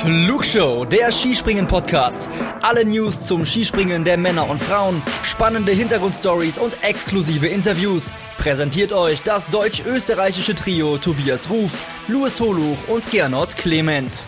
[0.00, 2.30] Flugshow, der Skispringen-Podcast.
[2.62, 8.10] Alle News zum Skispringen der Männer und Frauen, spannende Hintergrundstories und exklusive Interviews.
[8.38, 11.72] Präsentiert euch das deutsch-österreichische Trio Tobias Ruf,
[12.08, 14.24] Louis Holuch und Gernot Clement.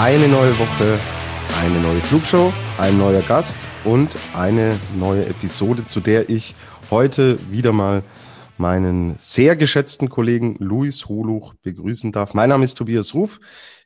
[0.00, 0.98] Eine neue Woche,
[1.62, 6.54] eine neue Flugshow, ein neuer Gast und eine neue Episode, zu der ich
[6.90, 8.02] heute wieder mal
[8.58, 12.34] meinen sehr geschätzten Kollegen Luis Holuch begrüßen darf.
[12.34, 13.40] Mein Name ist Tobias Ruf.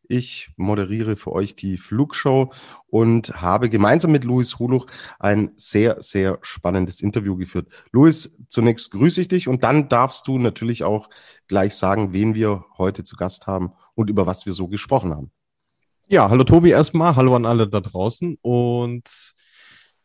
[0.08, 2.50] Ich moderiere für euch die Flugshow
[2.88, 4.86] und habe gemeinsam mit Luis Holuch
[5.20, 7.68] ein sehr, sehr spannendes Interview geführt.
[7.92, 11.08] Luis, zunächst grüße ich dich und dann darfst du natürlich auch
[11.46, 15.30] gleich sagen, wen wir heute zu Gast haben und über was wir so gesprochen haben.
[16.08, 19.34] Ja, hallo Tobi erstmal, hallo an alle da draußen und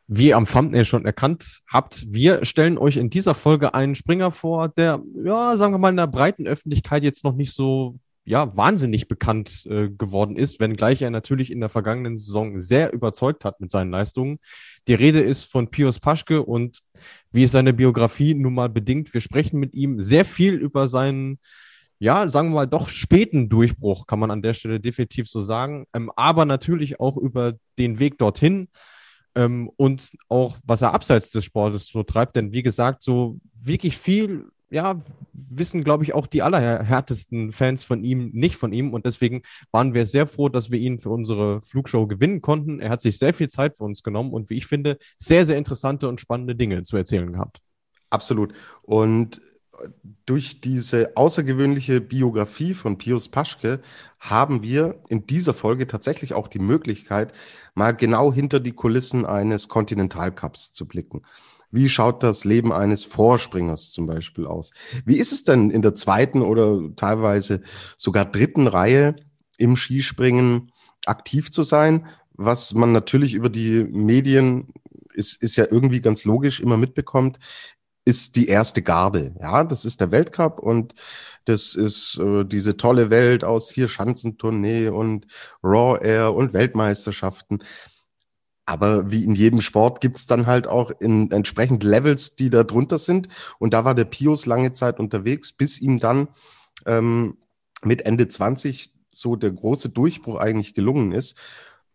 [0.08, 4.32] wie ihr am Thumbnail schon erkannt habt, wir stellen euch in dieser Folge einen Springer
[4.32, 8.56] vor, der, ja, sagen wir mal, in der breiten Öffentlichkeit jetzt noch nicht so, ja,
[8.56, 13.62] wahnsinnig bekannt äh, geworden ist, wenngleich er natürlich in der vergangenen Saison sehr überzeugt hat
[13.62, 14.40] mit seinen Leistungen.
[14.88, 16.82] Die Rede ist von Pius Paschke und
[17.32, 21.40] wie es seine Biografie nun mal bedingt, wir sprechen mit ihm sehr viel über seinen,
[22.00, 25.86] ja, sagen wir mal, doch späten Durchbruch, kann man an der Stelle definitiv so sagen,
[25.94, 28.70] ähm, aber natürlich auch über den Weg dorthin
[29.36, 32.36] ähm, und auch, was er abseits des Sportes so treibt.
[32.36, 35.02] Denn wie gesagt, so wirklich viel, ja,
[35.34, 38.94] wissen, glaube ich, auch die allerhärtesten Fans von ihm nicht von ihm.
[38.94, 42.80] Und deswegen waren wir sehr froh, dass wir ihn für unsere Flugshow gewinnen konnten.
[42.80, 45.58] Er hat sich sehr viel Zeit für uns genommen und wie ich finde, sehr, sehr
[45.58, 47.60] interessante und spannende Dinge zu erzählen gehabt.
[48.10, 48.54] Absolut.
[48.84, 49.42] Und
[50.26, 53.82] durch diese außergewöhnliche Biografie von Pius Paschke
[54.20, 57.34] haben wir in dieser Folge tatsächlich auch die Möglichkeit,
[57.74, 61.22] mal genau hinter die Kulissen eines Kontinentalcups zu blicken.
[61.72, 64.72] Wie schaut das Leben eines Vorspringers zum Beispiel aus?
[65.06, 67.62] Wie ist es denn in der zweiten oder teilweise
[67.98, 69.16] sogar dritten Reihe
[69.58, 70.72] im Skispringen
[71.06, 72.08] aktiv zu sein?
[72.34, 74.70] Was man natürlich über die Medien
[75.14, 77.40] ist, ist ja irgendwie ganz logisch immer mitbekommt,
[78.06, 79.36] ist die erste Garde.
[79.42, 80.94] Ja, das ist der Weltcup und
[81.46, 85.26] das ist äh, diese tolle Welt aus vier Schanzentournee und
[85.64, 87.60] Raw Air und Weltmeisterschaften.
[88.68, 92.98] Aber wie in jedem Sport gibt's dann halt auch in entsprechend Levels, die da drunter
[92.98, 93.28] sind.
[93.60, 96.30] Und da war der Pius lange Zeit unterwegs, bis ihm dann
[96.86, 97.38] ähm,
[97.84, 101.38] mit Ende 20 so der große Durchbruch eigentlich gelungen ist.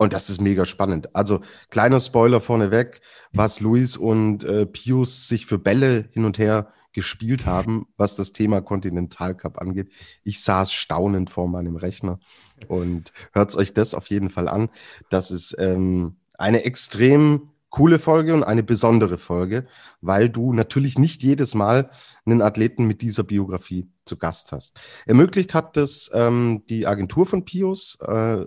[0.00, 1.14] Und das ist mega spannend.
[1.14, 3.02] Also kleiner Spoiler vorneweg,
[3.34, 8.32] was Luis und äh, Pius sich für Bälle hin und her gespielt haben, was das
[8.32, 9.92] Thema Continental Cup angeht.
[10.24, 12.18] Ich saß staunend vor meinem Rechner
[12.66, 14.70] und hört euch das auf jeden Fall an.
[15.10, 19.66] Das ist ähm, eine extrem coole Folge und eine besondere Folge,
[20.00, 21.90] weil du natürlich nicht jedes Mal
[22.24, 24.80] einen Athleten mit dieser Biografie zu Gast hast.
[25.04, 28.46] Ermöglicht hat das ähm, die Agentur von Pius, äh,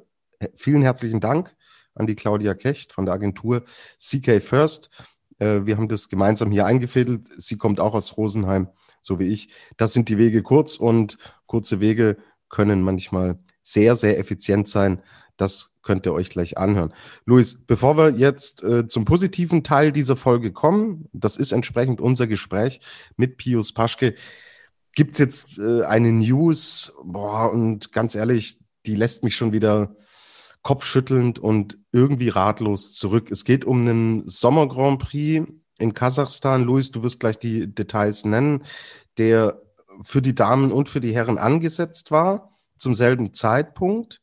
[0.56, 1.56] vielen herzlichen Dank
[1.96, 3.64] an die Claudia Kecht von der Agentur
[4.00, 4.90] CK First.
[5.40, 7.28] Äh, wir haben das gemeinsam hier eingefädelt.
[7.38, 8.70] Sie kommt auch aus Rosenheim,
[9.02, 9.50] so wie ich.
[9.78, 12.18] Das sind die Wege kurz und kurze Wege
[12.50, 15.02] können manchmal sehr, sehr effizient sein.
[15.38, 16.94] Das könnt ihr euch gleich anhören.
[17.26, 22.28] Luis, bevor wir jetzt äh, zum positiven Teil dieser Folge kommen, das ist entsprechend unser
[22.28, 22.80] Gespräch
[23.18, 24.16] mit Pius Paschke,
[24.96, 29.96] gibt es jetzt äh, eine News, boah, und ganz ehrlich, die lässt mich schon wieder
[30.64, 33.30] kopfschüttelnd und irgendwie ratlos zurück.
[33.32, 35.48] Es geht um einen Sommer Grand Prix
[35.78, 36.64] in Kasachstan.
[36.64, 38.64] Luis, du wirst gleich die Details nennen,
[39.18, 39.62] der
[40.02, 44.22] für die Damen und für die Herren angesetzt war zum selben Zeitpunkt.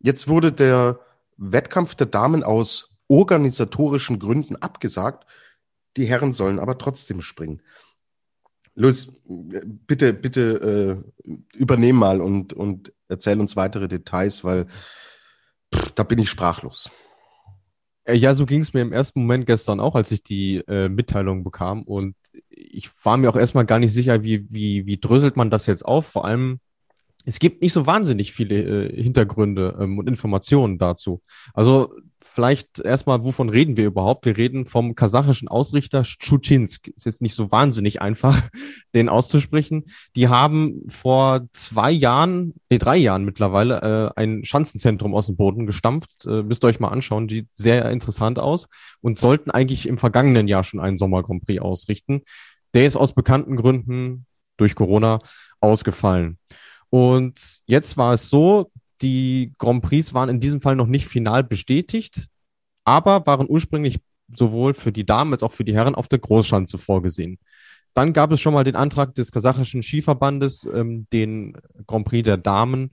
[0.00, 1.00] Jetzt wurde der
[1.36, 5.26] Wettkampf der Damen aus organisatorischen Gründen abgesagt.
[5.96, 7.62] Die Herren sollen aber trotzdem springen.
[8.74, 14.66] Luis, bitte, bitte äh, übernehm mal und, und erzähl uns weitere Details, weil
[15.94, 16.90] da bin ich sprachlos.
[18.04, 20.88] Äh, ja, so ging es mir im ersten Moment gestern auch, als ich die äh,
[20.88, 21.82] Mitteilung bekam.
[21.82, 22.16] Und
[22.50, 25.84] ich war mir auch erstmal gar nicht sicher, wie, wie, wie dröselt man das jetzt
[25.84, 26.06] auf.
[26.06, 26.60] Vor allem,
[27.24, 31.22] es gibt nicht so wahnsinnig viele äh, Hintergründe ähm, und Informationen dazu.
[31.54, 31.94] Also
[32.26, 34.24] vielleicht erstmal, wovon reden wir überhaupt?
[34.24, 36.88] Wir reden vom kasachischen Ausrichter Schutinsk.
[36.88, 38.40] Ist jetzt nicht so wahnsinnig einfach,
[38.94, 39.84] den auszusprechen.
[40.16, 45.66] Die haben vor zwei Jahren, nee, drei Jahren mittlerweile, äh, ein Schanzenzentrum aus dem Boden
[45.66, 46.24] gestampft.
[46.26, 48.68] Äh, müsst ihr euch mal anschauen, sieht sehr interessant aus
[49.00, 52.22] und sollten eigentlich im vergangenen Jahr schon einen Sommer Grand Prix ausrichten.
[52.72, 55.20] Der ist aus bekannten Gründen durch Corona
[55.60, 56.38] ausgefallen.
[56.90, 58.70] Und jetzt war es so,
[59.02, 62.28] die Grand Prix waren in diesem Fall noch nicht final bestätigt,
[62.84, 63.98] aber waren ursprünglich
[64.28, 67.38] sowohl für die Damen als auch für die Herren auf der Großschanze vorgesehen.
[67.96, 71.56] dann gab es schon mal den Antrag des kasachischen Skiverbandes, ähm, den
[71.86, 72.90] Grand Prix der Damen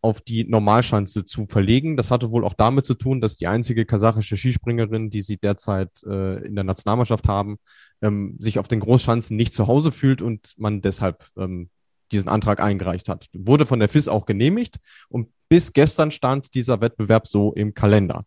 [0.00, 1.96] auf die Normalschanze zu verlegen.
[1.96, 5.90] Das hatte wohl auch damit zu tun, dass die einzige kasachische Skispringerin, die sie derzeit
[6.04, 7.56] äh, in der Nationalmannschaft haben,
[8.00, 11.68] ähm, sich auf den Großschanzen nicht zu Hause fühlt und man deshalb ähm,
[12.12, 13.26] diesen Antrag eingereicht hat.
[13.32, 14.76] Wurde von der FIS auch genehmigt
[15.08, 18.24] und bis gestern stand dieser Wettbewerb so im Kalender.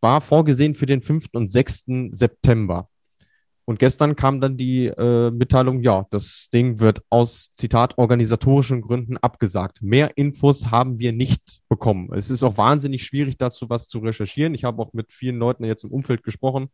[0.00, 1.26] War vorgesehen für den 5.
[1.34, 1.84] und 6.
[2.10, 2.88] September.
[3.64, 9.18] Und gestern kam dann die äh, Mitteilung, ja, das Ding wird aus, Zitat, organisatorischen Gründen
[9.18, 9.82] abgesagt.
[9.82, 12.12] Mehr Infos haben wir nicht bekommen.
[12.12, 14.56] Es ist auch wahnsinnig schwierig, dazu was zu recherchieren.
[14.56, 16.70] Ich habe auch mit vielen Leuten jetzt im Umfeld gesprochen.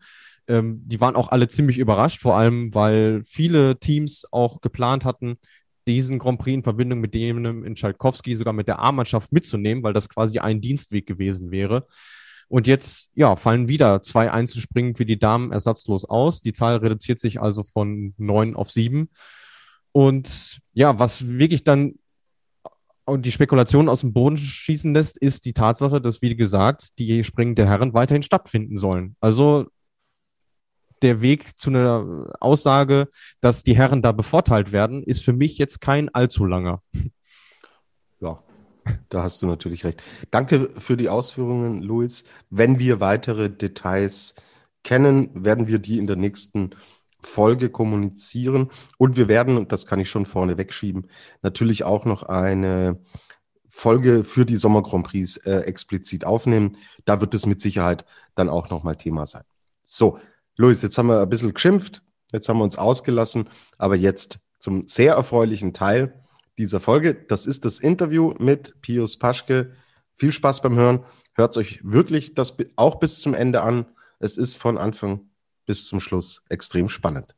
[0.47, 5.37] Ähm, die waren auch alle ziemlich überrascht, vor allem, weil viele Teams auch geplant hatten,
[5.89, 9.95] diesen Grand Prix in Verbindung mit dem in Schalkowski sogar mit der A-Mannschaft mitzunehmen, weil
[9.95, 11.87] das quasi ein Dienstweg gewesen wäre.
[12.49, 16.41] Und jetzt, ja, fallen wieder zwei Einzelspringen für die Damen ersatzlos aus.
[16.41, 19.11] Die Zahl reduziert sich also von neun auf sieben.
[19.93, 21.95] Und ja, was wirklich dann
[23.11, 27.55] die Spekulation aus dem Boden schießen lässt, ist die Tatsache, dass, wie gesagt, die Springen
[27.55, 29.17] der Herren weiterhin stattfinden sollen.
[29.21, 29.67] Also
[31.03, 33.09] der Weg zu einer Aussage,
[33.41, 36.83] dass die Herren da bevorteilt werden, ist für mich jetzt kein allzu langer.
[38.21, 38.43] Ja,
[39.11, 40.03] da hast du natürlich recht.
[40.31, 42.25] Danke für die Ausführungen, Luis.
[42.51, 44.35] Wenn wir weitere Details
[44.83, 46.71] kennen, werden wir die in der nächsten
[47.21, 48.71] Folge kommunizieren.
[48.97, 51.09] Und wir werden, und das kann ich schon vorne wegschieben,
[51.43, 53.01] natürlich auch noch eine
[53.69, 56.73] Folge für die Sommer Grand Prix äh, explizit aufnehmen.
[57.05, 58.05] Da wird es mit Sicherheit
[58.35, 59.45] dann auch nochmal Thema sein.
[59.85, 60.19] So,
[60.61, 62.03] Luis, jetzt haben wir ein bisschen geschimpft,
[62.33, 66.25] jetzt haben wir uns ausgelassen, aber jetzt zum sehr erfreulichen Teil
[66.59, 67.15] dieser Folge.
[67.15, 69.77] Das ist das Interview mit Pius Paschke.
[70.17, 71.05] Viel Spaß beim Hören.
[71.35, 73.87] Hört euch wirklich das auch bis zum Ende an.
[74.19, 75.31] Es ist von Anfang
[75.65, 77.37] bis zum Schluss extrem spannend.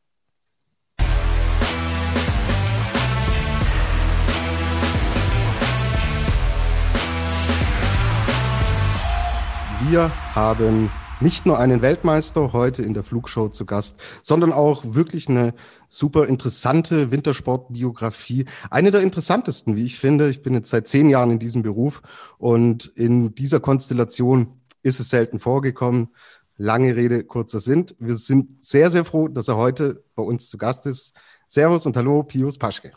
[9.87, 10.89] Wir haben
[11.21, 15.53] nicht nur einen Weltmeister heute in der Flugshow zu Gast, sondern auch wirklich eine
[15.87, 18.45] super interessante Wintersportbiografie.
[18.69, 20.29] Eine der interessantesten, wie ich finde.
[20.29, 22.01] Ich bin jetzt seit zehn Jahren in diesem Beruf
[22.37, 26.09] und in dieser Konstellation ist es selten vorgekommen.
[26.57, 27.85] Lange Rede, kurzer Sinn.
[27.99, 31.15] Wir sind sehr, sehr froh, dass er heute bei uns zu Gast ist.
[31.47, 32.93] Servus und hallo, Pius Paschke.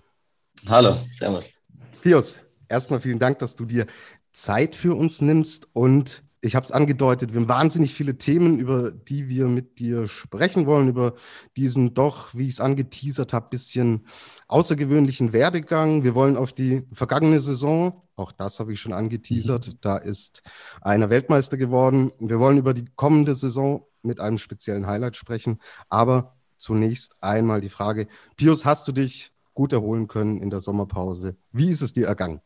[0.67, 1.53] Hallo, servus.
[2.01, 3.87] Pius, erstmal vielen Dank, dass du dir
[4.33, 8.91] Zeit für uns nimmst und ich habe es angedeutet, wir haben wahnsinnig viele Themen, über
[8.91, 11.15] die wir mit dir sprechen wollen, über
[11.57, 14.07] diesen doch, wie ich es angeteasert habe, bisschen
[14.49, 16.05] außergewöhnlichen Werdegang.
[16.05, 19.79] Wir wollen auf die vergangene Saison, auch das habe ich schon angeteasert, mhm.
[19.81, 20.43] da ist
[20.83, 22.13] einer Weltmeister geworden.
[22.19, 27.71] Wir wollen über die kommende Saison mit einem speziellen Highlight sprechen, aber zunächst einmal die
[27.71, 28.07] Frage,
[28.37, 31.37] Pius, hast du dich gut erholen können in der Sommerpause?
[31.53, 32.43] Wie ist es dir ergangen?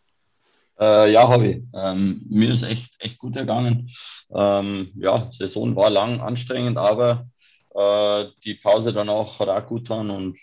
[0.80, 1.62] Äh, ja, habe ich.
[1.74, 3.90] Ähm, mir ist echt, echt gut ergangen.
[4.34, 7.26] Ähm, ja, Saison war lang anstrengend, aber
[7.74, 10.38] äh, die Pause danach hat auch gut getan und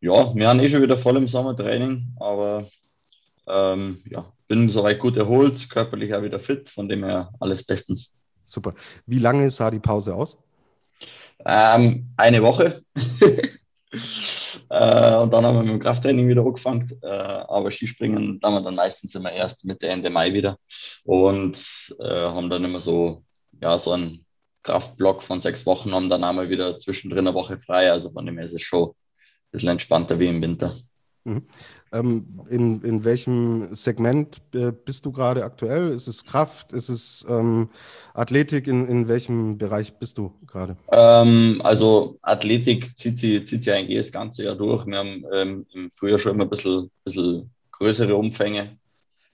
[0.00, 2.68] ja, wir haben eh schon wieder voll im Sommertraining, aber
[3.48, 8.14] ähm, ja, bin soweit gut erholt, körperlich auch wieder fit, von dem her alles bestens.
[8.44, 8.74] Super.
[9.06, 10.38] Wie lange sah die Pause aus?
[11.44, 12.82] Ähm, eine Woche.
[14.78, 16.90] Äh, und dann haben wir mit dem Krafttraining wieder angefangen.
[17.02, 20.58] Äh, aber Skispringen dann wir dann meistens immer erst Mitte, Ende Mai wieder.
[21.04, 21.58] Und
[21.98, 23.24] äh, haben dann immer so,
[23.60, 24.24] ja, so einen
[24.62, 27.90] Kraftblock von sechs Wochen, haben dann einmal wieder zwischendrin eine Woche frei.
[27.90, 28.94] Also von dem her ist es schon ein
[29.52, 30.76] bisschen entspannter wie im Winter.
[31.28, 31.42] Mhm.
[31.90, 35.88] Ähm, in, in welchem Segment äh, bist du gerade aktuell?
[35.88, 36.72] Ist es Kraft?
[36.72, 37.70] Ist es ähm,
[38.14, 38.66] Athletik?
[38.66, 40.76] In, in welchem Bereich bist du gerade?
[40.92, 44.86] Ähm, also Athletik zieht sie, zieht sie eigentlich das ganze Jahr durch.
[44.86, 48.76] Wir haben ähm, im Frühjahr schon immer ein bisschen, bisschen größere Umfänge,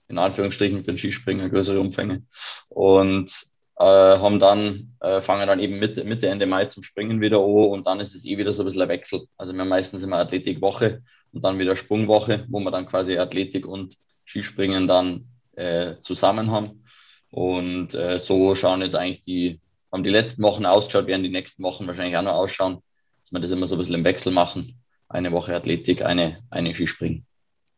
[0.07, 2.23] in Anführungsstrichen für den Skispringer größere Umfänge.
[2.69, 3.31] Und
[3.77, 7.65] äh, haben dann, äh, fangen dann eben Mitte, Mitte, Ende Mai zum Springen wieder an
[7.71, 9.27] und dann ist es eh wieder so ein bisschen ein Wechsel.
[9.37, 11.01] Also wir haben meistens immer Athletikwoche
[11.35, 15.25] und dann wieder Sprungwoche, wo wir dann quasi Athletik und Skispringen dann
[15.55, 16.83] äh, zusammen haben.
[17.29, 19.59] Und äh, so schauen jetzt eigentlich die,
[19.91, 22.77] haben die letzten Wochen ausgeschaut, werden die nächsten Wochen wahrscheinlich auch noch ausschauen,
[23.21, 24.79] dass wir das immer so ein bisschen im Wechsel machen.
[25.09, 27.25] Eine Woche Athletik, eine, eine Skispringen.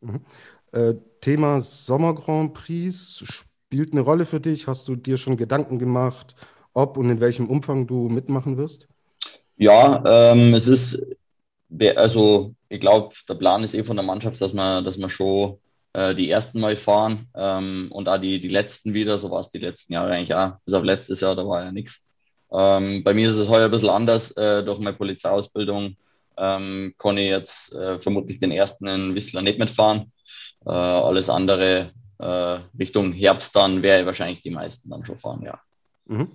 [0.02, 0.22] Mhm.
[0.72, 4.68] Äh, Thema Sommer Grand Prix spielt eine Rolle für dich.
[4.68, 6.36] Hast du dir schon Gedanken gemacht,
[6.74, 8.88] ob und in welchem Umfang du mitmachen wirst?
[9.56, 11.04] Ja, ähm, es ist,
[11.96, 15.58] also ich glaube, der Plan ist eh von der Mannschaft, dass wir, dass wir schon
[15.94, 19.50] äh, die ersten Mal fahren ähm, und auch die, die letzten wieder, so war es
[19.50, 20.54] die letzten Jahre eigentlich auch.
[20.66, 22.08] Bis auf letztes Jahr, da war ja nichts.
[22.52, 25.98] Ähm, bei mir ist es heuer ein bisschen anders äh, durch meine Polizeiausbildung.
[26.38, 30.12] ähm, kann ich jetzt äh, vermutlich den ersten in Whistler nicht mitfahren.
[30.66, 35.60] Äh, alles andere äh, Richtung Herbst dann wäre wahrscheinlich die meisten dann schon fahren, ja.
[36.06, 36.32] Mhm.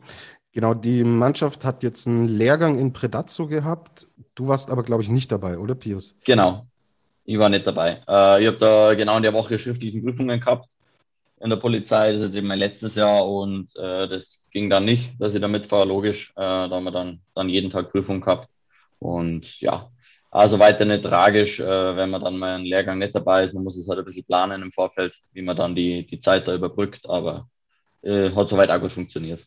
[0.53, 4.07] Genau, die Mannschaft hat jetzt einen Lehrgang in Predazzo gehabt.
[4.35, 6.15] Du warst aber, glaube ich, nicht dabei, oder Pius?
[6.25, 6.67] Genau,
[7.25, 8.03] ich war nicht dabei.
[8.07, 10.69] Äh, ich habe da genau in der Woche schriftliche Prüfungen gehabt
[11.41, 12.13] in der Polizei.
[12.13, 15.41] Das ist jetzt eben mein letztes Jahr und äh, das ging dann nicht, dass ich
[15.41, 16.31] da mitfahre, logisch.
[16.37, 18.49] Äh, da haben wir dann, dann jeden Tag Prüfung gehabt.
[18.99, 19.91] Und ja,
[20.31, 23.55] also weiter nicht tragisch, äh, wenn man dann mal einen Lehrgang nicht dabei ist.
[23.55, 26.47] Man muss es halt ein bisschen planen im Vorfeld, wie man dann die, die Zeit
[26.47, 27.49] da überbrückt, aber
[28.03, 29.41] äh, hat soweit auch gut funktioniert.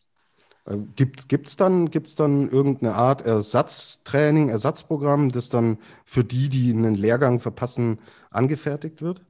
[0.66, 6.70] Äh, gibt es dann, gibt's dann irgendeine Art Ersatztraining, Ersatzprogramm, das dann für die, die
[6.70, 7.98] einen Lehrgang verpassen,
[8.30, 9.22] angefertigt wird?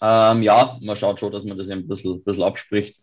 [0.00, 3.00] Ähm, ja, man schaut schon, dass man das ein bisschen, bisschen abspricht.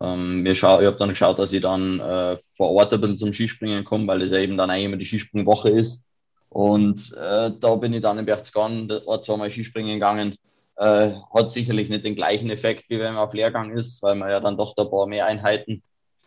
[0.00, 4.06] Ähm, ich habe dann geschaut, dass ich dann äh, vor Ort bin zum Skispringen komme,
[4.06, 6.00] weil das ja eben dann eigentlich immer die Skisprungwoche ist.
[6.48, 10.36] Und äh, da bin ich dann in Berchtesgaden ein, zweimal Skispringen gegangen.
[10.76, 14.30] Äh, hat sicherlich nicht den gleichen Effekt, wie wenn man auf Lehrgang ist, weil man
[14.30, 15.82] ja dann doch ein paar mehr Einheiten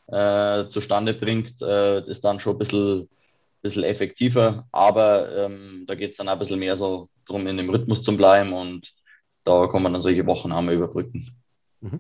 [0.08, 1.62] äh, zustande bringt.
[1.62, 3.10] Äh, ist dann schon ein bisschen,
[3.62, 4.68] bisschen effektiver.
[4.72, 8.16] Aber ähm, da geht es dann ein bisschen mehr so darum, in dem Rhythmus zu
[8.16, 8.54] bleiben.
[8.54, 8.94] Und
[9.44, 11.32] da kann man dann solche Wochen einmal überbrücken.
[11.82, 12.00] Mhm.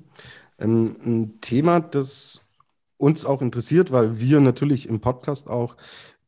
[0.58, 2.48] Ein, ein Thema, das
[2.98, 5.78] uns auch interessiert, weil wir natürlich im Podcast auch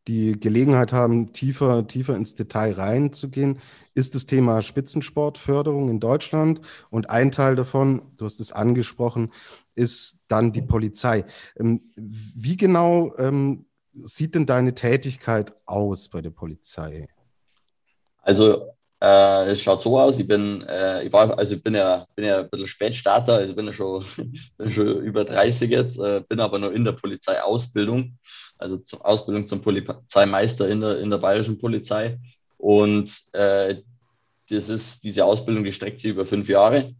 [0.10, 3.60] die Gelegenheit haben, tiefer, tiefer ins Detail reinzugehen,
[3.94, 6.62] ist das Thema Spitzensportförderung in Deutschland.
[6.90, 9.32] Und ein Teil davon, du hast es angesprochen,
[9.76, 11.26] ist dann die Polizei.
[11.60, 17.08] Ähm, wie genau ähm, sieht denn deine Tätigkeit aus bei der Polizei?
[18.24, 18.66] Also
[19.02, 22.26] äh, es schaut so aus, ich bin, äh, ich war, also ich bin ja, bin
[22.26, 24.04] ja ein bisschen Spätstarter, also bin ja schon,
[24.58, 28.18] bin schon über 30 jetzt, äh, bin aber noch in der Polizeiausbildung,
[28.60, 32.20] also zur Ausbildung zum Polizeimeister in der, in der bayerischen Polizei.
[32.58, 33.78] Und äh,
[34.50, 36.94] das ist, diese Ausbildung, die streckt sich über fünf Jahre.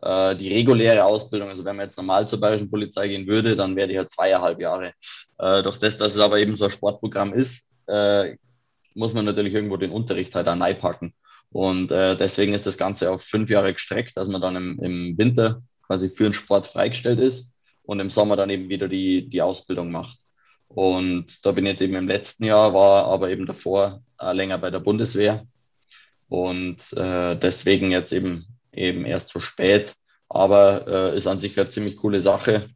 [0.00, 3.74] Äh, die reguläre Ausbildung, also wenn man jetzt normal zur bayerischen Polizei gehen würde, dann
[3.74, 4.92] wäre die halt zweieinhalb Jahre.
[5.38, 8.36] Äh, durch das, dass es aber eben so ein Sportprogramm ist, äh,
[8.94, 11.14] muss man natürlich irgendwo den Unterricht halt auch packen.
[11.50, 15.18] Und äh, deswegen ist das Ganze auf fünf Jahre gestreckt, dass man dann im, im
[15.18, 17.48] Winter quasi für den Sport freigestellt ist
[17.84, 20.18] und im Sommer dann eben wieder die, die Ausbildung macht.
[20.74, 24.58] Und da bin ich jetzt eben im letzten Jahr, war aber eben davor äh, länger
[24.58, 25.46] bei der Bundeswehr.
[26.28, 29.94] Und äh, deswegen jetzt eben, eben erst so spät.
[30.28, 32.70] Aber äh, ist an sich eine ziemlich coole Sache.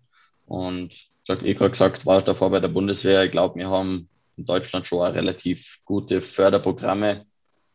[0.47, 3.25] Und ich habe eh gerade gesagt, war ich davor bei der Bundeswehr.
[3.25, 7.26] Ich glaube, wir haben in Deutschland schon relativ gute Förderprogramme.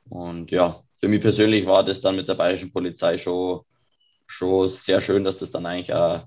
[0.09, 3.61] Und ja, für mich persönlich war das dann mit der bayerischen Polizei schon,
[4.25, 6.23] schon sehr schön, dass das dann eigentlich auch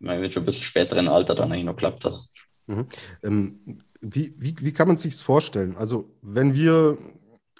[0.00, 2.18] mit schon ein bisschen späteren Alter dann eigentlich noch klappt hat.
[2.66, 2.86] Mhm.
[3.22, 5.76] Ähm, wie, wie, wie kann man sich vorstellen?
[5.76, 6.98] Also, wenn wir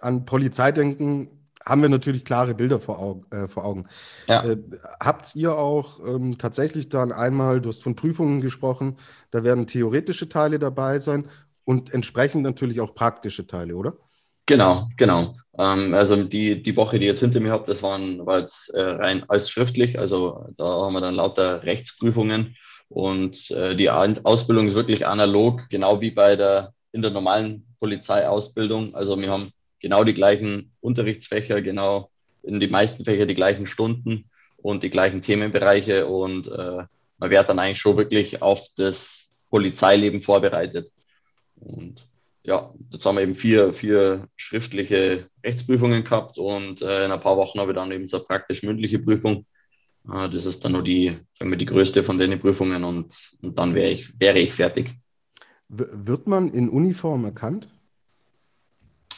[0.00, 1.30] an Polizei denken,
[1.64, 3.26] haben wir natürlich klare Bilder vor, Augen.
[3.30, 3.86] Äh, vor Augen.
[4.28, 4.44] Ja.
[4.44, 4.58] Äh,
[5.00, 8.96] habt ihr auch ähm, tatsächlich dann einmal, du hast von Prüfungen gesprochen,
[9.32, 11.28] da werden theoretische Teile dabei sein
[11.64, 13.94] und entsprechend natürlich auch praktische Teile, oder?
[14.46, 15.34] Genau, genau.
[15.58, 18.80] Ähm, also die, die Woche, die jetzt hinter mir habt, das waren, war jetzt äh,
[18.80, 19.98] rein als schriftlich.
[19.98, 22.56] Also da haben wir dann lauter Rechtsprüfungen
[22.88, 28.94] und äh, die Ausbildung ist wirklich analog, genau wie bei der in der normalen Polizeiausbildung.
[28.94, 32.10] Also wir haben genau die gleichen Unterrichtsfächer, genau
[32.42, 36.84] in die meisten Fächer die gleichen Stunden und die gleichen Themenbereiche und äh,
[37.18, 40.90] man wird dann eigentlich schon wirklich auf das Polizeileben vorbereitet.
[41.56, 42.06] Und
[42.42, 47.36] ja, jetzt haben wir eben vier, vier schriftliche Rechtsprüfungen gehabt und äh, in ein paar
[47.36, 49.46] Wochen habe ich dann eben so eine praktisch-mündliche Prüfung.
[50.12, 53.58] Äh, das ist dann nur die, sagen wir, die größte von den Prüfungen und, und
[53.58, 54.94] dann wäre ich, wäre ich fertig.
[55.68, 57.68] W wird man in Uniform erkannt?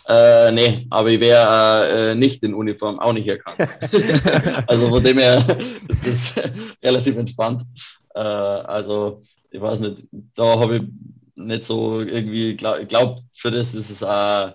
[0.08, 3.58] Äh, nee, aber ich wäre äh, nicht in Uniform auch nicht erkannt.
[4.66, 5.44] also von dem her
[5.88, 6.44] ist das
[6.82, 7.62] relativ entspannt.
[8.14, 10.82] Äh, also ich weiß nicht, da habe ich
[11.34, 14.52] nicht so irgendwie, glaub, ich glaube, für das ist es auch,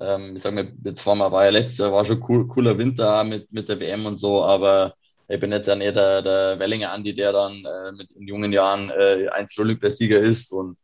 [0.00, 2.76] ähm, ich sag mal, jetzt war, mal, war ja letztes Jahr, war schon cool, cooler
[2.76, 4.94] Winter mit, mit der WM und so, aber
[5.28, 8.52] ich bin jetzt ja nicht der, der Wellinger Andi, der dann äh, mit in jungen
[8.52, 10.78] Jahren äh, Einzel-Olympiasieger ist und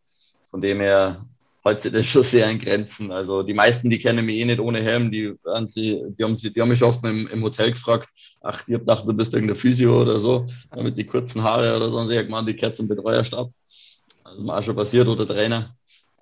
[0.51, 1.25] von dem her
[1.65, 3.11] hält sich das schon sehr in Grenzen.
[3.11, 5.35] Also die meisten, die kennen mich eh nicht ohne Helm, die,
[5.75, 8.11] die, die, haben, die haben mich oft im, im Hotel gefragt,
[8.43, 10.47] ach, ich hab gedacht, du bist irgendein Physio oder so,
[10.77, 13.51] mit die kurzen Haare oder so, und ich hab gemeint, die Kerze zum Betreuerstab.
[14.39, 15.75] Mir auch schon passiert oder Trainer.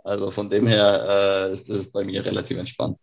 [0.04, 2.98] Also von dem her äh, ist das bei mir relativ entspannt.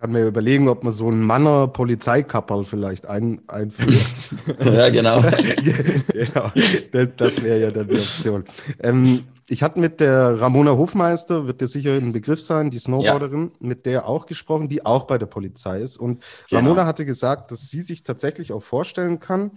[0.00, 4.06] Kann mir überlegen, ob man so einen Manner Polizeikapperl vielleicht ein, einführt.
[4.64, 5.20] ja, genau.
[6.12, 6.52] genau.
[6.90, 8.44] Das, das wäre ja dann die Option.
[8.82, 13.50] Ähm, ich hatte mit der Ramona Hofmeister, wird dir sicher ein Begriff sein, die Snowboarderin,
[13.52, 13.66] ja.
[13.66, 15.98] mit der auch gesprochen, die auch bei der Polizei ist.
[15.98, 16.60] Und genau.
[16.62, 19.50] Ramona hatte gesagt, dass sie sich tatsächlich auch vorstellen kann,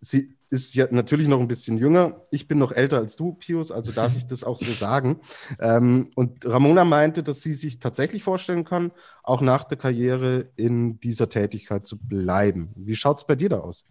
[0.00, 2.22] sie ist ja natürlich noch ein bisschen jünger.
[2.30, 5.20] Ich bin noch älter als du, Pius, also darf ich das auch so sagen.
[5.60, 11.00] Ähm, und Ramona meinte, dass sie sich tatsächlich vorstellen kann, auch nach der Karriere in
[11.00, 12.70] dieser Tätigkeit zu bleiben.
[12.76, 13.84] Wie schaut es bei dir da aus?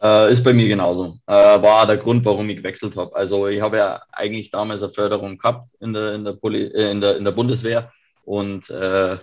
[0.00, 1.16] Äh, ist bei mir genauso.
[1.26, 3.14] Äh, war der Grund, warum ich gewechselt habe.
[3.16, 6.90] Also ich habe ja eigentlich damals eine Förderung gehabt in der, in der, Poli äh,
[6.90, 7.90] in der, in der Bundeswehr
[8.24, 9.16] und äh,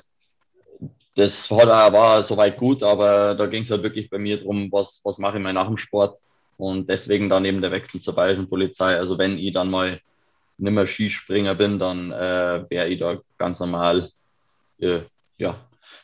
[1.15, 4.99] das war, war soweit gut, aber da ging es halt wirklich bei mir darum, was,
[5.03, 6.17] was mache ich mal nach dem Sport
[6.57, 8.97] und deswegen dann eben der Wechsel zur Bayerischen Polizei.
[8.97, 9.99] Also wenn ich dann mal
[10.57, 14.11] nicht mehr Skispringer bin, dann äh, wäre ich da ganz normal,
[14.79, 14.99] äh,
[15.37, 15.55] ja,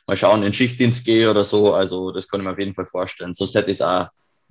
[0.07, 1.73] mal schauen, in Schichtdienst gehe oder so.
[1.73, 3.33] Also das kann ich mir auf jeden Fall vorstellen.
[3.33, 4.07] Sonst hätte ich es auch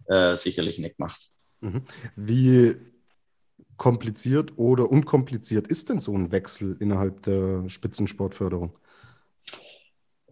[0.07, 1.31] äh, sicherlich nicht gemacht.
[1.61, 1.83] Mhm.
[2.17, 2.77] Wie
[3.77, 8.77] kompliziert oder unkompliziert ist denn so ein Wechsel innerhalb der Spitzensportförderung?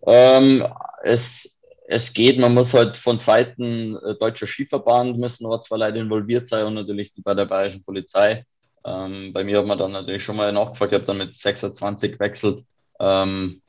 [0.07, 0.65] Ähm,
[1.03, 1.56] es,
[1.89, 6.47] es geht, man muss halt von Seiten äh, Deutscher Skiverband müssen aber zwei Leute involviert
[6.47, 8.45] sein und natürlich bei der Bayerischen Polizei.
[8.85, 12.13] Ähm, bei mir hat man dann natürlich schon mal nachgefragt, ich habe dann mit 26
[12.13, 12.65] gewechselt.
[13.01, 13.61] Ähm,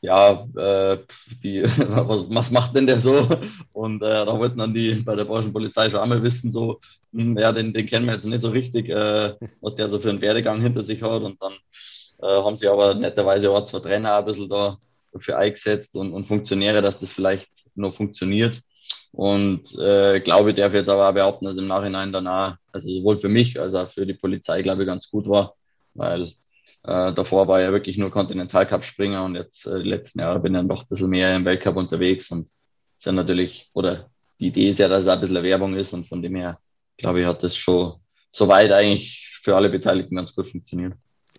[0.00, 0.98] ja, äh,
[1.42, 3.26] die, was, was macht denn der so?
[3.72, 6.80] Und äh, da wollten dann die bei der Bayerischen Polizei schon einmal wissen, so,
[7.12, 9.98] mh, hm, ja, den, den kennen wir jetzt nicht so richtig, äh, was der so
[9.98, 11.22] für einen Werdegang hinter sich hat.
[11.22, 11.54] Und dann
[12.22, 14.78] äh, haben sie aber netterweise auch zwei Trainer ein bisschen da
[15.16, 18.60] für eingesetzt und, und Funktionäre, dass das vielleicht noch funktioniert.
[19.12, 23.18] Und äh, glaube, ich darf jetzt aber auch behaupten, dass im Nachhinein danach, also sowohl
[23.18, 25.54] für mich als auch für die Polizei, glaube ich, ganz gut war,
[25.94, 26.32] weil
[26.82, 30.58] äh, davor war ja wirklich nur Kontinentalcup-Springer und jetzt äh, die letzten Jahre bin ich
[30.58, 32.48] dann doch ein bisschen mehr im Weltcup unterwegs und
[33.04, 36.22] ja natürlich, oder die Idee ist ja, dass es ein bisschen Werbung ist und von
[36.22, 36.58] dem her,
[36.96, 37.94] glaube ich, hat das schon
[38.32, 40.94] soweit eigentlich für alle Beteiligten ganz gut funktioniert.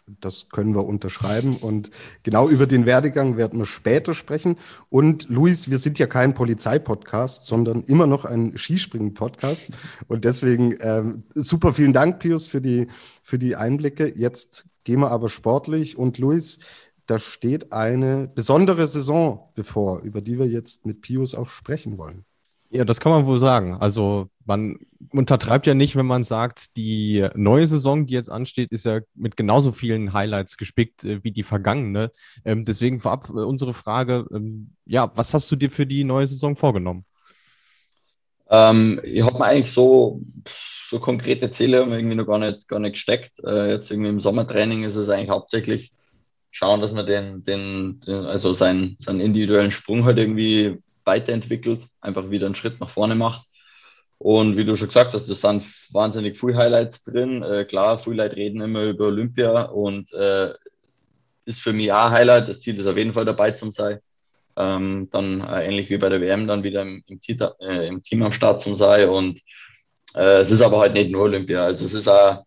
[0.07, 1.57] Das können wir unterschreiben.
[1.57, 1.89] Und
[2.23, 4.57] genau über den Werdegang werden wir später sprechen.
[4.89, 9.69] Und Luis, wir sind ja kein Polizeipodcast, sondern immer noch ein Skispringen-Podcast.
[10.07, 12.87] Und deswegen ähm, super vielen Dank, Pius, für die,
[13.23, 14.13] für die Einblicke.
[14.15, 15.97] Jetzt gehen wir aber sportlich.
[15.97, 16.59] Und Luis,
[17.07, 22.25] da steht eine besondere Saison bevor, über die wir jetzt mit Pius auch sprechen wollen.
[22.69, 23.75] Ja, das kann man wohl sagen.
[23.75, 24.77] Also man
[25.11, 29.35] untertreibt ja nicht, wenn man sagt, die neue Saison, die jetzt ansteht, ist ja mit
[29.37, 32.11] genauso vielen Highlights gespickt äh, wie die vergangene.
[32.43, 36.27] Ähm, deswegen vorab äh, unsere Frage, ähm, ja, was hast du dir für die neue
[36.27, 37.05] Saison vorgenommen?
[38.49, 40.21] Ähm, ich habe mir eigentlich so,
[40.87, 43.39] so konkrete Ziele irgendwie noch gar nicht, gar nicht gesteckt.
[43.43, 45.91] Äh, jetzt irgendwie im Sommertraining ist es eigentlich hauptsächlich
[46.51, 52.29] schauen, dass man den, den, den also seinen, seinen individuellen Sprung halt irgendwie weiterentwickelt, einfach
[52.29, 53.45] wieder einen Schritt nach vorne macht.
[54.17, 57.43] Und wie du schon gesagt hast, das sind wahnsinnig viele Highlights drin.
[57.43, 60.53] Äh, klar, viele Leute reden immer über Olympia und äh,
[61.45, 62.49] ist für mich auch ein Highlight.
[62.49, 63.99] Das Ziel ist auf jeden Fall dabei zu sein.
[64.57, 68.01] Ähm, dann äh, ähnlich wie bei der WM dann wieder im, im, Tita, äh, im
[68.01, 69.09] Team am Start zu sein.
[69.09, 69.41] Und
[70.15, 71.65] äh, es ist aber halt nicht nur Olympia.
[71.65, 72.45] Also es ist auch,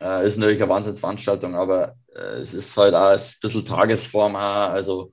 [0.00, 1.96] äh, ist natürlich eine Wahnsinnsveranstaltung, aber
[2.40, 4.36] es ist halt auch ein bisschen Tagesform.
[4.36, 4.70] Auch.
[4.70, 5.12] Also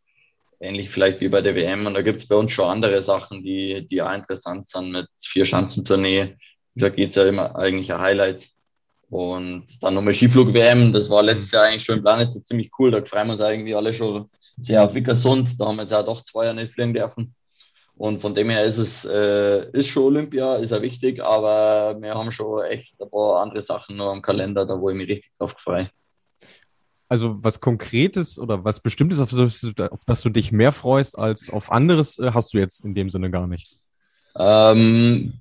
[0.63, 1.85] ähnlich vielleicht wie bei der WM.
[1.85, 5.07] Und da gibt es bei uns schon andere Sachen, die, die auch interessant sind mit
[5.21, 6.37] vier Schanzentournee.
[6.75, 8.47] Da geht es ja immer eigentlich ein Highlight.
[9.09, 12.89] Und dann nochmal Skiflug-WM, das war letztes Jahr eigentlich schon im Planet ziemlich cool.
[12.89, 15.59] Da freuen wir uns eigentlich alle schon sehr auf Wickersund.
[15.59, 17.35] Da haben wir jetzt auch doch zwei Jahre nicht fliegen dürfen.
[17.95, 22.15] Und von dem her ist es äh, ist schon Olympia, ist ja wichtig, aber wir
[22.15, 25.31] haben schon echt ein paar andere Sachen noch am Kalender, da wo ich mich richtig
[25.37, 25.91] drauf freue.
[27.13, 31.51] Also was Konkretes oder was Bestimmtes, auf das, auf das du dich mehr freust als
[31.51, 33.77] auf anderes, äh, hast du jetzt in dem Sinne gar nicht?
[34.35, 35.33] Ähm,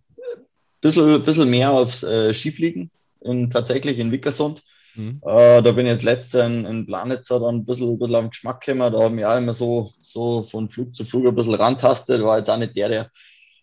[0.83, 2.91] bisschen, bisschen mehr aufs äh, Skifliegen,
[3.23, 4.63] in, tatsächlich in Wickersund.
[4.97, 5.23] Mhm.
[5.25, 8.25] Äh, da bin ich jetzt letzte in, in Planitzer dann ein bisschen, ein bisschen auf
[8.25, 8.93] den Geschmack gekommen.
[8.93, 12.23] Da habe ich mich auch immer so, so von Flug zu Flug ein bisschen rantastet.
[12.23, 13.11] War jetzt auch nicht der, der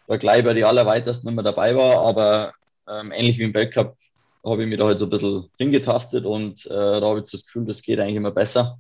[0.08, 2.54] da gleich bei die allerweitesten immer dabei war, aber
[2.90, 3.96] ähm, ähnlich wie im Weltcup
[4.44, 7.46] habe ich mich da halt so ein bisschen hingetastet und äh, da habe ich das
[7.46, 8.80] Gefühl, das geht eigentlich immer besser.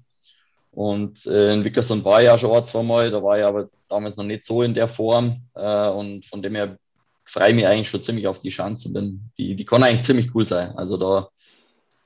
[0.72, 3.69] Und äh, in Wickersund war ich ja schon ein, zwei Mal, da war ich aber
[3.89, 6.78] damals noch nicht so in der Form äh, und von dem her
[7.26, 10.34] freue ich mich eigentlich schon ziemlich auf die Chance, denn die, die kann eigentlich ziemlich
[10.34, 10.76] cool sein.
[10.78, 11.30] Also da,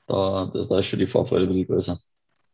[0.06, 1.98] da, das, da ist schon die Vorfreude ein bisschen größer.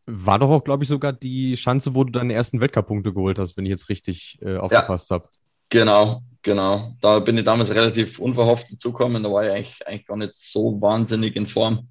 [0.06, 3.56] War doch auch, glaube ich, sogar die Chance, wo du deine ersten Weltcup-Punkte geholt hast,
[3.56, 5.28] wenn ich jetzt richtig äh, aufgepasst ja, habe.
[5.70, 9.22] Genau, Genau, da bin ich damals relativ unverhofft dazugekommen.
[9.22, 11.88] Da war ich eigentlich, eigentlich gar nicht so wahnsinnig in Form.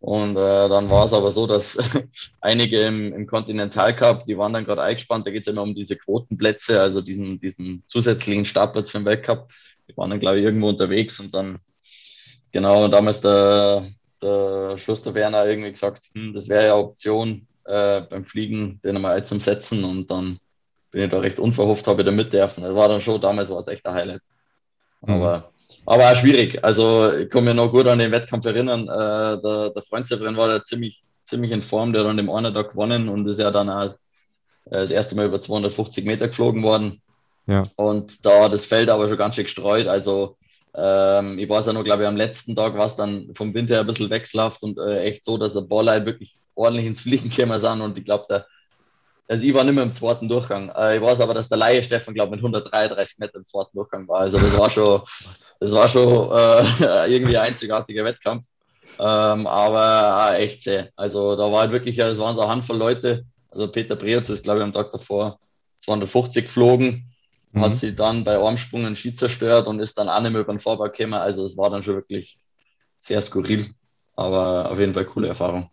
[0.00, 1.78] Und äh, dann war es aber so, dass
[2.40, 5.74] einige im, im Continental Cup, die waren dann gerade eingespannt, da geht es immer um
[5.74, 9.48] diese Quotenplätze, also diesen, diesen zusätzlichen Startplatz für den Weltcup.
[9.88, 11.58] Die waren dann, glaube ich, irgendwo unterwegs und dann,
[12.52, 13.88] genau, damals der,
[14.20, 19.24] der Schuster Werner irgendwie gesagt, hm, das wäre ja Option äh, beim Fliegen, den einmal
[19.24, 20.38] zum Setzen und dann
[20.94, 22.62] bin ich da recht unverhofft, habe ich da mit dürfen.
[22.62, 24.22] Das war dann schon, damals war es echt ein Highlight.
[25.02, 25.14] Mhm.
[25.14, 25.50] Aber
[25.86, 26.64] aber auch schwierig.
[26.64, 28.82] Also ich kann mich noch gut an den Wettkampf erinnern.
[28.84, 32.30] Äh, der, der Freund drin war da ziemlich, ziemlich in Form, der hat an dem
[32.30, 33.90] einen Tag gewonnen und ist ja dann auch
[34.66, 37.02] äh, das erste Mal über 250 Meter geflogen worden.
[37.46, 37.62] Ja.
[37.76, 39.86] Und da das Feld aber schon ganz schön gestreut.
[39.86, 40.36] Also
[40.74, 43.80] ähm, ich weiß ja noch, glaube ich, am letzten Tag war es dann vom Winter
[43.80, 47.60] ein bisschen wechselhaft und äh, echt so, dass der Ball wirklich ordentlich ins Fliegen gekommen
[47.60, 47.82] sind.
[47.82, 48.46] Und ich glaube, der,
[49.26, 50.70] also ich war nicht mehr im zweiten Durchgang.
[50.76, 54.06] Äh, ich weiß aber, dass der Laie Stefan, glaube mit 133 Metern im zweiten Durchgang
[54.06, 54.20] war.
[54.20, 55.02] Also das war schon,
[55.60, 58.46] das war schon äh, irgendwie ein einzigartiger Wettkampf.
[58.98, 60.90] Ähm, aber äh, echt sehr.
[60.96, 63.24] Also da war halt wirklich, es waren so eine Handvoll Leute.
[63.50, 65.38] Also Peter Breetz ist, glaube ich, am Tag davor
[65.78, 67.10] 250 geflogen,
[67.52, 67.60] mhm.
[67.60, 70.52] hat sie dann bei Armsprung einen Ski zerstört und ist dann auch nicht mehr über
[70.52, 71.14] den Vorbau gekommen.
[71.14, 72.38] Also es war dann schon wirklich
[72.98, 73.70] sehr skurril.
[74.16, 75.70] Aber auf jeden Fall coole Erfahrung.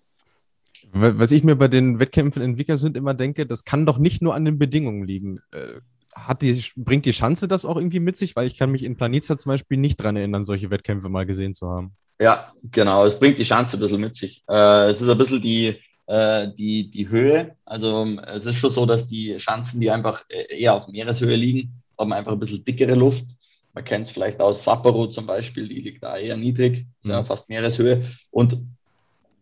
[0.93, 4.35] Was ich mir bei den Wettkämpfen in Wickersund immer denke, das kann doch nicht nur
[4.35, 5.39] an den Bedingungen liegen.
[5.51, 5.79] Äh,
[6.13, 8.35] hat die, bringt die Chance das auch irgendwie mit sich?
[8.35, 11.53] Weil ich kann mich in Planica zum Beispiel nicht dran erinnern, solche Wettkämpfe mal gesehen
[11.53, 11.93] zu haben.
[12.19, 13.05] Ja, genau.
[13.05, 14.43] Es bringt die Chance ein bisschen mit sich.
[14.49, 15.75] Äh, es ist ein bisschen die,
[16.07, 17.55] äh, die, die Höhe.
[17.63, 22.11] Also es ist schon so, dass die Chancen, die einfach eher auf Meereshöhe liegen, haben
[22.11, 23.25] einfach ein bisschen dickere Luft.
[23.73, 27.11] Man kennt es vielleicht aus Sapporo zum Beispiel, die liegt da eher niedrig, ist mhm.
[27.11, 28.05] ja fast Meereshöhe.
[28.29, 28.57] Und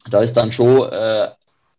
[0.10, 1.30] da ist dann schon äh,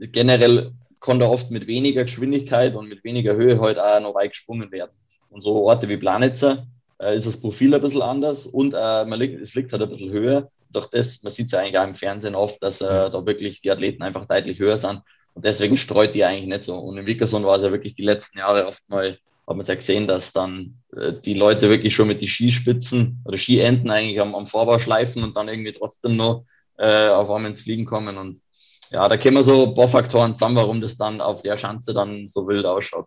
[0.01, 4.71] generell konnte oft mit weniger Geschwindigkeit und mit weniger Höhe halt auch noch weit gesprungen
[4.71, 4.93] werden.
[5.31, 6.67] Und so Orte wie Planitzer
[7.01, 9.89] äh, ist das Profil ein bisschen anders und äh, man liegt, es liegt halt ein
[9.89, 10.51] bisschen höher.
[10.71, 13.61] Durch das, man sieht es ja eigentlich auch im Fernsehen oft, dass äh, da wirklich
[13.61, 15.01] die Athleten einfach deutlich höher sind.
[15.35, 16.77] Und deswegen streut die eigentlich nicht so.
[16.77, 19.69] Und in Wickerson war es ja wirklich die letzten Jahre oft mal, hat man es
[19.69, 24.21] ja gesehen, dass dann äh, die Leute wirklich schon mit die Skispitzen oder Skienden eigentlich
[24.21, 26.45] am, am Vorbau schleifen und dann irgendwie trotzdem noch
[26.79, 28.17] äh, auf einmal ins Fliegen kommen.
[28.17, 28.41] Und
[28.91, 32.27] ja, da kämen so ein paar Faktoren zusammen, warum das dann auf der Schanze dann
[32.27, 33.07] so wild ausschaut.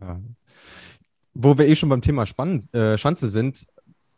[0.00, 0.20] Ja.
[1.34, 3.64] Wo wir eh schon beim Thema Spann äh, Schanze sind,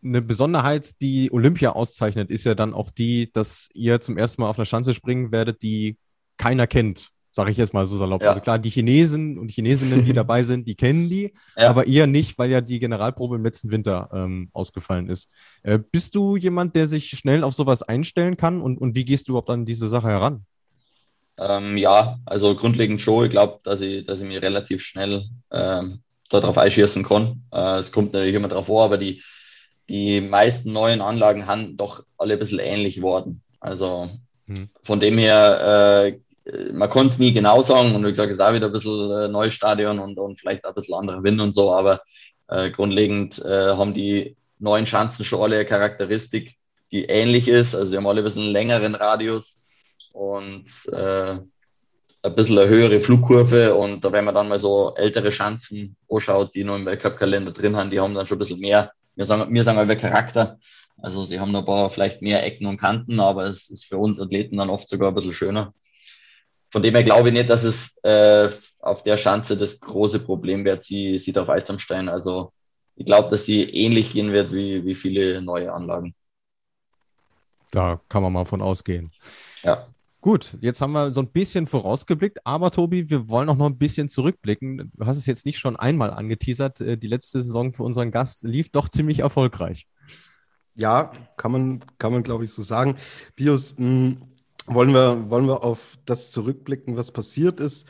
[0.03, 4.49] eine Besonderheit, die Olympia auszeichnet, ist ja dann auch die, dass ihr zum ersten Mal
[4.49, 5.99] auf einer Schanze springen werdet, die
[6.39, 8.23] keiner kennt, sage ich jetzt mal so salopp.
[8.23, 8.31] Ja.
[8.31, 11.69] Also klar, die Chinesen und Chinesinnen, die dabei sind, die kennen die, ja.
[11.69, 15.31] aber ihr nicht, weil ja die Generalprobe im letzten Winter ähm, ausgefallen ist.
[15.63, 19.29] Äh, bist du jemand, der sich schnell auf sowas einstellen kann und, und wie gehst
[19.29, 20.47] du überhaupt an diese Sache heran?
[21.41, 23.25] Ähm, ja, also grundlegend schon.
[23.25, 27.43] Ich glaube, dass ich, dass ich mich relativ schnell ähm, darauf einschießen kann.
[27.51, 29.23] Äh, es kommt natürlich immer darauf vor, aber die,
[29.89, 33.43] die meisten neuen Anlagen haben doch alle ein bisschen ähnlich geworden.
[33.59, 34.11] Also
[34.47, 34.69] hm.
[34.83, 36.13] von dem her,
[36.45, 38.73] äh, man kann es nie genau sagen und wie gesagt, es ist auch wieder ein
[38.73, 42.03] bisschen äh, neues Stadion und, und vielleicht auch ein bisschen anderer Wind und so, aber
[42.49, 46.57] äh, grundlegend äh, haben die neuen Schanzen schon alle eine Charakteristik,
[46.93, 47.75] die ähnlich ist.
[47.75, 49.61] Also sie haben alle ein bisschen längeren Radius
[50.13, 51.39] und äh,
[52.23, 53.75] ein bisschen eine höhere Flugkurve.
[53.75, 57.77] Und da, wenn man dann mal so ältere Schanzen anschaut, die noch im Weltcup-Kalender drin
[57.77, 60.59] haben, die haben dann schon ein bisschen mehr, wir sagen, wir sagen aber Charakter.
[61.03, 63.97] Also sie haben noch ein paar vielleicht mehr Ecken und Kanten, aber es ist für
[63.97, 65.73] uns Athleten dann oft sogar ein bisschen schöner.
[66.71, 70.65] Von dem her glaube ich nicht, dass es äh, auf der Schanze das große Problem
[70.65, 72.09] wird, sie, sie auf Eizamstein.
[72.09, 72.53] Also
[72.97, 76.15] ich glaube, dass sie ähnlich gehen wird wie, wie viele neue Anlagen.
[77.71, 79.11] Da kann man mal von ausgehen.
[79.63, 79.89] Ja.
[80.21, 83.79] Gut, jetzt haben wir so ein bisschen vorausgeblickt, aber Tobi, wir wollen auch noch ein
[83.79, 84.93] bisschen zurückblicken.
[84.95, 86.81] Du hast es jetzt nicht schon einmal angeteasert.
[86.83, 89.87] Äh, die letzte Saison für unseren Gast lief doch ziemlich erfolgreich.
[90.75, 92.97] Ja, kann man, kann man glaube ich so sagen.
[93.35, 94.23] Bios, mh, hm,
[94.67, 97.89] wollen, wir, wollen wir auf das zurückblicken, was passiert ist?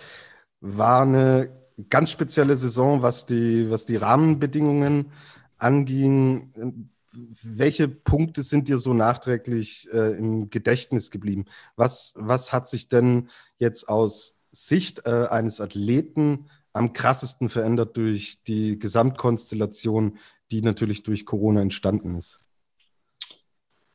[0.61, 1.51] War eine
[1.89, 5.11] ganz spezielle Saison, was die, was die Rahmenbedingungen
[5.59, 11.47] anging welche Punkte sind dir so nachträglich äh, im Gedächtnis geblieben?
[11.77, 18.43] Was, was hat sich denn jetzt aus Sicht äh, eines Athleten am krassesten verändert durch
[18.45, 20.19] die Gesamtkonstellation,
[20.51, 22.41] die natürlich durch Corona entstanden ist?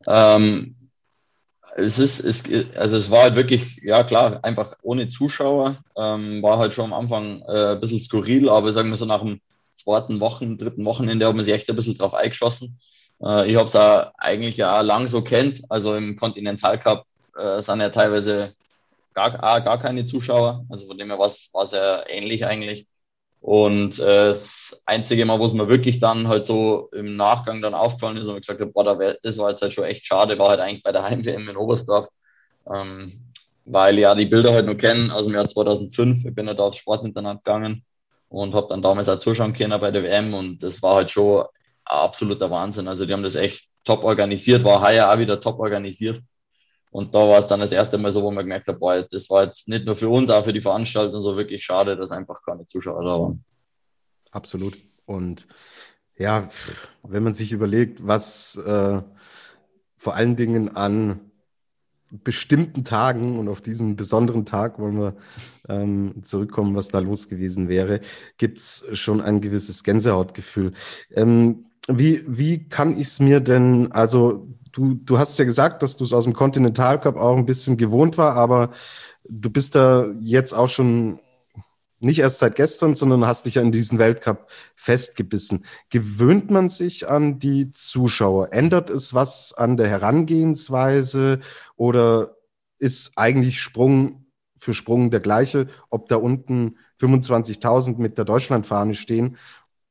[0.08, 0.76] Ähm,
[1.78, 2.44] es ist, es,
[2.76, 5.84] also es war halt wirklich, ja klar, einfach ohne Zuschauer.
[5.98, 9.22] Ähm, war halt schon am Anfang äh, ein bisschen skurril, aber sagen wir so nach
[9.22, 9.42] dem
[9.74, 12.80] zweiten Wochen, dritten Wochenende hat man sich echt ein bisschen drauf eingeschossen.
[13.22, 15.62] Äh, ich habe es auch eigentlich ja lang so kennt.
[15.70, 17.06] Also im Continental Cup
[17.38, 18.54] äh, sind ja teilweise
[19.14, 20.66] gar, gar keine Zuschauer.
[20.70, 22.88] Also von dem her war es sehr ähnlich eigentlich.
[23.42, 27.76] Und äh, das einzige Mal, wo es mir wirklich dann halt so im Nachgang dann
[27.76, 30.50] aufgefallen ist und ich gesagt habe, boah, das war jetzt halt schon echt schade, war
[30.50, 32.08] halt eigentlich bei der Heim-WM in Oberstdorf.
[32.72, 33.22] ähm,
[33.66, 36.26] weil ja die Bilder halt nur kennen aus dem Jahr 2005.
[36.26, 37.84] Ich bin ja da aufs Sportinternat gegangen
[38.30, 41.46] und habe dann damals auch zuschauen können bei der WM und das war halt schon
[41.86, 42.88] absoluter Wahnsinn.
[42.88, 46.22] Also die haben das echt top organisiert, war heuer auch wieder top organisiert.
[46.92, 49.30] Und da war es dann das erste Mal so, wo man gemerkt hat, boah, das
[49.30, 52.42] war jetzt nicht nur für uns, auch für die Veranstaltung so wirklich schade, dass einfach
[52.42, 53.44] keine Zuschauer da waren.
[54.32, 54.78] Absolut.
[55.06, 55.46] Und
[56.18, 56.48] ja,
[57.04, 59.02] wenn man sich überlegt, was äh,
[59.98, 61.32] vor allen Dingen an
[62.24, 65.16] bestimmten Tagen und auf diesen besonderen Tag wollen wir
[65.68, 68.00] ähm, zurückkommen, was da los gewesen wäre,
[68.38, 70.74] gibt es schon ein gewisses Gänsehautgefühl.
[71.12, 75.98] Ähm, wie, wie kann ich es mir denn, also du, du hast ja gesagt, dass
[75.98, 78.72] du es aus dem Continental Cup auch ein bisschen gewohnt war, aber
[79.28, 81.20] du bist da jetzt auch schon
[82.00, 85.66] nicht erst seit gestern, sondern hast dich ja in diesen Weltcup festgebissen.
[85.90, 88.54] Gewöhnt man sich an die Zuschauer?
[88.54, 91.40] Ändert es was an der Herangehensweise
[91.78, 92.36] oder
[92.78, 94.26] ist eigentlich Sprung
[94.58, 99.38] für Sprung der gleiche, ob da unten 25.000 mit der Deutschlandfahne stehen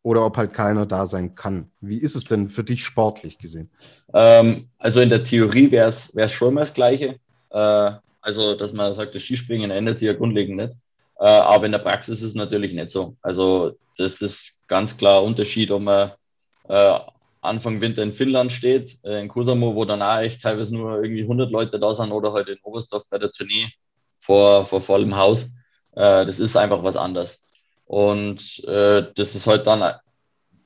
[0.05, 1.71] oder ob halt keiner da sein kann?
[1.81, 3.71] Wie ist es denn für dich sportlich gesehen?
[4.13, 7.17] Ähm, also in der Theorie wäre es schon immer das Gleiche.
[7.51, 7.91] Äh,
[8.21, 10.75] also, dass man sagt, das Skispringen ändert sich ja grundlegend nicht.
[11.19, 13.17] Äh, aber in der Praxis ist es natürlich nicht so.
[13.23, 16.13] Also das ist ganz klar ein Unterschied, ob man
[16.69, 16.99] äh,
[17.41, 21.23] Anfang Winter in Finnland steht, äh, in Kusamo, wo dann auch echt teilweise nur irgendwie
[21.23, 23.69] 100 Leute da sind oder heute halt in Oberstdorf bei der Tournee
[24.19, 25.45] vor, vor vollem Haus.
[25.93, 27.41] Äh, das ist einfach was anderes.
[27.95, 29.95] Und äh, das ist halt dann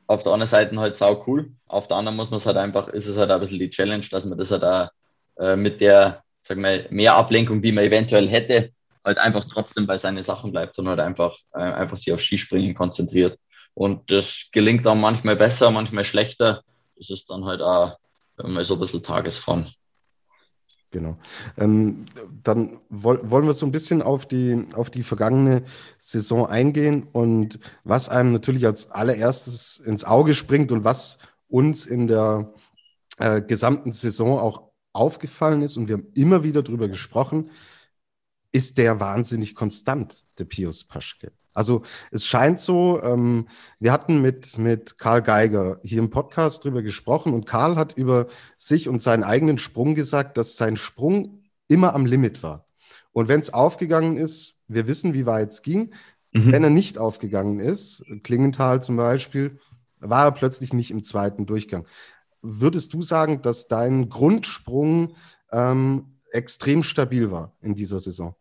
[0.06, 1.52] auf der anderen Seite halt sau cool.
[1.66, 4.06] Auf der anderen muss man es halt einfach, ist es halt ein bisschen die Challenge,
[4.10, 4.88] dass man das halt auch
[5.38, 8.72] äh, mit der, sag mal, mehr Ablenkung, die man eventuell hätte,
[9.04, 12.74] halt einfach trotzdem bei seinen Sachen bleibt und halt einfach, äh, einfach sich auf Skispringen
[12.74, 13.38] konzentriert.
[13.74, 16.62] Und das gelingt dann manchmal besser, manchmal schlechter.
[16.96, 17.98] Das ist dann halt auch
[18.42, 19.66] mal so ein bisschen Tagesform.
[20.90, 21.18] Genau.
[21.58, 22.06] Ähm,
[22.42, 25.64] dann woll wollen wir so ein bisschen auf die, auf die vergangene
[25.98, 32.06] Saison eingehen und was einem natürlich als allererstes ins Auge springt und was uns in
[32.06, 32.54] der
[33.18, 37.50] äh, gesamten Saison auch aufgefallen ist und wir haben immer wieder darüber gesprochen,
[38.52, 41.32] ist der wahnsinnig konstant, der Pius Paschke.
[41.58, 43.48] Also es scheint so, ähm,
[43.80, 48.28] wir hatten mit, mit Karl Geiger hier im Podcast drüber gesprochen und Karl hat über
[48.56, 52.68] sich und seinen eigenen Sprung gesagt, dass sein Sprung immer am Limit war.
[53.10, 55.92] Und wenn es aufgegangen ist, wir wissen, wie weit es ging.
[56.30, 56.52] Mhm.
[56.52, 59.58] Wenn er nicht aufgegangen ist, Klingenthal zum Beispiel,
[59.98, 61.86] war er plötzlich nicht im zweiten Durchgang.
[62.40, 65.16] Würdest du sagen, dass dein Grundsprung
[65.50, 68.36] ähm, extrem stabil war in dieser Saison.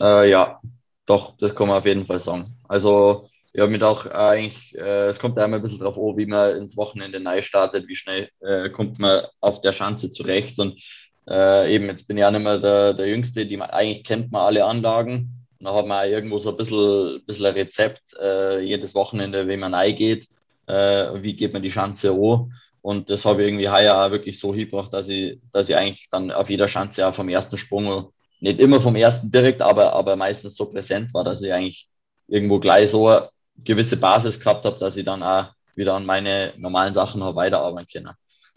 [0.00, 0.60] Äh, ja,
[1.06, 2.56] doch, das kann man auf jeden Fall sagen.
[2.68, 6.16] Also, ich habe mir auch eigentlich, äh, es kommt ja immer ein bisschen drauf an,
[6.16, 10.58] wie man ins Wochenende neu startet, wie schnell äh, kommt man auf der Schanze zurecht.
[10.58, 10.82] Und
[11.28, 14.32] äh, eben, jetzt bin ich auch nicht mehr der, der Jüngste, die man, eigentlich kennt
[14.32, 15.46] man alle Anlagen.
[15.58, 19.48] Und da hat man auch irgendwo so ein bisschen, bisschen ein Rezept, äh, jedes Wochenende,
[19.48, 20.26] wie man reingeht,
[20.66, 22.52] äh, wie geht man die Schanze an.
[22.82, 26.08] Und das habe ich irgendwie heuer auch wirklich so hingebracht, dass ich, dass ich eigentlich
[26.10, 28.12] dann auf jeder Schanze auch vom ersten Sprung,
[28.44, 31.88] nicht immer vom ersten direkt, aber, aber meistens so präsent war, dass ich eigentlich
[32.28, 33.30] irgendwo gleich so eine
[33.64, 37.88] gewisse Basis gehabt habe, dass ich dann auch wieder an meine normalen Sachen habe weiterarbeiten
[37.90, 38.14] können.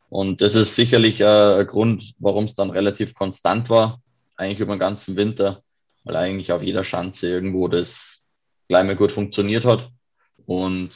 [0.10, 4.02] Und das ist sicherlich ein Grund, warum es dann relativ konstant war,
[4.36, 5.62] eigentlich über den ganzen Winter,
[6.04, 8.20] weil eigentlich auf jeder Schanze irgendwo das
[8.68, 9.90] gleich mal gut funktioniert hat.
[10.46, 10.92] Und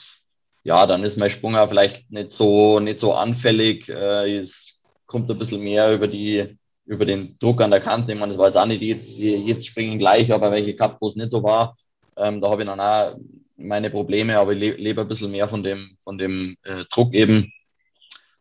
[0.63, 3.87] ja, dann ist mein Sprung auch vielleicht nicht so, nicht so anfällig.
[3.87, 8.13] Äh, es kommt ein bisschen mehr über die, über den Druck an der Kante.
[8.13, 11.07] Ich meine, es war jetzt auch nicht jetzt, jetzt springen gleich, aber welche Cup, wo
[11.07, 11.77] es nicht so war,
[12.17, 13.17] ähm, da habe ich dann auch
[13.57, 17.13] meine Probleme, aber ich le lebe ein bisschen mehr von dem, von dem äh, Druck
[17.13, 17.51] eben.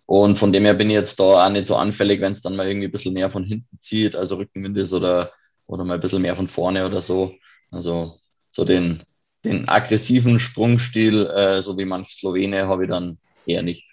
[0.07, 2.57] Und von dem her bin ich jetzt da auch nicht so anfällig, wenn es dann
[2.57, 5.33] mal irgendwie ein bisschen mehr von hinten zieht, also Rückenwind ist oder,
[5.66, 7.35] oder mal ein bisschen mehr von vorne oder so.
[7.70, 8.18] Also
[8.50, 9.05] so den,
[9.44, 13.88] den aggressiven Sprungstil, äh, so wie manche Slowene, habe ich dann eher nicht.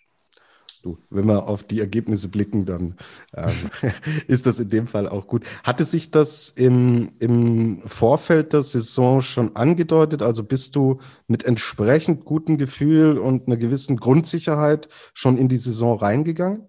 [0.84, 2.96] Du, wenn wir auf die Ergebnisse blicken, dann
[3.36, 3.72] ähm,
[4.28, 5.44] ist das in dem Fall auch gut.
[5.64, 10.22] Hatte sich das im, im Vorfeld der Saison schon angedeutet?
[10.22, 15.98] Also bist du mit entsprechend gutem Gefühl und einer gewissen Grundsicherheit schon in die Saison
[15.98, 16.68] reingegangen?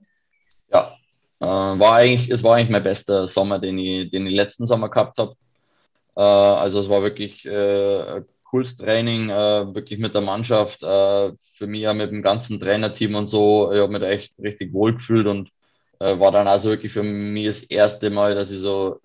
[0.73, 0.95] Ja,
[1.41, 4.89] äh, war eigentlich, es war eigentlich mein bester Sommer, den ich, den ich letzten Sommer
[4.89, 5.35] gehabt habe.
[6.17, 11.67] Äh, also es war wirklich äh, cooles Training, äh, wirklich mit der Mannschaft, äh, für
[11.67, 13.73] mich ja mit dem ganzen Trainerteam und so.
[13.73, 15.51] Ich habe mich da echt richtig wohl gefühlt und
[16.01, 19.01] äh, war dann also wirklich für mich das erste Mal, dass ich so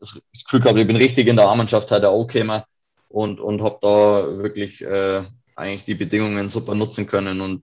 [0.00, 2.62] das Gefühl habe, ich bin richtig in der A-Mannschaft halt auch gekommen
[3.08, 5.22] und, und habe da wirklich äh,
[5.56, 7.62] eigentlich die Bedingungen super nutzen können und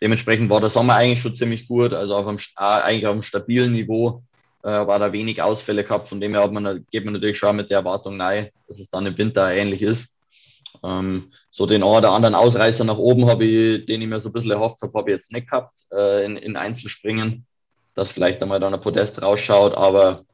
[0.00, 3.72] dementsprechend war der Sommer eigentlich schon ziemlich gut, also auf einem, eigentlich auf einem stabilen
[3.72, 4.22] Niveau
[4.62, 6.08] äh, war da wenig Ausfälle gehabt.
[6.08, 8.90] Von dem her hat man, geht man natürlich schon mit der Erwartung nein, dass es
[8.90, 10.16] dann im Winter ähnlich ist.
[10.84, 14.28] Ähm, so den einen oder anderen Ausreißer nach oben habe ich, den ich mir so
[14.28, 17.46] ein bisschen erhofft habe, habe ich jetzt nicht gehabt äh, in, in Einzelspringen,
[17.94, 20.24] dass vielleicht einmal dann ein Podest rausschaut, aber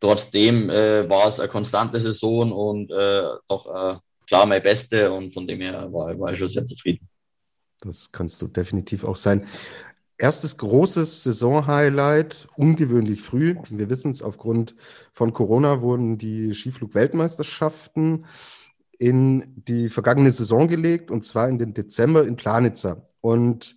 [0.00, 5.32] trotzdem äh, war es eine konstante Saison und äh, doch äh, klar mein Beste und
[5.32, 7.08] von dem her war, war ich schon sehr zufrieden.
[7.80, 9.46] Das kannst du definitiv auch sein.
[10.18, 13.56] Erstes großes Saisonhighlight, ungewöhnlich früh.
[13.68, 14.74] Wir wissen es, aufgrund
[15.12, 18.24] von Corona wurden die Skiflug-Weltmeisterschaften
[18.98, 23.08] in die vergangene Saison gelegt und zwar in den Dezember in Planitzer.
[23.20, 23.76] Und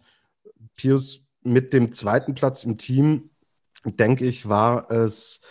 [0.76, 3.30] Pius mit dem zweiten Platz im Team,
[3.84, 5.42] denke ich, war es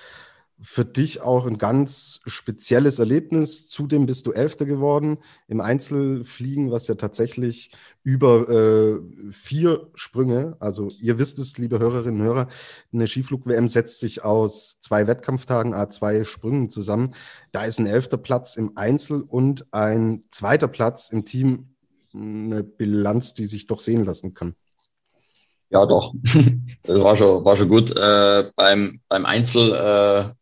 [0.60, 3.68] für dich auch ein ganz spezielles Erlebnis.
[3.68, 7.70] Zudem bist du Elfter geworden im Einzelfliegen, was ja tatsächlich
[8.02, 8.98] über äh,
[9.30, 12.48] vier Sprünge, also ihr wisst es, liebe Hörerinnen und Hörer,
[12.92, 17.14] eine Skiflug-WM setzt sich aus zwei Wettkampftagen, a zwei Sprüngen zusammen.
[17.52, 21.74] Da ist ein elfter Platz im Einzel und ein zweiter Platz im Team
[22.14, 24.54] eine Bilanz, die sich doch sehen lassen kann.
[25.70, 26.14] Ja, doch.
[26.84, 27.94] Das war schon, war schon gut.
[27.94, 30.32] Äh, beim, beim Einzel äh,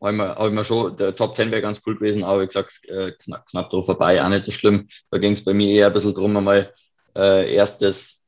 [0.00, 2.42] habe ich, mir, hab ich mir schon, der Top 10 wäre ganz cool gewesen, aber
[2.42, 4.88] wie gesagt, äh, knapp, knapp da vorbei, auch nicht so schlimm.
[5.10, 6.72] Da ging es bei mir eher ein bisschen drum, einmal
[7.16, 8.24] äh, erst das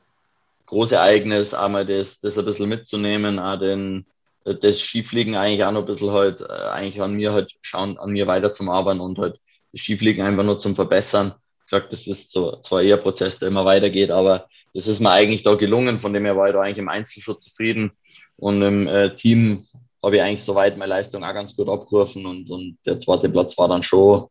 [0.66, 4.06] große Ereignis, einmal das, das ein bisschen mitzunehmen, auch den,
[4.44, 8.10] das Skifliegen eigentlich auch noch ein bisschen halt, äh, eigentlich an mir halt schauen, an
[8.10, 9.40] mir weiter zum Arbeiten und halt
[9.72, 11.34] das Skifliegen einfach nur zum Verbessern.
[11.60, 15.00] Ich gesagt, das ist so, zwar eher ein Prozess, der immer weitergeht, aber das ist
[15.00, 17.92] mir eigentlich da gelungen, von dem her war ich da eigentlich im Einzel schon zufrieden
[18.36, 19.66] und im äh, Team
[20.02, 23.56] habe ich eigentlich soweit meine Leistung auch ganz gut abgerufen und, und der zweite Platz
[23.58, 24.26] war dann schon,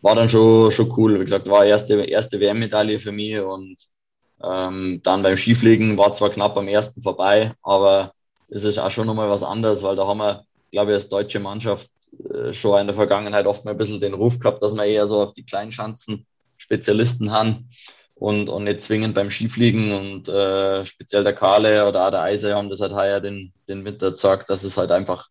[0.00, 1.18] war dann schon, schon cool.
[1.20, 3.76] Wie gesagt, war erste, erste WM-Medaille für mich und
[4.42, 8.12] ähm, dann beim Skifliegen war zwar knapp am ersten vorbei, aber
[8.48, 11.40] es ist auch schon nochmal was anderes, weil da haben wir, glaube ich, als deutsche
[11.40, 11.90] Mannschaft
[12.32, 15.06] äh, schon in der Vergangenheit oft mal ein bisschen den Ruf gehabt, dass wir eher
[15.06, 17.70] so auf die Kleinschanzen Spezialisten haben
[18.18, 22.54] und, und nicht zwingend beim Skifliegen und äh, speziell der Kahle oder auch der Eise
[22.54, 25.28] haben das halt heuer den, den Winter gezeigt, dass es halt einfach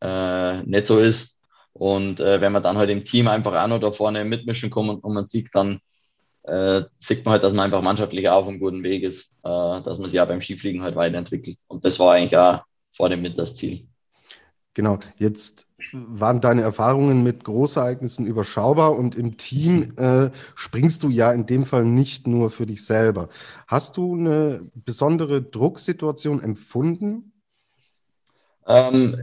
[0.00, 1.34] äh, nicht so ist.
[1.72, 4.88] Und äh, wenn man dann halt im Team einfach auch noch da vorne mitmischen kann
[4.88, 5.80] und, und man sieht, dann
[6.42, 9.98] äh, sieht man halt, dass man einfach mannschaftlich auf einem guten Weg ist, äh, dass
[9.98, 11.58] man sich auch beim Skifliegen halt weiterentwickelt.
[11.68, 12.62] Und das war eigentlich auch
[12.92, 13.86] vor dem Winter das Ziel.
[14.76, 21.32] Genau, jetzt waren deine Erfahrungen mit Großereignissen überschaubar und im Team äh, springst du ja
[21.32, 23.30] in dem Fall nicht nur für dich selber.
[23.66, 27.32] Hast du eine besondere Drucksituation empfunden?
[28.66, 29.16] Ähm,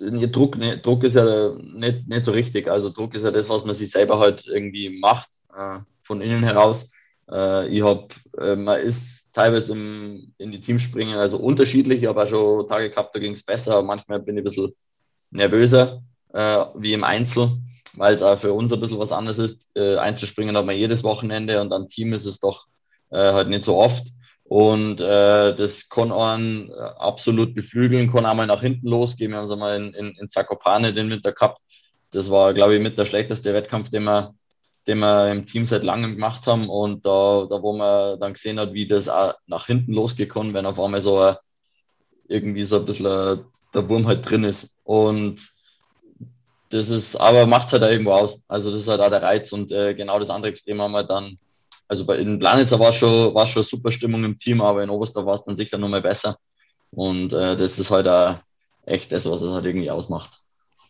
[0.00, 2.66] Druck, ne, Druck ist ja nicht, nicht so richtig.
[2.66, 6.42] Also Druck ist ja das, was man sich selber halt irgendwie macht, äh, von innen
[6.42, 6.90] heraus.
[7.30, 12.02] Äh, ich habe, äh, man ist teilweise im, in die Teams springen, also unterschiedlich.
[12.02, 13.82] Ich habe auch schon Tage gehabt, da ging es besser.
[13.82, 14.74] Manchmal bin ich ein bisschen
[15.30, 17.50] nervöser äh, wie im Einzel,
[17.94, 19.66] weil es auch für uns ein bisschen was anderes ist.
[19.74, 22.66] Äh, Einzelspringen hat man jedes Wochenende und am Team ist es doch
[23.10, 24.06] äh, halt nicht so oft.
[24.44, 29.32] Und äh, das kann einen absolut beflügeln, kann auch mal nach hinten losgehen.
[29.32, 31.60] Wir haben es einmal in, in, in Zakopane den Winter gehabt.
[32.12, 34.34] Das war, glaube ich, mit der schlechteste Wettkampf, den wir
[34.88, 38.58] den wir im Team seit langem gemacht haben und da, da wo man dann gesehen
[38.58, 41.36] hat, wie das auch nach hinten losgekommen, wenn auf einmal so ein,
[42.26, 44.70] irgendwie so ein bisschen der Wurm halt drin ist.
[44.84, 45.46] Und
[46.70, 48.40] das ist, aber macht es halt auch irgendwo aus.
[48.48, 51.04] Also das ist halt auch der Reiz und äh, genau das andere Extrem haben wir
[51.04, 51.38] dann,
[51.86, 55.24] also bei in Planitzer war schon, war schon super Stimmung im Team, aber in Oberster
[55.26, 56.38] war es dann sicher noch mal besser.
[56.90, 58.36] Und äh, das ist halt auch
[58.86, 60.42] echt das, was es halt irgendwie ausmacht.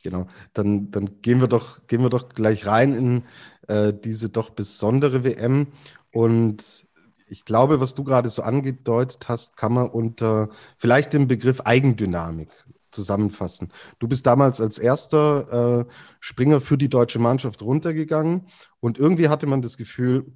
[0.05, 3.25] Genau, dann, dann gehen wir doch, gehen wir doch gleich rein in
[3.68, 5.68] äh, diese doch besondere WM.
[6.12, 6.87] Und
[7.28, 12.50] ich glaube, was du gerade so angedeutet hast, kann man unter vielleicht dem Begriff Eigendynamik
[12.90, 13.68] zusammenfassen.
[13.98, 18.46] Du bist damals als erster äh, Springer für die deutsche Mannschaft runtergegangen
[18.81, 20.33] und irgendwie hatte man das Gefühl,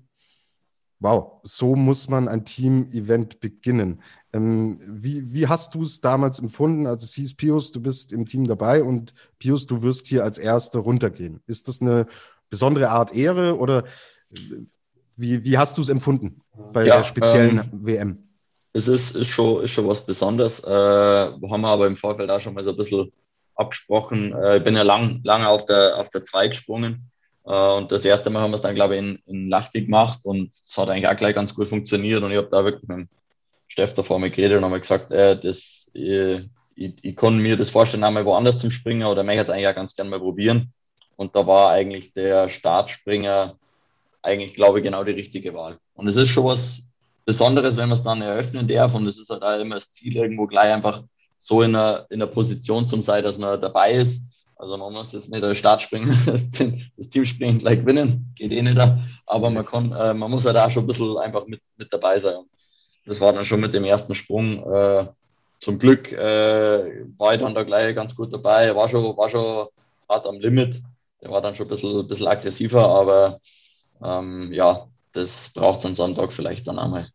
[1.00, 4.02] wow, so muss man ein Team-Event beginnen.
[4.32, 8.26] Ähm, wie, wie hast du es damals empfunden, als es hieß, Pius, du bist im
[8.26, 11.42] Team dabei und Pius, du wirst hier als Erster runtergehen?
[11.46, 12.06] Ist das eine
[12.52, 13.84] besondere Art Ehre oder
[15.16, 16.42] wie, wie hast du es empfunden
[16.74, 18.18] bei ja, der speziellen ähm, WM?
[18.74, 20.62] Es ist, ist, schon, ist schon was Besonderes.
[20.62, 23.10] Äh, haben wir aber im Vorfeld auch schon mal so ein bisschen
[23.54, 24.34] abgesprochen.
[24.34, 27.10] Äh, ich bin ja lang, lange auf der, auf der 2 gesprungen.
[27.46, 30.20] Äh, und das erste Mal haben wir es dann, glaube ich, in, in Lachti gemacht
[30.24, 32.22] und es hat eigentlich auch gleich ganz gut funktioniert.
[32.22, 33.08] Und ich habe da wirklich mit dem
[33.66, 37.38] Steff da vor mir geredet und habe gesagt, äh, das, ich, äh, ich, ich kann
[37.38, 40.20] mir das vorstellen, einmal woanders zum Springen oder möchte es eigentlich auch ganz gerne mal
[40.20, 40.74] probieren.
[41.22, 43.56] Und da war eigentlich der Startspringer
[44.22, 45.78] eigentlich, glaube ich, genau die richtige Wahl.
[45.94, 46.82] Und es ist schon was
[47.24, 48.92] Besonderes, wenn man es dann eröffnen darf.
[48.94, 51.04] Und es ist halt immer das Ziel, irgendwo gleich einfach
[51.38, 54.20] so in einer, in einer Position zum sein, dass man dabei ist.
[54.56, 56.16] Also man muss jetzt nicht als Start springen,
[56.96, 58.80] das Team springen gleich gewinnen, geht eh nicht.
[59.26, 62.18] Aber man kann, äh, man muss halt auch schon ein bisschen einfach mit, mit dabei
[62.18, 62.34] sein.
[63.06, 64.64] Das war dann schon mit dem ersten Sprung.
[64.72, 65.06] Äh,
[65.60, 68.74] zum Glück äh, war ich dann da gleich ganz gut dabei.
[68.74, 69.68] War schon, war schon
[70.08, 70.82] hart am Limit.
[71.22, 73.38] Der war dann schon ein bisschen, ein bisschen aggressiver, aber
[74.02, 77.08] ähm, ja, das braucht es am Sonntag vielleicht dann einmal.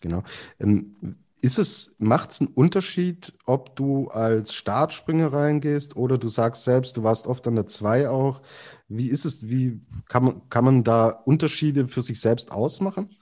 [0.00, 0.22] Genau.
[0.58, 6.64] Ähm, ist es, macht es einen Unterschied, ob du als Startspringer reingehst oder du sagst
[6.64, 8.40] selbst, du warst oft an der 2 auch.
[8.88, 13.16] Wie ist es, wie kann man, kann man da Unterschiede für sich selbst ausmachen?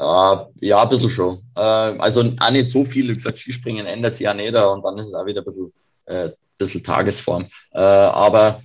[0.00, 1.36] Uh, ja, ein bisschen schon.
[1.56, 3.08] Uh, also auch nicht so viel.
[3.08, 5.72] Wie gesagt, Skispringen ändert sich ja nicht und dann ist es auch wieder ein bisschen,
[6.06, 7.44] äh, bisschen Tagesform.
[7.72, 8.60] Uh, aber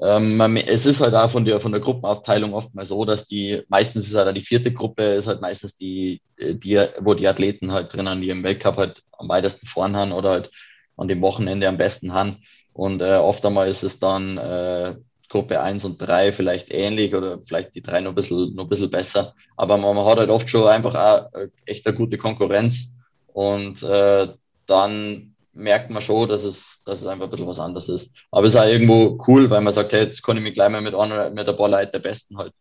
[0.00, 3.62] ähm, es ist halt auch von der, von der Gruppenaufteilung oft mal so, dass die,
[3.68, 7.92] meistens ist halt die vierte Gruppe, ist halt meistens die, die, wo die Athleten halt
[7.92, 10.50] drinnen, die im Weltcup halt am weitesten vorn haben oder halt
[10.96, 12.38] an dem Wochenende am besten haben.
[12.72, 14.94] Und äh, oft einmal ist es dann äh,
[15.28, 18.68] Gruppe 1 und 3 vielleicht ähnlich oder vielleicht die drei noch ein bisschen, noch ein
[18.68, 19.34] bisschen besser.
[19.56, 22.92] Aber man, man hat halt oft schon einfach auch äh, echt eine gute Konkurrenz.
[23.26, 24.28] Und äh,
[24.66, 28.10] dann merkt man schon, dass es dass es einfach ein bisschen was anderes ist.
[28.30, 30.70] Aber es ist auch irgendwo cool, weil man sagt, hey, jetzt kann ich mich gleich
[30.70, 32.54] mal mit, einer, mit ein paar Leuten der Besten halt,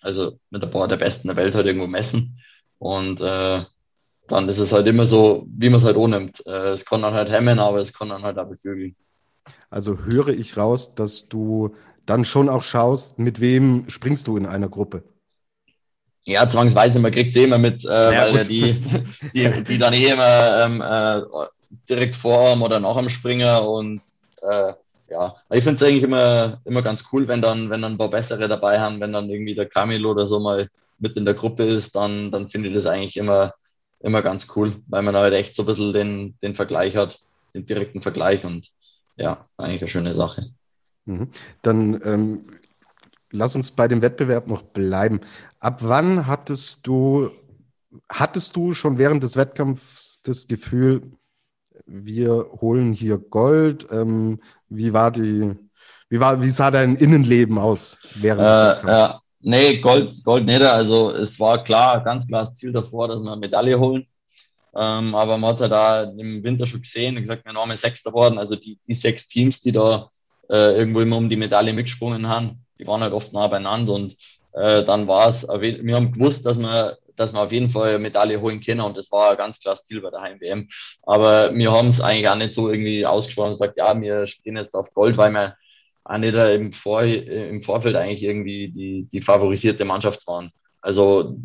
[0.00, 2.40] also mit ein paar der Besten der Welt halt irgendwo messen.
[2.78, 3.62] Und äh,
[4.26, 6.42] dann ist es halt immer so, wie man es halt annimmt.
[6.46, 8.96] Äh, es kann dann halt hemmen, aber es kann dann halt auch beflügeln.
[9.68, 11.74] Also höre ich raus, dass du
[12.06, 15.02] dann schon auch schaust, mit wem springst du in einer Gruppe?
[16.24, 18.82] Ja, zwangsweise, man kriegt es eh immer mit, äh, ja, weil ja die,
[19.34, 21.20] die, die dann eh immer ähm, äh,
[21.88, 24.00] direkt vor ihm oder nach dem Springer und
[24.42, 24.72] äh,
[25.10, 28.10] ja, ich finde es eigentlich immer, immer ganz cool, wenn dann, wenn dann ein paar
[28.10, 30.68] bessere dabei haben, wenn dann irgendwie der Camilo oder so mal
[30.98, 33.52] mit in der Gruppe ist, dann, dann finde ich das eigentlich immer,
[34.00, 37.20] immer ganz cool, weil man halt echt so ein bisschen den, den Vergleich hat,
[37.54, 38.70] den direkten Vergleich und
[39.16, 40.46] ja, eigentlich eine schöne Sache.
[41.04, 41.28] Mhm.
[41.62, 42.46] Dann ähm,
[43.30, 45.20] lass uns bei dem Wettbewerb noch bleiben.
[45.60, 47.30] Ab wann hattest du,
[48.08, 51.12] hattest du schon während des Wettkampfs das Gefühl,
[51.86, 53.86] wir holen hier Gold.
[53.90, 55.54] Ähm, wie war die,
[56.08, 60.62] wie war, wie sah dein Innenleben aus während äh, ja, Nee, Gold, Gold nicht.
[60.62, 64.06] Also es war klar, ganz klar das Ziel davor, dass wir eine Medaille holen.
[64.74, 68.10] Ähm, aber man hat es ja da im Winter schon gesehen, gesagt, wir einmal Sechster
[68.10, 68.38] geworden.
[68.38, 70.10] Also die, die sechs Teams, die da
[70.48, 74.16] äh, irgendwo immer um die Medaille mitgesprungen haben, die waren halt oft nah beieinander und
[74.52, 78.40] äh, dann war es, wir haben gewusst, dass wir dass wir auf jeden Fall Medaille
[78.40, 80.68] holen können und das war ganz klares Ziel bei der Heim-WM.
[81.02, 84.56] Aber wir haben es eigentlich auch nicht so irgendwie ausgesprochen und gesagt, ja, wir stehen
[84.56, 85.56] jetzt auf Gold, weil wir
[86.04, 90.50] auch nicht im, Vor im Vorfeld eigentlich irgendwie die, die favorisierte Mannschaft waren.
[90.80, 91.36] Also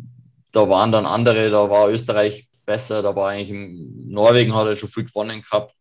[0.52, 3.56] da waren dann andere, da war Österreich besser, da war eigentlich
[4.06, 5.74] Norwegen hat er schon viel gewonnen gehabt.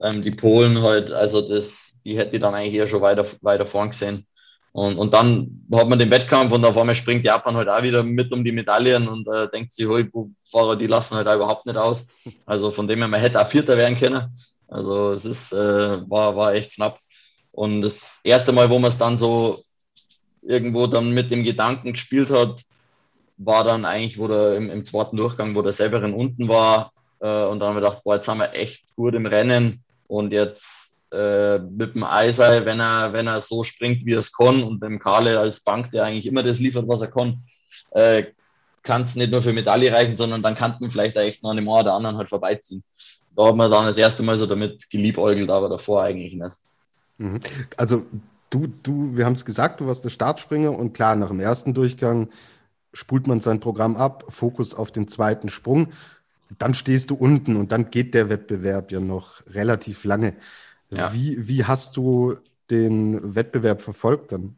[0.00, 3.66] Ähm, die Polen halt, also das, die hätte ich dann eigentlich eher schon weiter, weiter
[3.66, 4.26] vorn gesehen.
[4.72, 8.02] Und, und dann hat man den Wettkampf und auf einmal springt Japan halt auch wieder
[8.02, 10.08] mit um die Medaillen und äh, denkt sich, hey,
[10.50, 12.06] Fahrer, die lassen halt auch überhaupt nicht aus.
[12.46, 14.34] Also von dem her, man hätte auch Vierter werden können.
[14.68, 16.98] Also es ist, äh, war, war echt knapp.
[17.50, 19.62] Und das erste Mal, wo man es dann so
[20.40, 22.62] irgendwo dann mit dem Gedanken gespielt hat,
[23.36, 26.92] war dann eigentlich, wo der im, im zweiten Durchgang, wo der Severin unten war.
[27.20, 30.32] Äh, und dann haben wir gedacht, boah, jetzt haben wir echt gut im Rennen und
[30.32, 30.81] jetzt
[31.12, 34.80] äh, mit dem Eisei, wenn er, wenn er so springt, wie er es kann, und
[34.80, 37.42] beim Karle als Bank, der eigentlich immer das liefert, was er kann,
[37.90, 38.24] äh,
[38.82, 41.56] kann es nicht nur für Medaille reichen, sondern dann kann man vielleicht echt noch an
[41.56, 42.82] dem einen oder anderen halt vorbeiziehen.
[43.36, 46.56] Da hat man dann das erste Mal so damit geliebäugelt, aber davor eigentlich nicht.
[47.18, 47.40] Mhm.
[47.76, 48.06] Also
[48.50, 51.74] du, du, wir haben es gesagt, du warst der Startspringer und klar, nach dem ersten
[51.74, 52.28] Durchgang
[52.92, 55.88] spult man sein Programm ab, Fokus auf den zweiten Sprung.
[56.58, 60.34] Dann stehst du unten und dann geht der Wettbewerb ja noch relativ lange.
[60.92, 61.12] Ja.
[61.12, 62.36] Wie, wie hast du
[62.70, 64.56] den Wettbewerb verfolgt dann?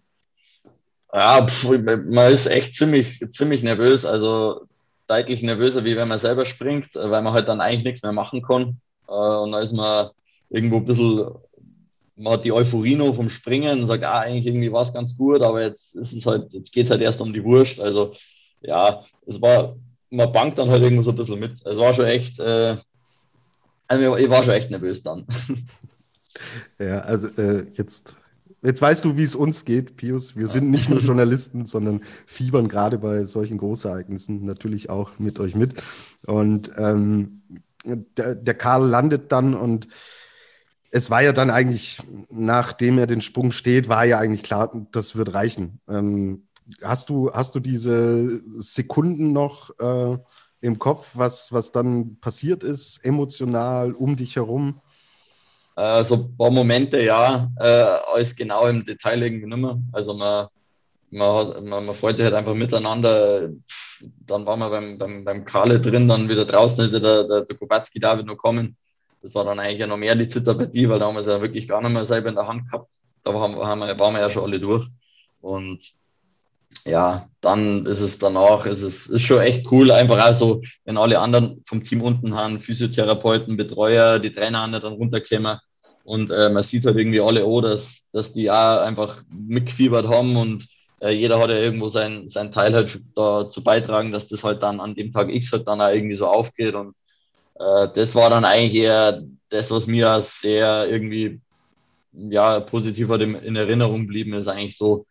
[1.13, 4.05] Ja, pf, man ist echt ziemlich, ziemlich nervös.
[4.05, 4.67] Also
[5.07, 8.43] deutlich nervöser, wie wenn man selber springt, weil man halt dann eigentlich nichts mehr machen
[8.43, 8.81] kann.
[9.09, 10.11] Äh, und da ist man
[10.51, 11.29] irgendwo ein bisschen,
[12.17, 15.17] man hat die Euphorie noch vom Springen und sagt, ah, eigentlich irgendwie war es ganz
[15.17, 17.79] gut, aber jetzt ist es halt, jetzt geht es halt erst um die Wurst.
[17.81, 18.15] Also
[18.61, 19.77] ja, es war,
[20.11, 21.65] man bangt dann halt irgendwo so ein bisschen mit.
[21.65, 22.77] Es war schon echt, äh,
[23.87, 25.27] also ich war schon echt nervös dann.
[26.79, 28.17] Ja, also äh, jetzt,
[28.63, 30.37] jetzt weißt du, wie es uns geht, Pius.
[30.37, 35.55] Wir sind nicht nur Journalisten, sondern fiebern gerade bei solchen Großereignissen natürlich auch mit euch
[35.55, 35.75] mit.
[36.27, 37.43] Und ähm,
[37.85, 39.89] der, der Karl landet dann und
[40.91, 45.17] es war ja dann eigentlich, nachdem er den Sprung steht, war ja eigentlich klar, das
[45.17, 45.81] wird reichen.
[45.89, 46.47] Ähm,
[46.83, 50.17] hast, du, hast du diese Sekunden noch äh,
[50.61, 54.81] im Kopf, was, was dann passiert ist, emotional um dich herum?
[55.77, 57.65] Äh, so ein paar Momente, ja, äh,
[58.13, 59.79] alles genau im Detail irgendwie nicht mehr.
[59.93, 60.47] Also man,
[61.11, 63.51] man, man, man freut sich halt einfach miteinander.
[64.27, 67.41] Dann waren wir beim, beim, beim Kale drin, dann wieder draußen ist ja der, der,
[67.43, 68.77] der Kubacki David noch kommen.
[69.23, 71.41] Das war dann eigentlich ja noch mehr die Zitterpartie, weil da haben wir es ja
[71.41, 72.91] wirklich gar nicht mehr selber in der Hand gehabt.
[73.25, 74.87] Da haben, haben wir, waren wir ja schon alle durch.
[75.41, 75.83] Und
[76.87, 80.97] ja, dann ist es danach, ist es ist schon echt cool, einfach auch so, wenn
[80.97, 85.59] alle anderen vom Team unten haben, Physiotherapeuten, Betreuer, die Trainer haben dann runterkommen.
[86.05, 90.37] Und äh, man sieht halt irgendwie alle auch, dass, dass die auch einfach mitgefiebert haben
[90.37, 90.67] und
[91.01, 94.81] äh, jeder hat ja irgendwo sein, sein Teil halt dazu beitragen, dass das halt dann
[94.81, 96.75] an dem Tag X halt dann auch irgendwie so aufgeht.
[96.75, 96.95] Und
[97.59, 101.41] äh, das war dann eigentlich eher das, was mir sehr irgendwie
[102.13, 105.07] ja, positiv in Erinnerung blieben, ist eigentlich so,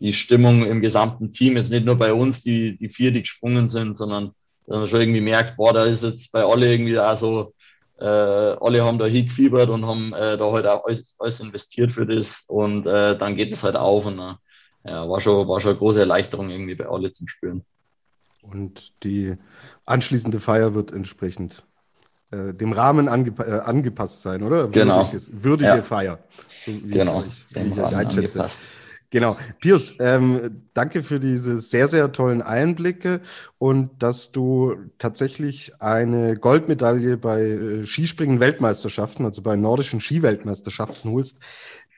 [0.00, 3.68] die Stimmung im gesamten Team, jetzt nicht nur bei uns, die, die vier, die gesprungen
[3.68, 4.32] sind, sondern
[4.66, 7.54] dass man schon irgendwie merkt, boah, da ist jetzt bei alle irgendwie auch so,
[7.98, 12.06] äh, alle haben da hingefiebert und haben äh, da halt auch alles, alles investiert für
[12.06, 14.34] das und äh, dann geht es halt auf und äh,
[14.84, 17.64] ja, war schon, war schon eine große Erleichterung irgendwie bei alle zum Spüren.
[18.42, 19.34] Und die
[19.84, 21.64] anschließende Feier wird entsprechend
[22.30, 24.68] äh, dem Rahmen angepa äh, angepasst sein, oder?
[24.68, 24.98] Genau.
[24.98, 25.82] Würdiges, würdige ja.
[25.82, 26.18] Feier.
[26.60, 27.20] So wie genau.
[27.22, 28.40] ich, euch, wie ich euch einschätze.
[28.40, 28.58] Angepasst.
[29.10, 29.38] Genau.
[29.60, 33.22] Pius, ähm, danke für diese sehr, sehr tollen Einblicke
[33.56, 41.38] und dass du tatsächlich eine Goldmedaille bei äh, Skispringen-Weltmeisterschaften, also bei nordischen Skiweltmeisterschaften holst.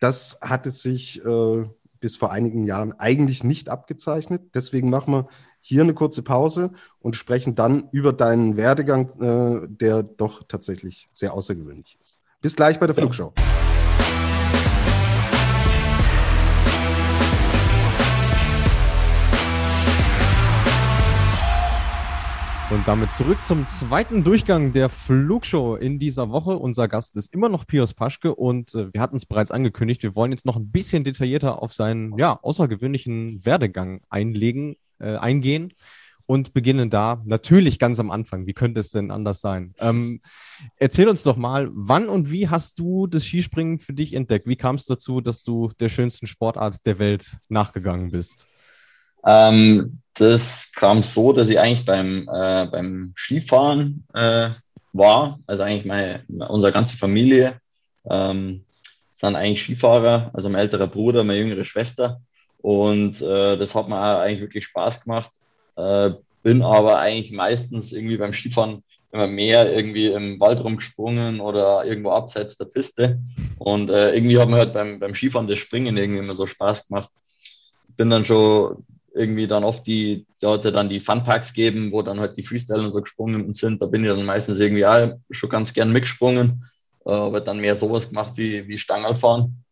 [0.01, 1.65] Das hatte sich äh,
[1.99, 4.43] bis vor einigen Jahren eigentlich nicht abgezeichnet.
[4.55, 5.29] Deswegen machen wir
[5.61, 11.35] hier eine kurze Pause und sprechen dann über deinen Werdegang, äh, der doch tatsächlich sehr
[11.35, 12.21] außergewöhnlich ist.
[12.41, 13.35] Bis gleich bei der Flugshow.
[22.71, 26.57] Und damit zurück zum zweiten Durchgang der Flugshow in dieser Woche.
[26.57, 30.15] Unser Gast ist immer noch Pius Paschke und äh, wir hatten es bereits angekündigt, wir
[30.15, 35.73] wollen jetzt noch ein bisschen detaillierter auf seinen ja, außergewöhnlichen Werdegang einlegen, äh, eingehen
[36.27, 38.47] und beginnen da natürlich ganz am Anfang.
[38.47, 39.75] Wie könnte es denn anders sein?
[39.81, 40.21] Ähm,
[40.77, 44.47] erzähl uns doch mal, wann und wie hast du das Skispringen für dich entdeckt?
[44.47, 48.47] Wie kam es dazu, dass du der schönsten Sportart der Welt nachgegangen bist?
[49.25, 54.51] Ähm, das kam so, dass ich eigentlich beim, äh, beim Skifahren äh,
[54.93, 55.39] war.
[55.47, 57.61] Also eigentlich meine, unsere ganze Familie
[58.09, 58.65] ähm,
[59.13, 62.21] sind eigentlich Skifahrer, also mein älterer Bruder, meine jüngere Schwester.
[62.59, 65.31] Und äh, das hat mir auch eigentlich wirklich Spaß gemacht.
[65.77, 66.11] Äh,
[66.43, 72.11] bin aber eigentlich meistens irgendwie beim Skifahren immer mehr irgendwie im Wald rumgesprungen oder irgendwo
[72.11, 73.19] abseits der Piste.
[73.59, 76.89] Und äh, irgendwie hat mir halt beim, beim Skifahren das Springen irgendwie immer so Spaß
[76.89, 77.11] gemacht.
[77.97, 78.85] Bin dann schon
[79.15, 82.93] irgendwie dann oft die, ja dann die Funpacks geben, wo dann halt die Freestyle und
[82.93, 83.83] so gesprungen sind.
[83.83, 86.65] Da bin ich dann meistens irgendwie auch schon ganz gern mitgesprungen,
[87.05, 89.65] äh, aber dann mehr sowas gemacht wie, wie Stangerlfahren.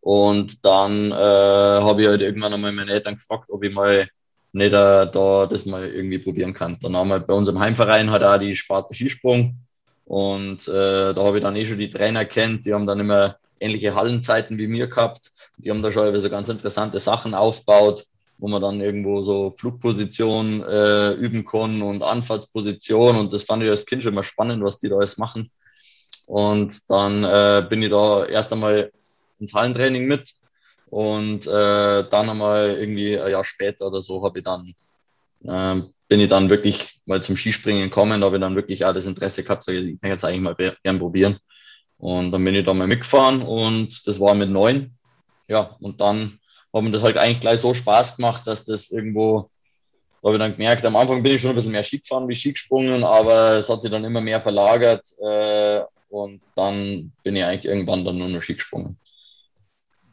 [0.00, 4.08] Und dann äh, habe ich halt irgendwann einmal meine Eltern gefragt, ob ich mal
[4.52, 6.76] nicht äh, da das mal irgendwie probieren kann.
[6.82, 9.58] Dann haben wir bei uns im Heimverein halt auch die Sparte Skisprung.
[10.04, 13.36] Und äh, da habe ich dann eh schon die Trainer kennt, die haben dann immer
[13.60, 15.30] ähnliche Hallenzeiten wie mir gehabt.
[15.56, 18.04] Die haben da schon so ganz interessante Sachen aufgebaut
[18.38, 23.16] wo man dann irgendwo so Flugposition äh, üben kann und Anfahrtsposition.
[23.16, 25.50] Und das fand ich als Kind schon immer spannend, was die da alles machen.
[26.26, 28.90] Und dann äh, bin ich da erst einmal
[29.38, 30.34] ins Hallentraining mit.
[30.86, 34.74] Und äh, dann einmal irgendwie ein Jahr später oder so habe ich dann,
[35.44, 38.92] äh, bin ich dann wirklich mal zum Skispringen gekommen, da habe ich dann wirklich auch
[38.92, 41.38] das Interesse gehabt, ich, ich kann jetzt eigentlich mal gern probieren.
[41.96, 44.98] Und dann bin ich da mal mitgefahren und das war mit neun.
[45.48, 46.40] Ja, und dann
[46.72, 49.50] hat mir das halt eigentlich gleich so Spaß gemacht, dass das irgendwo,
[50.22, 52.28] da habe ich dann gemerkt, am Anfang bin ich schon ein bisschen mehr Ski gefahren
[52.28, 57.36] wie Ski gesprungen, aber es hat sich dann immer mehr verlagert äh, und dann bin
[57.36, 58.98] ich eigentlich irgendwann dann nur noch Ski gesprungen.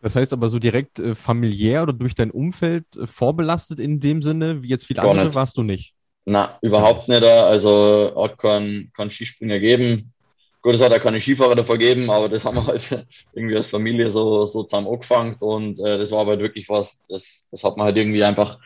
[0.01, 4.21] Das heißt aber so direkt äh, familiär oder durch dein Umfeld äh, vorbelastet in dem
[4.21, 5.35] Sinne, wie jetzt viele Gar andere, nicht.
[5.35, 5.93] warst du nicht?
[6.25, 7.23] Na, überhaupt nicht.
[7.23, 10.13] Also hat keinen kein Skispringer geben.
[10.61, 13.67] Gut, es hat ja keine Skifahrer davor gegeben, aber das haben wir halt irgendwie als
[13.67, 17.77] Familie so, so zusammen angefangen und äh, das war halt wirklich was, das, das hat
[17.77, 18.59] man halt irgendwie einfach,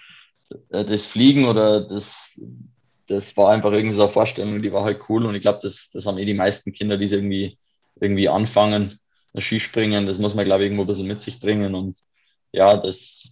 [0.71, 2.41] äh, das Fliegen oder das,
[3.07, 5.89] das war einfach irgendwie so eine Vorstellung, die war halt cool und ich glaube, das,
[5.93, 7.59] das haben eh die meisten Kinder, die irgendwie,
[7.99, 8.99] irgendwie anfangen,
[9.33, 11.97] das Skispringen, das muss man, glaube ich, irgendwo ein bisschen mit sich bringen und
[12.51, 13.27] ja, das,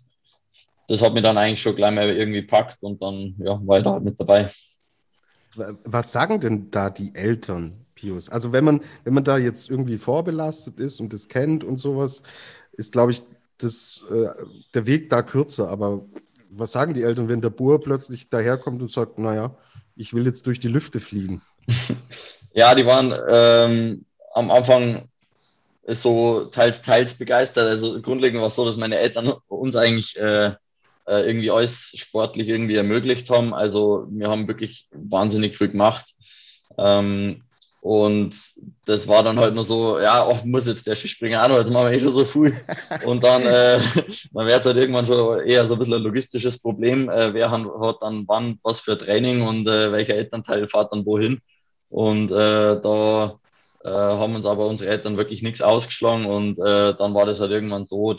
[0.88, 3.84] das hat mir dann eigentlich schon gleich mal irgendwie packt und dann ja, war ich
[3.84, 4.52] da halt mit dabei.
[5.56, 7.81] Was sagen denn da die Eltern?
[8.02, 8.30] Pius.
[8.30, 12.24] Also wenn man, wenn man da jetzt irgendwie vorbelastet ist und das kennt und sowas,
[12.74, 13.24] ist, glaube ich,
[13.60, 14.30] das, äh,
[14.74, 15.70] der Weg da kürzer.
[15.70, 16.04] Aber
[16.50, 19.56] was sagen die Eltern, wenn der Bur plötzlich daherkommt und sagt, naja,
[19.96, 21.42] ich will jetzt durch die Lüfte fliegen?
[22.54, 25.08] ja, die waren ähm, am Anfang
[25.88, 27.66] so teils, teils begeistert.
[27.66, 30.48] Also grundlegend war es so, dass meine Eltern uns eigentlich äh,
[31.08, 33.54] äh, irgendwie alles sportlich irgendwie ermöglicht haben.
[33.54, 36.16] Also wir haben wirklich wahnsinnig viel gemacht.
[36.78, 37.44] Ähm,
[37.82, 38.36] und
[38.86, 41.72] das war dann halt nur so, ja, auch muss jetzt der Skispringer auch noch, jetzt
[41.72, 42.56] machen wir eh schon so viel.
[43.06, 43.80] Und dann, äh,
[44.32, 47.10] dann wäre es halt irgendwann schon eher so ein bisschen ein logistisches Problem.
[47.10, 51.08] Äh, wer hat, hat dann wann was für Training und äh, welcher Elternteil fährt dann
[51.08, 51.42] wohin.
[51.90, 53.40] Und äh, da
[53.84, 57.50] äh, haben uns aber unsere Eltern wirklich nichts ausgeschlagen und äh, dann war das halt
[57.50, 58.16] irgendwann so.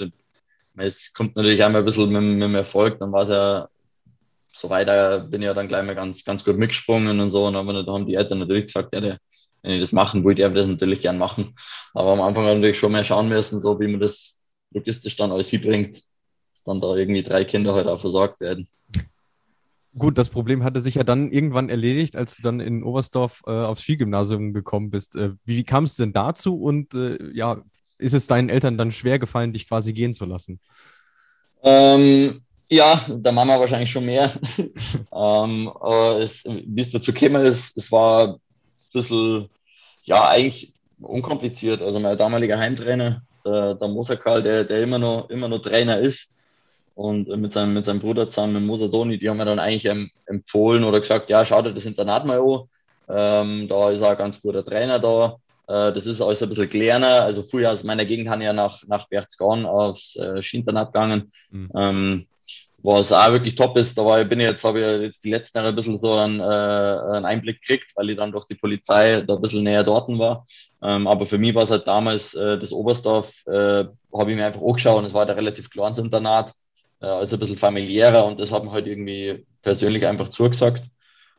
[0.76, 3.68] Es kommt natürlich einmal ein bisschen mit, mit dem Erfolg, dann war es ja
[4.54, 7.46] so weiter, bin ich ja dann gleich mal ganz, ganz gut mitgesprungen und so.
[7.46, 9.18] Und dann haben die Eltern natürlich gesagt, ja, der,
[9.62, 11.54] wenn ich das machen wollte, ich das natürlich gern machen.
[11.94, 14.34] Aber am Anfang haben wir natürlich schon mehr schauen müssen, so wie man das
[14.72, 18.66] logistisch dann alles hinbringt, dass dann da irgendwie drei Kinder halt auch versorgt werden.
[19.96, 23.50] Gut, das Problem hatte sich ja dann irgendwann erledigt, als du dann in Oberstdorf äh,
[23.50, 25.16] aufs Skigymnasium gekommen bist.
[25.16, 27.62] Äh, wie kam es denn dazu und äh, ja,
[27.98, 30.60] ist es deinen Eltern dann schwer gefallen, dich quasi gehen zu lassen?
[31.62, 32.40] Ähm,
[32.70, 34.32] ja, der Mama wahrscheinlich schon mehr.
[35.12, 35.70] ähm,
[36.20, 38.38] es, wie es dazu gekommen ist, es war
[38.92, 39.48] bisschen,
[40.04, 41.82] ja, eigentlich unkompliziert.
[41.82, 46.32] Also mein damaliger Heimtrainer, der, der Mosakal, der, der immer noch, immer noch Trainer ist,
[46.94, 49.90] und mit seinem, mit seinem Bruder zusammen, mit Moser Doni, die haben mir dann eigentlich
[50.26, 52.68] empfohlen oder gesagt, ja, schau dir das Internat mal an.
[53.08, 55.36] Ähm, da ist auch ein ganz guter Trainer da.
[55.68, 57.22] Äh, das ist alles ein bisschen kleiner.
[57.22, 61.32] Also früher aus meiner Gegend habe ich ja nach, nach Berchtesgaden aufs äh, Skinternat gegangen.
[61.50, 61.70] Mhm.
[61.74, 62.26] Ähm,
[62.82, 63.96] was auch wirklich top ist.
[63.96, 66.40] Da war, bin ich jetzt, habe ich jetzt die letzten Jahre ein bisschen so einen,
[66.40, 70.08] äh, einen Einblick gekriegt, weil ich dann durch die Polizei da ein bisschen näher dort
[70.18, 70.46] war.
[70.82, 74.46] Ähm, aber für mich war es halt damals äh, das Oberstdorf, äh, habe ich mir
[74.46, 76.52] einfach angeschaut und es war ein relativ kleines Internat
[77.02, 80.84] äh, also ein bisschen familiärer und das hat mir halt irgendwie persönlich einfach zugesagt.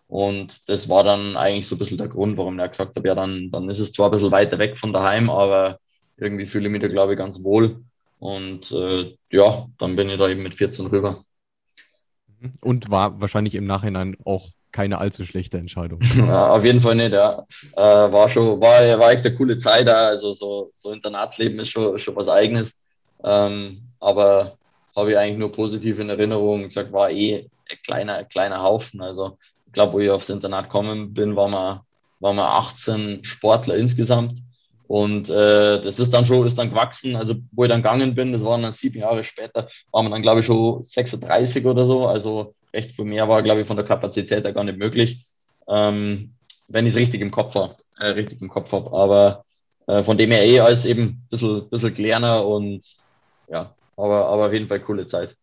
[0.07, 3.15] Und das war dann eigentlich so ein bisschen der Grund, warum ich gesagt habe, ja,
[3.15, 5.79] dann, dann ist es zwar ein bisschen weiter weg von daheim, aber
[6.17, 7.83] irgendwie fühle ich mich da, glaube ich, ganz wohl.
[8.19, 11.23] Und äh, ja, dann bin ich da eben mit 14 rüber.
[12.61, 15.99] Und war wahrscheinlich im Nachhinein auch keine allzu schlechte Entscheidung.
[16.17, 17.45] Ja, auf jeden Fall nicht, ja.
[17.75, 20.07] Äh, war schon, war, war echt eine coole Zeit da.
[20.07, 22.73] Also so, so Internatsleben ist schon, schon was eigenes.
[23.23, 24.57] Ähm, aber
[24.95, 26.69] habe ich eigentlich nur positiv in Erinnerung.
[26.69, 29.01] Sag, war eh ein kleiner, kleiner Haufen.
[29.01, 29.37] Also
[29.67, 31.85] ich glaube, wo ich aufs Internat gekommen bin, waren wir,
[32.19, 34.39] waren wir 18 Sportler insgesamt.
[34.87, 37.15] Und äh, das ist dann schon, ist dann gewachsen.
[37.15, 40.21] Also wo ich dann gegangen bin, das waren dann sieben Jahre später, waren wir dann,
[40.21, 42.07] glaube ich, schon 36 oder so.
[42.07, 45.25] Also recht viel mehr war, glaube ich, von der Kapazität her gar nicht möglich.
[45.67, 46.33] Ähm,
[46.67, 48.91] wenn ich es richtig im Kopf habe, äh, richtig im Kopf habe.
[48.91, 49.45] Aber
[49.87, 52.83] äh, von dem her eh als eben ein bisschen, bisschen kleiner und
[53.49, 55.35] ja, aber, aber auf jeden Fall coole Zeit.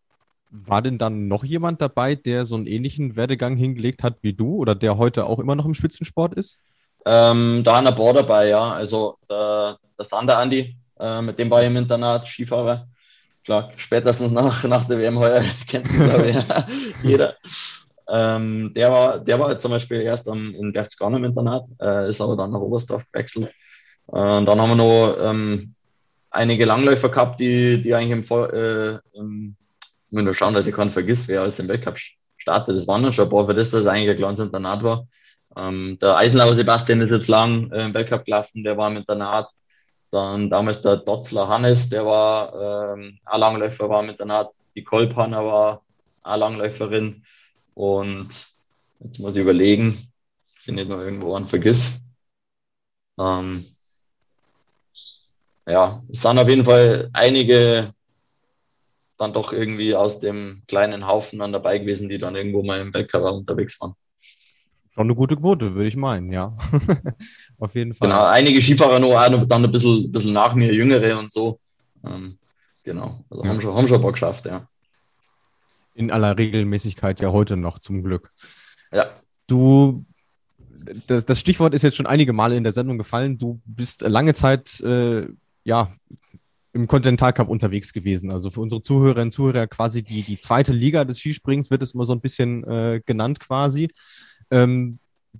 [0.49, 4.57] War denn dann noch jemand dabei, der so einen ähnlichen Werdegang hingelegt hat wie du
[4.57, 6.59] oder der heute auch immer noch im Spitzensport ist?
[7.05, 8.73] Ähm, da ein paar dabei, ja.
[8.73, 12.87] Also der, der Sander Andi, äh, mit dem war ich im Internat, Skifahrer.
[13.43, 16.37] Klar, spätestens nach, nach der WM heuer kennt ihn, glaube ich,
[17.03, 17.35] jeder.
[18.07, 22.21] Ähm, der, war, der war zum Beispiel erst am, in Berchtesgaden im Internat, äh, ist
[22.21, 23.47] aber dann nach Oberstdorf gewechselt.
[24.07, 25.73] Äh, dann haben wir noch ähm,
[26.29, 29.55] einige Langläufer gehabt, die, die eigentlich im, äh, im
[30.11, 31.97] ich muss nur schauen, dass ich keinen vergisst, wer alles im Weltcup
[32.35, 32.75] startet.
[32.75, 35.07] Das waren dann schon ein paar, für das, dass es eigentlich ein kleines Internat war.
[35.57, 39.49] Ähm, der Eisenlauer Sebastian ist jetzt lang äh, im Weltcup gelaufen, der war im Internat.
[40.11, 44.51] Dann damals der Dotzler Hannes, der war ähm, ein Langläufer, war im Internat.
[44.75, 45.81] Die Kolpanner war
[46.23, 47.25] eine Langläuferin.
[47.73, 48.29] Und
[48.99, 50.11] jetzt muss ich überlegen,
[50.55, 51.93] dass ich nicht noch irgendwo einen vergiss.
[53.19, 53.65] Ähm,
[55.65, 57.93] ja, es sind auf jeden Fall einige
[59.17, 62.93] dann doch irgendwie aus dem kleinen Haufen dann dabei gewesen, die dann irgendwo mal im
[62.93, 63.95] Weltcup unterwegs waren.
[64.93, 66.55] Schon eine gute Quote, würde ich meinen, ja.
[67.59, 68.09] auf jeden Fall.
[68.09, 71.59] Genau, einige Skifahrer noch, auch dann ein bisschen, bisschen nach mir, jüngere und so.
[72.05, 72.37] Ähm,
[72.83, 73.49] genau, also ja.
[73.49, 74.67] haben, schon, haben schon ein paar geschafft, ja.
[75.93, 78.31] In aller Regelmäßigkeit ja heute noch, zum Glück.
[78.91, 79.05] Ja.
[79.47, 80.05] Du
[81.07, 83.37] das, das, Stichwort ist jetzt schon einige Male in der Sendung gefallen.
[83.37, 85.27] Du bist lange Zeit äh,
[85.63, 85.93] ja,
[86.73, 88.31] im Continental Cup unterwegs gewesen.
[88.31, 91.93] Also für unsere Zuhörerinnen und Zuhörer quasi die, die zweite Liga des Skisprings wird es
[91.93, 93.89] immer so ein bisschen äh, genannt quasi.
[94.51, 94.99] Ähm,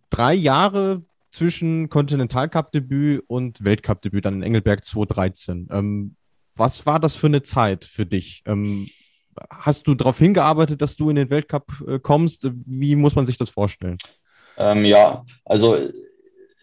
[0.10, 5.70] drei Jahre zwischen Continental Cup Debüt und Weltcup Debüt dann in Engelberg 2013.
[5.72, 6.16] Ähm,
[6.56, 8.44] was war das für eine Zeit für dich?
[8.46, 8.90] Ähm,
[9.50, 12.50] hast du darauf hingearbeitet, dass du in den Weltcup äh, kommst?
[12.66, 13.98] Wie muss man sich das vorstellen?
[14.58, 15.78] Ähm, ja, also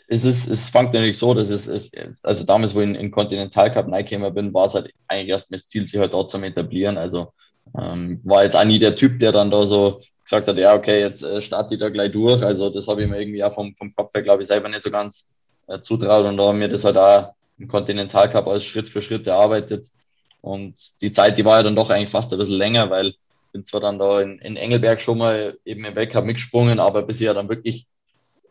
[0.08, 1.90] es ist, es fängt natürlich so, dass es, es
[2.22, 5.52] also damals, wo ich in, in Continental Cup reingekommen bin, war es halt eigentlich erst
[5.52, 6.96] das Ziel, sich halt dort zu etablieren.
[6.96, 7.32] Also
[7.78, 11.00] ähm, war jetzt auch nie der Typ, der dann da so gesagt hat, ja, okay,
[11.00, 12.42] jetzt äh, starte ich da gleich durch.
[12.42, 14.82] Also das habe ich mir irgendwie auch vom, vom Kopf her, glaube ich, selber nicht
[14.82, 15.26] so ganz
[15.66, 16.26] äh, zutraut.
[16.26, 19.88] Und da haben wir das halt auch im Kontinentalcup als Schritt für Schritt erarbeitet.
[20.40, 23.18] Und die Zeit, die war ja dann doch eigentlich fast ein bisschen länger, weil ich
[23.52, 27.16] bin zwar dann da in, in Engelberg schon mal eben im Weltcup mitgesprungen, aber bis
[27.16, 27.86] ich ja dann wirklich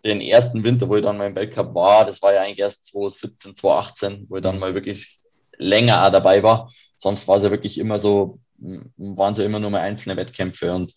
[0.03, 2.85] den ersten Winter, wo ich dann mal im Weltcup war, das war ja eigentlich erst
[2.85, 5.19] 2017, 2018, wo ich dann mal wirklich
[5.57, 6.71] länger auch dabei war.
[6.97, 10.73] Sonst war es ja wirklich immer so, waren es ja immer nur mal einzelne Wettkämpfe.
[10.73, 10.93] Und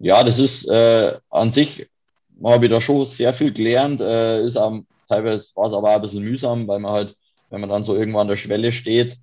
[0.00, 1.88] ja, das ist äh, an sich,
[2.42, 4.00] habe ich da schon sehr viel gelernt.
[4.00, 7.16] Äh, ist auch, teilweise war es aber auch ein bisschen mühsam, weil man halt,
[7.50, 9.16] wenn man dann so irgendwo an der Schwelle steht,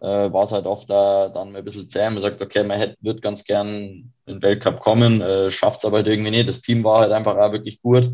[0.00, 2.08] äh, war es halt oft da, dann ein bisschen zäh.
[2.10, 5.84] Man sagt, okay, man hätte, wird ganz gern in den Weltcup kommen, äh, schafft es
[5.84, 6.48] aber halt irgendwie nicht.
[6.48, 8.10] Das Team war halt einfach auch wirklich gut.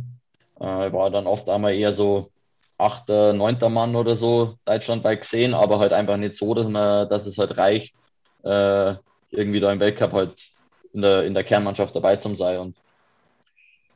[0.58, 2.30] Äh, war dann oft einmal eher so
[2.78, 7.26] achter, neunter Mann oder so deutschlandweit gesehen, aber halt einfach nicht so, dass man, dass
[7.26, 7.94] es halt reicht,
[8.42, 8.94] äh,
[9.30, 10.34] irgendwie da im Weltcup halt
[10.96, 12.58] in der, in der Kernmannschaft dabei zu sein.
[12.58, 12.76] Und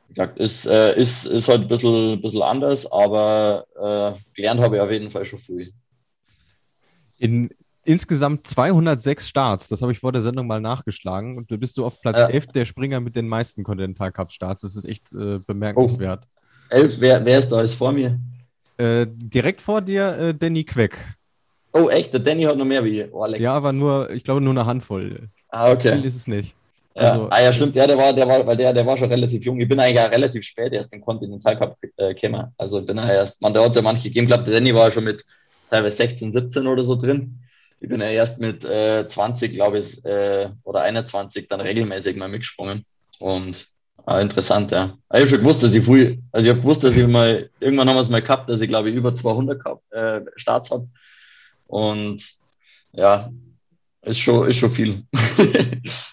[0.07, 4.77] wie gesagt, ist, äh, ist, ist halt ein bisschen, bisschen anders, aber äh, gelernt habe
[4.77, 5.71] ich auf jeden Fall schon früh.
[7.17, 7.49] In
[7.83, 11.85] insgesamt 206 Starts, das habe ich vor der Sendung mal nachgeschlagen, und du bist du
[11.85, 12.27] auf Platz ja.
[12.27, 14.61] 11 der Springer mit den meisten Continental Cup Starts.
[14.61, 16.27] Das ist echt äh, bemerkenswert.
[16.69, 16.75] Oh.
[16.75, 18.19] 11, wer, wer ist da jetzt vor mir?
[18.77, 20.97] Äh, direkt vor dir äh, Danny Queck.
[21.73, 22.13] Oh, echt?
[22.13, 23.09] Der Danny hat noch mehr wie ihr.
[23.13, 25.29] Oh, ja, aber nur, ich glaube, nur eine Handvoll.
[25.49, 25.95] Ah, okay.
[25.95, 26.55] Viel ist es nicht.
[26.95, 27.75] Ja, also, ah, ja, stimmt.
[27.75, 29.59] Ja, der war, der war, weil der, der war schon relativ jung.
[29.61, 32.47] Ich bin eigentlich auch relativ spät erst in Continental Cup äh, gekommen.
[32.57, 34.25] Also ich bin ja erst, man, da hat ja manche gegeben.
[34.25, 35.23] Ich glaube, der Danny war schon mit
[35.69, 37.39] teilweise 16, 17 oder so drin.
[37.79, 42.27] Ich bin ja erst mit äh, 20, glaube ich, äh, oder 21 dann regelmäßig mal
[42.27, 42.85] mitgesprungen.
[43.19, 43.67] Und
[44.05, 44.97] ah, interessant, ja.
[45.13, 47.87] Ich habe schon gewusst, dass ich früh, also ich habe gewusst, dass ich mal, irgendwann
[47.87, 50.89] haben wir es mal gehabt, dass ich glaube ich über 200 Cup, äh, Starts habe.
[51.67, 52.21] Und
[52.91, 53.31] ja,
[54.01, 55.03] ist schon, ist schon viel.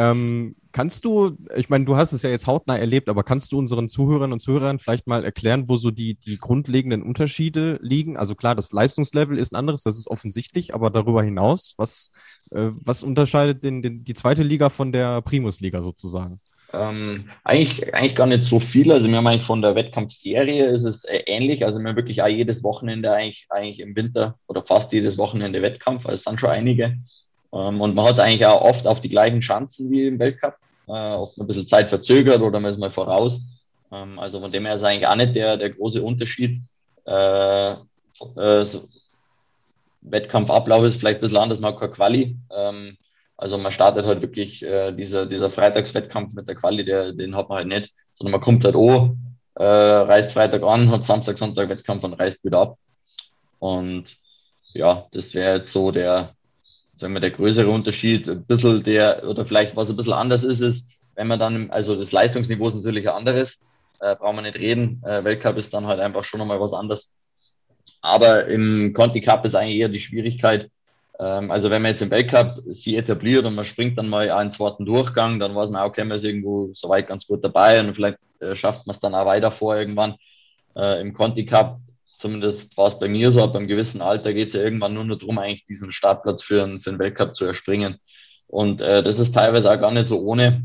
[0.00, 3.58] ähm, kannst du, ich meine, du hast es ja jetzt hautnah erlebt, aber kannst du
[3.58, 8.16] unseren Zuhörern und Zuhörern vielleicht mal erklären, wo so die, die grundlegenden Unterschiede liegen?
[8.16, 12.12] Also klar, das Leistungslevel ist ein anderes, das ist offensichtlich, aber darüber hinaus, was,
[12.50, 16.40] äh, was unterscheidet den, den, die zweite Liga von der Primusliga sozusagen?
[16.72, 18.92] Ähm, eigentlich, eigentlich gar nicht so viel.
[18.92, 21.66] Also wir haben eigentlich von der Wettkampfserie ist es äh, ähnlich.
[21.66, 25.60] Also wir haben wirklich auch jedes Wochenende eigentlich, eigentlich im Winter oder fast jedes Wochenende
[25.60, 26.06] Wettkampf.
[26.06, 26.96] Also es sind schon einige.
[27.52, 30.56] Ähm, und man hat es eigentlich auch oft auf die gleichen Chancen wie im Weltcup.
[30.86, 33.40] Äh, oft ein bisschen Zeit verzögert oder man ist mal voraus.
[33.92, 36.60] Ähm, also von dem her ist eigentlich auch nicht der, der große Unterschied.
[37.06, 38.88] Äh, äh, so
[40.02, 42.36] Wettkampfablauf ist vielleicht ein bisschen anders, man hat keine Quali.
[42.56, 42.96] Ähm,
[43.36, 47.48] also man startet halt wirklich äh, dieser, dieser Freitagswettkampf mit der Quali, der, den hat
[47.48, 49.16] man halt nicht, sondern man kommt halt an,
[49.54, 52.78] äh, reist Freitag an, hat Samstag, Sonntag Wettkampf und reist wieder ab.
[53.58, 54.16] Und
[54.72, 56.34] ja, das wäre jetzt so der,
[57.00, 58.28] sagen wir, der größere Unterschied.
[58.28, 60.86] Ein bisschen der, oder vielleicht was ein bisschen anders ist, ist,
[61.16, 63.60] wenn man dann, also das Leistungsniveau ist natürlich ein anderes,
[64.00, 65.02] äh, brauchen wir nicht reden.
[65.04, 67.08] Äh, Weltcup ist dann halt einfach schon nochmal was anderes.
[68.02, 70.70] Aber im Conti Cup ist eigentlich eher die Schwierigkeit,
[71.20, 74.52] ähm, also wenn man jetzt im Weltcup sie etabliert und man springt dann mal einen
[74.52, 78.18] zweiten Durchgang, dann weiß man, okay, man ist irgendwo soweit ganz gut dabei und vielleicht
[78.40, 80.14] äh, schafft man es dann auch weiter vor irgendwann.
[80.74, 81.78] Äh, Im Conti Cup
[82.20, 85.04] zumindest war es bei mir so, ab einem gewissen Alter geht es ja irgendwann nur
[85.04, 87.96] noch darum, eigentlich diesen Startplatz für, einen, für einen Weltcup zu erspringen.
[88.46, 90.62] Und äh, das ist teilweise auch gar nicht so ohne,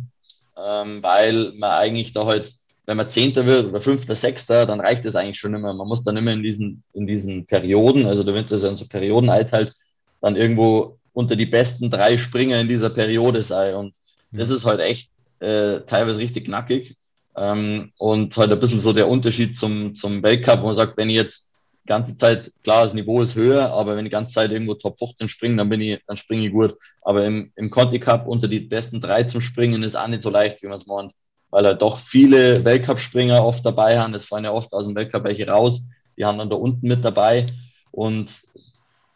[0.57, 2.51] ähm, weil man eigentlich da halt,
[2.85, 5.73] wenn man Zehnter wird oder Fünfter, Sechster, dann reicht das eigentlich schon immer.
[5.73, 8.77] Man muss dann immer in diesen, in diesen Perioden, also der Winter ist ja in
[8.77, 9.73] so Perioden einteilt,
[10.21, 13.75] dann irgendwo unter die besten drei Springer in dieser Periode sein.
[13.75, 13.95] Und
[14.31, 16.97] das ist halt echt äh, teilweise richtig knackig.
[17.37, 21.09] Ähm, und halt ein bisschen so der Unterschied zum, zum Weltcup, wo man sagt, wenn
[21.09, 21.44] ich jetzt
[21.85, 24.97] die ganze Zeit, klar, das Niveau ist höher, aber wenn die ganze Zeit irgendwo Top
[24.97, 26.75] 15 springe, dann bin ich, dann springe ich gut.
[27.03, 30.31] Aber im, im Conti Cup unter die besten drei zum Springen ist auch nicht so
[30.31, 31.13] leicht, wie man es meint.
[31.51, 34.15] Weil halt doch viele Weltcup-Springer oft dabei haben.
[34.15, 35.87] Es fallen ja oft aus dem Weltcup welche raus.
[36.17, 37.45] Die haben dann da unten mit dabei.
[37.91, 38.31] Und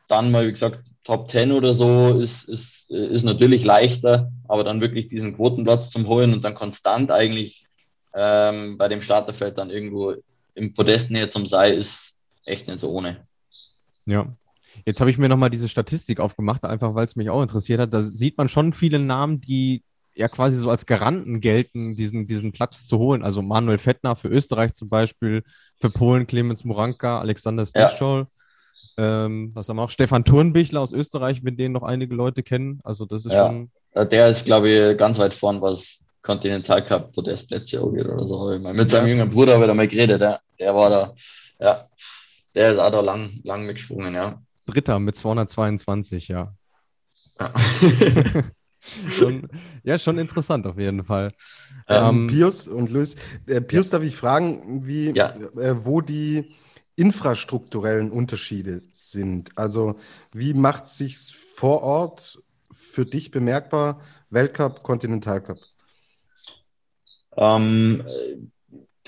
[0.08, 4.80] dann mal, wie gesagt, Top 10 oder so ist, ist, ist natürlich leichter, aber dann
[4.80, 7.66] wirklich diesen Quotenplatz zum Holen und dann konstant eigentlich
[8.14, 10.14] ähm, bei dem Starterfeld dann irgendwo
[10.54, 12.19] im Podest näher zum Sei ist
[12.50, 13.28] echt nicht so ohne.
[14.06, 14.28] Ja.
[14.86, 17.93] Jetzt habe ich mir nochmal diese Statistik aufgemacht, einfach weil es mich auch interessiert hat.
[17.93, 19.84] Da sieht man schon viele Namen, die
[20.16, 23.24] ja quasi so als Garanten gelten, diesen, diesen Platz zu holen.
[23.24, 25.43] Also Manuel Fettner für Österreich zum Beispiel,
[25.80, 28.28] für Polen Clemens Moranka, Alexander Stischol.
[28.97, 29.26] Ja.
[29.26, 29.89] Ähm, was haben wir auch?
[29.89, 32.82] Stefan Turnbichler aus Österreich, mit denen noch einige Leute kennen.
[32.84, 33.72] Also das ist ja, schon.
[33.95, 38.52] Der ist, glaube ich, ganz weit vorn, was Continental Cup Podestplätze angeht oder so.
[38.52, 39.12] Ich mit seinem ja.
[39.14, 41.16] jüngeren Bruder habe ich da mal geredet, der, der war da,
[41.60, 41.89] ja,
[42.56, 44.41] der ist auch da lang, lang mitgesprungen, ja.
[44.68, 46.54] Dritter mit 222, ja.
[47.39, 47.54] ja.
[49.10, 49.47] schon,
[49.84, 51.32] ja, schon interessant auf jeden Fall.
[51.88, 53.16] Ähm, Pius und Luis,
[53.47, 53.97] äh, Pius, ja.
[53.97, 55.36] darf ich fragen, wie, ja.
[55.58, 56.56] äh, wo die
[56.95, 59.58] infrastrukturellen Unterschiede sind?
[59.58, 59.97] Also,
[60.34, 61.18] wie macht es sich
[61.56, 65.60] vor Ort für dich bemerkbar, Weltcup, Kontinentalcup?
[67.38, 68.04] Ähm,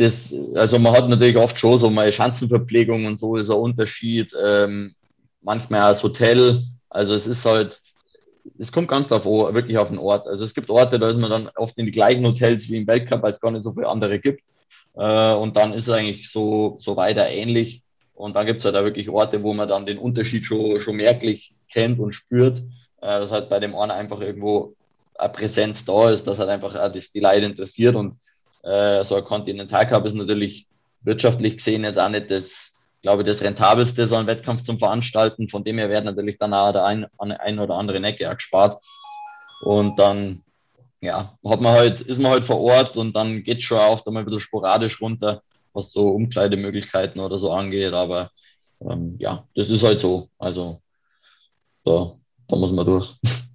[0.01, 4.35] das, also man hat natürlich oft schon so mal Schanzenverpflegung und so ist ein Unterschied.
[4.41, 4.95] Ähm,
[5.41, 6.63] manchmal als Hotel.
[6.89, 7.81] Also es ist halt,
[8.57, 10.27] es kommt ganz darauf wirklich auf den Ort.
[10.27, 12.87] Also es gibt Orte, da ist man dann oft in die gleichen Hotels wie im
[12.87, 14.41] Weltcup, weil es gar nicht so viele andere gibt.
[14.95, 17.81] Äh, und dann ist es eigentlich so, so weiter ähnlich.
[18.13, 20.97] Und dann gibt es halt auch wirklich Orte, wo man dann den Unterschied schon, schon
[20.97, 22.59] merklich kennt und spürt.
[23.01, 24.75] Äh, dass halt bei dem einen einfach irgendwo
[25.17, 27.95] eine Präsenz da ist, dass halt einfach auch das die Leute interessiert.
[27.95, 28.17] Und
[28.63, 30.67] äh, so ein Continental Cup ist natürlich
[31.01, 35.49] wirtschaftlich gesehen jetzt auch nicht das, glaube ich, das rentabelste, so einen Wettkampf zum Veranstalten.
[35.49, 38.81] Von dem her werden natürlich dann auch der ein, ein oder andere Necke auch gespart.
[39.61, 40.43] Und dann,
[41.01, 44.11] ja, hat man halt, ist man halt vor Ort und dann geht schon auch da
[44.11, 45.41] mal ein bisschen sporadisch runter,
[45.73, 47.93] was so Umkleidemöglichkeiten oder so angeht.
[47.93, 48.29] Aber
[48.81, 50.29] ähm, ja, das ist halt so.
[50.37, 50.81] Also
[51.83, 52.11] da,
[52.47, 53.15] da muss man durch.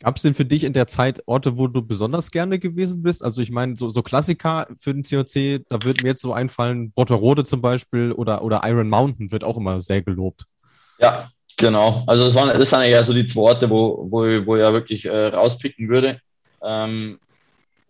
[0.00, 3.22] Gab es denn für dich in der Zeit Orte, wo du besonders gerne gewesen bist?
[3.22, 6.92] Also ich meine, so, so Klassiker für den COC, da würde mir jetzt so einfallen,
[6.92, 10.44] Brotterode zum Beispiel oder, oder Iron Mountain wird auch immer sehr gelobt.
[10.98, 12.04] Ja, genau.
[12.06, 14.72] Also das, waren, das sind ja so die zwei Orte, wo, wo, wo ich ja
[14.72, 16.20] wirklich äh, rauspicken würde.
[16.62, 17.18] Ähm,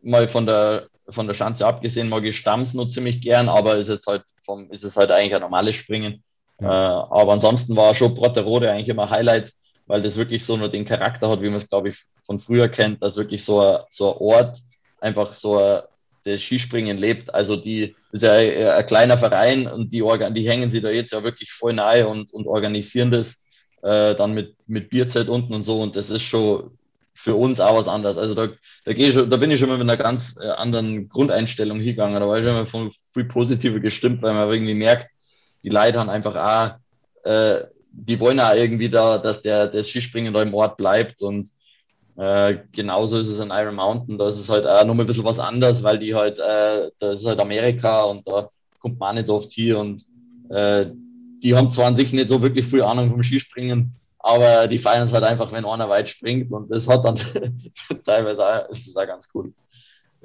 [0.03, 3.89] mal von der, von der Schanze abgesehen, mag ich Stamms nur ziemlich gern, aber ist
[3.89, 6.24] jetzt halt vom, ist es halt eigentlich ein normales Springen.
[6.61, 6.66] Ja.
[6.66, 9.53] Äh, aber ansonsten war schon Brotterode eigentlich immer Highlight
[9.87, 12.68] weil das wirklich so nur den Charakter hat, wie man es, glaube ich, von früher
[12.68, 14.59] kennt, dass wirklich so ein, so ein Ort
[15.01, 15.82] einfach so ein,
[16.24, 17.32] das Skispringen lebt.
[17.32, 21.12] Also die ist ja ein, ein, kleiner Verein und die, die hängen sich da jetzt
[21.12, 23.45] ja wirklich voll nahe und, und organisieren das
[23.82, 25.80] äh, dann mit, mit Bierzelt unten und so.
[25.80, 26.76] Und das ist schon
[27.14, 28.18] für uns auch was anderes.
[28.18, 28.49] Also da,
[28.84, 32.20] da, gehe ich da bin ich schon mal mit einer ganz äh, anderen Grundeinstellung hingegangen.
[32.20, 35.09] Da war ich schon mal von viel positiver gestimmt, weil man irgendwie merkt,
[35.62, 37.64] die Leute haben einfach auch äh,
[37.97, 41.49] die wollen ja irgendwie da, dass der das Skispringen da im Ort bleibt und
[42.17, 44.19] äh, genauso ist es in Iron Mountain.
[44.19, 47.21] Da ist es halt auch noch ein bisschen was anderes, weil die halt, äh, das
[47.21, 48.49] ist halt Amerika und da
[48.81, 50.05] kommt man nicht so oft hier und
[50.51, 50.87] äh,
[51.43, 55.07] die haben zwar an sich nicht so wirklich viel Ahnung vom Skispringen, aber die feiern
[55.07, 57.21] es halt einfach, wenn einer weit springt und das hat dann
[58.05, 59.53] teilweise auch, ist das auch ganz cool.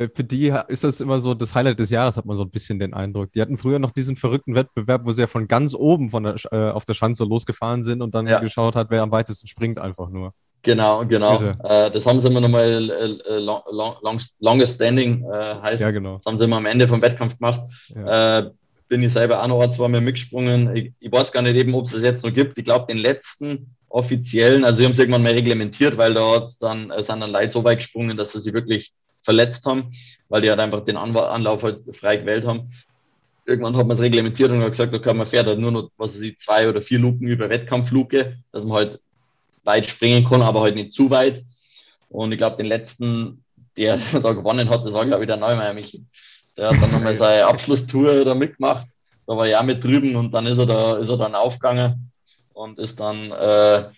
[0.02, 2.50] Äh, für die ist das immer so das Highlight des Jahres, hat man so ein
[2.50, 3.32] bisschen den Eindruck.
[3.34, 6.36] Die hatten früher noch diesen verrückten Wettbewerb, wo sie ja von ganz oben von der,
[6.52, 8.40] äh, auf der Schanze losgefahren sind und dann ja.
[8.40, 10.34] geschaut hat, wer am weitesten springt, einfach nur.
[10.64, 11.42] Genau, genau.
[11.64, 15.82] Äh, das haben sie immer nochmal äh, long, long, longest standing äh, heißt.
[15.82, 16.18] Ja, genau.
[16.18, 17.62] Das haben sie immer am Ende vom Wettkampf gemacht.
[17.96, 18.40] Ja.
[18.40, 18.52] Äh,
[18.88, 20.76] bin ich selber auch noch zwei Mal mitgesprungen.
[20.76, 22.58] Ich, ich, weiß gar nicht eben, ob es das jetzt noch gibt.
[22.58, 26.92] Ich glaube, den letzten offiziellen, also sie haben es irgendwann mal reglementiert, weil dort dann
[26.92, 29.92] äh, sind dann Leute so weit gesprungen, dass sie sich wirklich verletzt haben,
[30.30, 32.72] weil die halt einfach den Anlauf halt frei gewählt haben.
[33.46, 36.16] Irgendwann hat man es reglementiert und hat gesagt, okay, man fährt halt nur noch, was
[36.16, 39.00] weiß ich, zwei oder vier Luken über Wettkampfluke, dass man halt
[39.64, 41.44] weit springen kann, aber halt nicht zu weit.
[42.10, 43.44] Und ich glaube, den letzten,
[43.78, 46.04] der da gewonnen hat, das war, glaube ich, der Neumeier Michi.
[46.58, 48.88] Der hat dann nochmal seine Abschlusstour da mitgemacht.
[49.26, 52.12] Da war ich auch mit drüben und dann ist er da, ist er dann aufgegangen
[52.54, 53.90] und ist dann äh,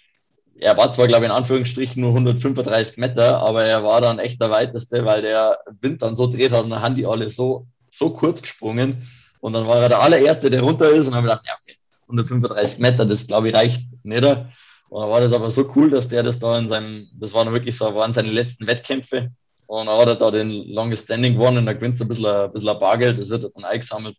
[0.59, 4.41] er war zwar, glaube ich, in Anführungsstrichen nur 135 Meter, aber er war dann echt
[4.41, 7.67] der weiteste, weil der Wind dann so dreht hat und dann haben die alle so,
[7.89, 9.07] so kurz gesprungen.
[9.39, 11.53] Und dann war er der allererste, der runter ist und dann habe ich gedacht, ja,
[11.61, 11.77] okay,
[12.07, 14.23] 135 Meter, das glaube ich reicht nicht.
[14.23, 17.51] Und dann war das aber so cool, dass der das da in seinem, das waren
[17.51, 19.31] wirklich so, waren seine letzten Wettkämpfe.
[19.65, 22.25] Und dann hat er da den Longest Standing gewonnen und da gewinnst du ein bisschen,
[22.27, 24.15] ein bisschen Bargeld, das wird dann eingesammelt.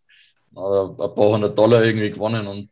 [0.50, 2.70] Dann hat er ein paar hundert Dollar irgendwie gewonnen und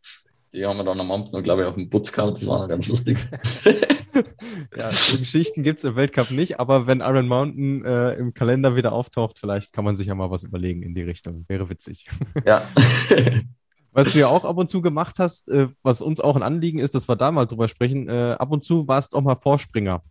[0.53, 2.38] die haben wir dann am Abend noch, glaube ich, auf dem Putz gehabt.
[2.38, 3.18] Das war noch ganz lustig.
[4.76, 8.76] ja, so Geschichten gibt es im Weltcup nicht, aber wenn Iron Mountain äh, im Kalender
[8.76, 11.44] wieder auftaucht, vielleicht kann man sich ja mal was überlegen in die Richtung.
[11.48, 12.07] Wäre witzig.
[12.46, 12.62] Ja.
[13.92, 16.78] Was du ja auch ab und zu gemacht hast, äh, was uns auch ein Anliegen
[16.78, 20.03] ist, dass wir da mal drüber sprechen, äh, ab und zu warst auch mal Vorspringer.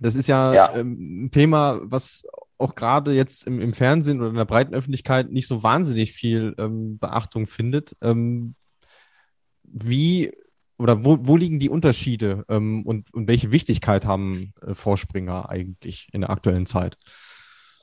[0.00, 0.76] Das ist ja, ja.
[0.76, 2.22] Ähm, ein Thema, was
[2.58, 6.54] auch gerade jetzt im, im, Fernsehen oder in der breiten Öffentlichkeit nicht so wahnsinnig viel
[6.58, 7.96] ähm, Beachtung findet.
[8.00, 8.54] Ähm,
[9.72, 10.32] wie
[10.78, 16.08] oder wo, wo liegen die Unterschiede ähm, und, und welche Wichtigkeit haben äh, Vorspringer eigentlich
[16.12, 16.96] in der aktuellen Zeit?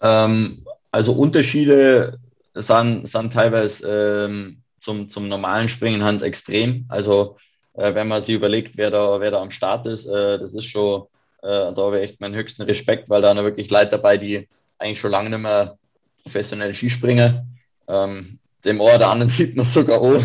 [0.01, 2.19] Ähm, also Unterschiede
[2.53, 6.85] sind, sind teilweise ähm, zum, zum normalen Springen ganz extrem.
[6.87, 7.37] Also
[7.73, 10.65] äh, wenn man sich überlegt, wer da, wer da am Start ist, äh, das ist
[10.65, 11.03] schon,
[11.41, 14.47] äh, da habe ich echt meinen höchsten Respekt, weil da sind wirklich Leute dabei, die
[14.77, 15.77] eigentlich schon lange nicht mehr
[16.23, 17.59] professionell Skispringen.
[17.87, 20.21] Ähm, dem einen oder anderen sieht man sogar auch.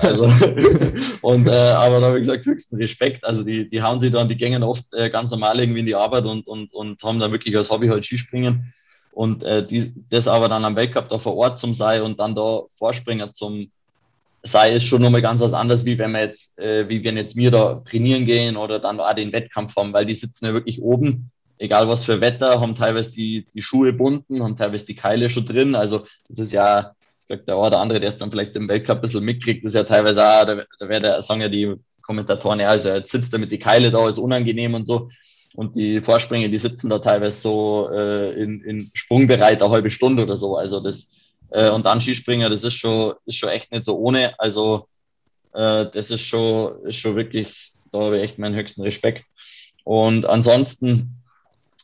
[0.00, 0.24] Also,
[1.22, 3.24] und, äh, aber da habe ich gesagt, höchsten Respekt.
[3.24, 5.94] Also die, die hauen sich dann, die gängen oft äh, ganz normal irgendwie in die
[5.94, 8.72] Arbeit und, und, und haben dann wirklich als Hobby halt Skispringen.
[9.12, 12.34] Und äh, die, das aber dann am Weltcup da vor Ort zum sei und dann
[12.34, 13.70] da Vorspringer zum
[14.44, 17.34] sei ist schon nochmal ganz was anderes, wie wenn wir jetzt, äh, wie wenn jetzt
[17.36, 20.80] wir da trainieren gehen oder dann auch den Wettkampf haben, weil die sitzen ja wirklich
[20.80, 25.28] oben, egal was für Wetter, haben teilweise die, die Schuhe bunten, haben teilweise die Keile
[25.28, 25.74] schon drin.
[25.74, 26.92] Also das ist ja,
[27.28, 29.84] sagt der oder andere, der es dann vielleicht im Weltcup ein bisschen mitkriegt, ist ja
[29.84, 33.52] teilweise auch, da, da wäre sagen ja die Kommentatoren, ja, also jetzt sitzt er mit
[33.52, 35.10] die Keile da, ist unangenehm und so.
[35.54, 40.22] Und die Vorspringer, die sitzen da teilweise so äh, in, in Sprungbereit eine halbe Stunde
[40.22, 40.56] oder so.
[40.56, 41.10] Also das,
[41.50, 44.38] äh, und dann Skispringer, das ist schon, ist schon echt nicht so ohne.
[44.38, 44.88] Also
[45.52, 49.24] äh, das ist schon, ist schon wirklich, da habe ich echt meinen höchsten Respekt.
[49.84, 51.22] Und ansonsten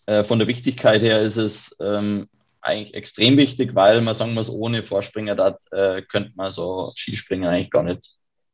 [0.07, 2.29] äh, von der Wichtigkeit her ist es ähm,
[2.65, 7.49] eigentlich extrem wichtig, weil man sagen muss, ohne Vorspringer da äh, könnte man so Skispringen
[7.49, 8.11] eigentlich gar nicht,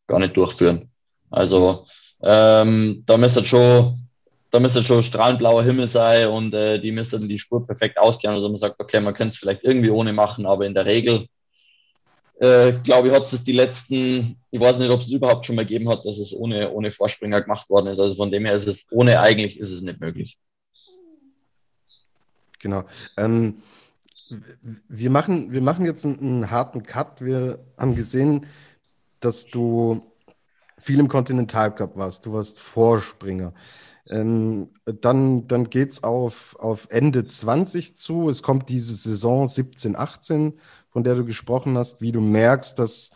[0.06, 0.90] gar nicht durchführen.
[1.30, 1.86] Also
[2.22, 4.08] ähm, da müsste schon,
[4.50, 8.34] da müsste schon strahlend blauer Himmel sein und äh, die müssten die Spur perfekt ausgehen.
[8.34, 11.26] Also man sagt, okay, man könnte es vielleicht irgendwie ohne machen, aber in der Regel,
[12.40, 15.66] äh, glaube ich, hat es die letzten, ich weiß nicht, ob es überhaupt schon mal
[15.66, 18.00] gegeben hat, dass es ohne, ohne Vorspringer gemacht worden ist.
[18.00, 20.38] Also von dem her ist es ohne eigentlich ist es nicht möglich.
[22.58, 22.84] Genau.
[23.16, 23.62] Ähm,
[24.88, 27.20] wir machen, wir machen jetzt einen, einen, harten Cut.
[27.20, 28.46] Wir haben gesehen,
[29.20, 30.02] dass du
[30.78, 32.26] viel im Continental Cup warst.
[32.26, 33.52] Du warst Vorspringer.
[34.08, 38.28] Ähm, dann dann geht es auf, auf Ende 20 zu.
[38.28, 40.58] Es kommt diese Saison 17, 18,
[40.88, 43.10] von der du gesprochen hast, wie du merkst, dass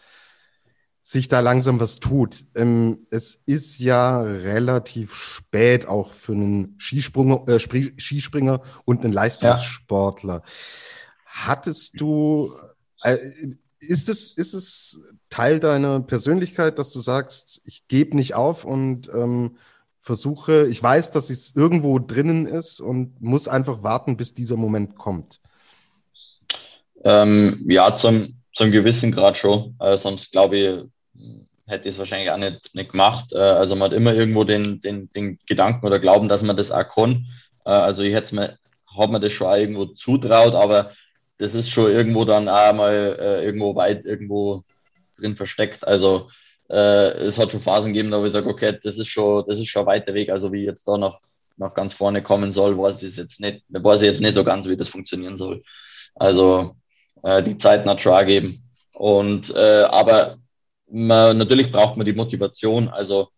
[1.06, 2.46] sich da langsam was tut.
[2.54, 10.36] Ähm, es ist ja relativ spät auch für einen Skispringer, äh, Skispringer und einen Leistungssportler.
[10.36, 10.42] Ja.
[11.34, 12.52] Hattest du,
[13.02, 13.16] äh,
[13.80, 19.08] ist es, ist es Teil deiner Persönlichkeit, dass du sagst, ich gebe nicht auf und
[19.08, 19.56] ähm,
[20.00, 24.96] versuche, ich weiß, dass es irgendwo drinnen ist und muss einfach warten, bis dieser Moment
[24.96, 25.40] kommt?
[27.02, 29.76] Ähm, ja, zum, zum gewissen Grad schon.
[29.80, 30.84] Äh, sonst glaube ich,
[31.66, 33.32] hätte ich es wahrscheinlich auch nicht, nicht gemacht.
[33.32, 36.70] Äh, also man hat immer irgendwo den, den, den Gedanken oder Glauben, dass man das
[36.70, 37.26] auch kann.
[37.64, 38.58] Äh, also ich hätte mir,
[38.96, 40.92] habe mir das schon irgendwo zutraut, aber
[41.38, 44.64] das ist schon irgendwo dann auch mal äh, irgendwo weit irgendwo
[45.18, 45.86] drin versteckt.
[45.86, 46.30] Also
[46.70, 49.58] äh, es hat schon Phasen gegeben, da wo ich sage, okay, das ist schon, das
[49.58, 50.30] ist schon ein weiter Weg.
[50.30, 51.20] Also wie jetzt da noch,
[51.56, 54.66] noch ganz vorne kommen soll, weiß ich jetzt nicht, weiß ich jetzt nicht so ganz,
[54.66, 55.62] wie das funktionieren soll.
[56.14, 56.76] Also
[57.22, 58.62] äh, die Zeit hat schon geben.
[58.92, 60.38] Und äh, aber
[60.88, 62.88] man, natürlich braucht man die Motivation.
[62.88, 63.28] Also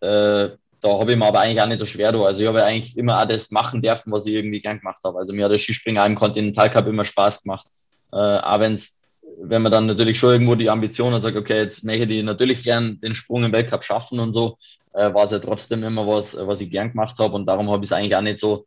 [0.00, 0.48] äh,
[0.80, 2.22] da habe ich mir aber eigentlich auch nicht so schwer da.
[2.22, 5.18] Also ich habe eigentlich immer auch das machen dürfen, was ich irgendwie gern gemacht habe.
[5.18, 7.66] Also mir hat der Skispringer im Kontinental Cup immer Spaß gemacht.
[8.12, 9.00] Äh, auch wenn's,
[9.40, 12.62] wenn man dann natürlich schon irgendwo die Ambition und sagt, okay, jetzt möchte ich natürlich
[12.62, 14.58] gern den Sprung im Weltcup schaffen und so,
[14.92, 17.34] äh, war es ja trotzdem immer was, was ich gern gemacht habe.
[17.34, 18.66] Und darum habe ich es eigentlich auch nicht so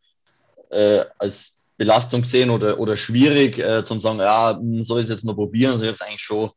[0.70, 5.12] äh, als Belastung gesehen oder, oder schwierig äh, zum sagen, ja, hm, soll ich es
[5.12, 5.74] jetzt noch probieren.
[5.74, 6.50] Also ich habe es eigentlich schon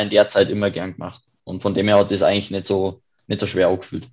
[0.00, 1.22] in der Zeit immer gern gemacht.
[1.44, 4.08] Und von dem her hat es eigentlich nicht so, nicht so schwer angefühlt.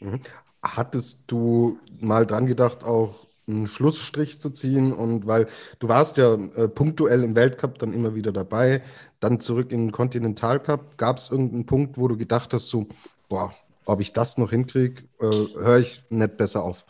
[0.00, 0.20] Mhm.
[0.62, 4.92] Hattest du mal dran gedacht, auch einen Schlussstrich zu ziehen?
[4.92, 5.46] Und weil
[5.78, 8.82] du warst ja äh, punktuell im Weltcup dann immer wieder dabei,
[9.20, 10.98] dann zurück in den Continental Cup.
[10.98, 12.86] Gab es irgendeinen Punkt, wo du gedacht hast, so,
[13.28, 13.52] boah,
[13.84, 16.84] ob ich das noch hinkriege, äh, höre ich nicht besser auf?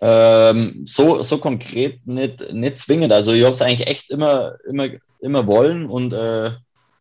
[0.00, 3.12] Ähm, so, so konkret nicht, nicht zwingend.
[3.12, 4.88] Also ich habe es eigentlich echt immer, immer,
[5.20, 6.52] immer wollen und äh,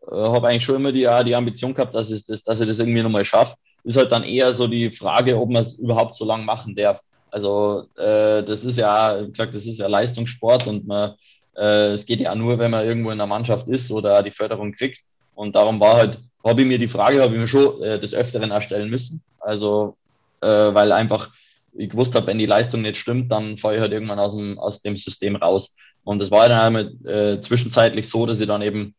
[0.10, 3.04] habe eigentlich schon immer die, die Ambition gehabt, dass ich, das, dass ich das irgendwie
[3.04, 6.44] nochmal schaffe ist halt dann eher so die Frage, ob man es überhaupt so lange
[6.44, 7.02] machen darf.
[7.32, 11.14] Also äh, das ist ja, wie gesagt, das ist ja Leistungssport und man,
[11.56, 14.72] äh, es geht ja nur, wenn man irgendwo in der Mannschaft ist oder die Förderung
[14.72, 15.00] kriegt.
[15.36, 18.14] Und darum war halt, habe ich mir die Frage, habe ich mir schon äh, des
[18.14, 19.22] Öfteren erstellen müssen.
[19.40, 19.98] Also,
[20.42, 21.30] äh, weil einfach
[21.74, 24.58] ich gewusst habe, wenn die Leistung nicht stimmt, dann fahre ich halt irgendwann aus dem,
[24.58, 25.76] aus dem System raus.
[26.04, 28.96] Und es war dann einmal äh, zwischenzeitlich so, dass ich dann eben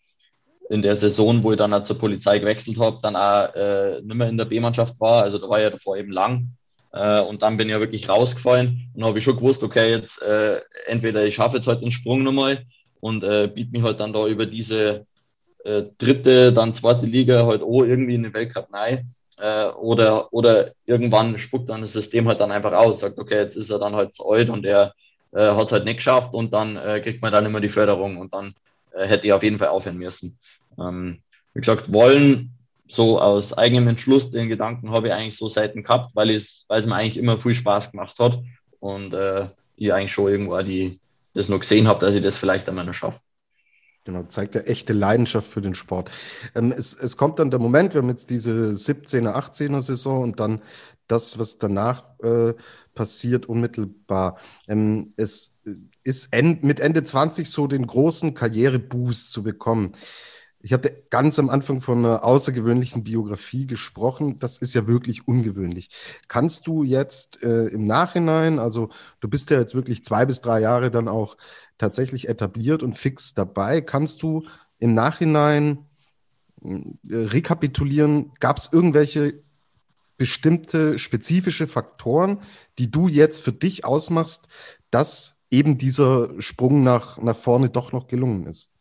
[0.69, 4.14] in der Saison, wo ich dann auch zur Polizei gewechselt habe, dann auch äh, nicht
[4.14, 5.23] mehr in der B-Mannschaft war.
[5.23, 6.51] Also da war ja davor eben lang.
[6.93, 10.23] Äh, und dann bin ich ja wirklich rausgefallen und habe ich schon gewusst, okay, jetzt
[10.23, 12.64] äh, entweder ich schaffe jetzt halt den Sprung nochmal
[13.01, 15.07] und äh, biete mich halt dann da über diese
[15.64, 19.11] äh, dritte, dann zweite Liga halt auch irgendwie in den Weltcup rein.
[19.39, 23.57] Äh, oder, oder irgendwann spuckt dann das System halt dann einfach aus, sagt, okay, jetzt
[23.57, 24.93] ist er dann halt zu alt und er
[25.33, 28.16] äh, hat es halt nicht geschafft und dann äh, kriegt man dann immer die Förderung
[28.16, 28.55] und dann
[28.93, 30.39] äh, hätte ich auf jeden Fall aufhören müssen.
[30.79, 31.22] Ähm,
[31.55, 32.55] wie gesagt, wollen
[32.89, 36.81] so aus eigenem Entschluss den Gedanken habe ich eigentlich so selten gehabt, weil es, weil
[36.81, 38.41] es mir eigentlich immer viel Spaß gemacht hat
[38.81, 40.99] und äh, ich eigentlich schon irgendwo die,
[41.35, 43.20] das noch gesehen habe, dass ich das vielleicht einmal noch schaffe.
[44.05, 46.11] Genau, zeigt ja echte Leidenschaft für den Sport.
[46.55, 50.41] Ähm, es, es kommt dann der Moment, wir haben jetzt diese 17er, 18er Saison und
[50.41, 50.62] dann
[51.09, 52.55] das, was danach äh,
[52.95, 54.39] passiert, unmittelbar.
[54.66, 55.59] Ähm, es
[56.05, 59.93] ist end, mit Ende 20 so den großen Karriereboost zu bekommen.
[60.61, 64.41] Ich hatte ganz am Anfang von einer außergewöhnlichen Biografie gesprochen.
[64.41, 65.91] Das ist ja wirklich ungewöhnlich.
[66.27, 68.89] Kannst du jetzt äh, im Nachhinein, also
[69.21, 71.37] du bist ja jetzt wirklich zwei bis drei Jahre dann auch
[71.79, 74.47] tatsächlich etabliert und fix dabei, kannst du
[74.81, 75.87] im Nachhinein
[76.65, 79.43] äh, rekapitulieren, gab es irgendwelche
[80.17, 82.41] bestimmte spezifische Faktoren,
[82.79, 84.49] die du jetzt für dich ausmachst,
[84.91, 88.73] dass eben dieser Sprung nach, nach vorne doch noch gelungen ist?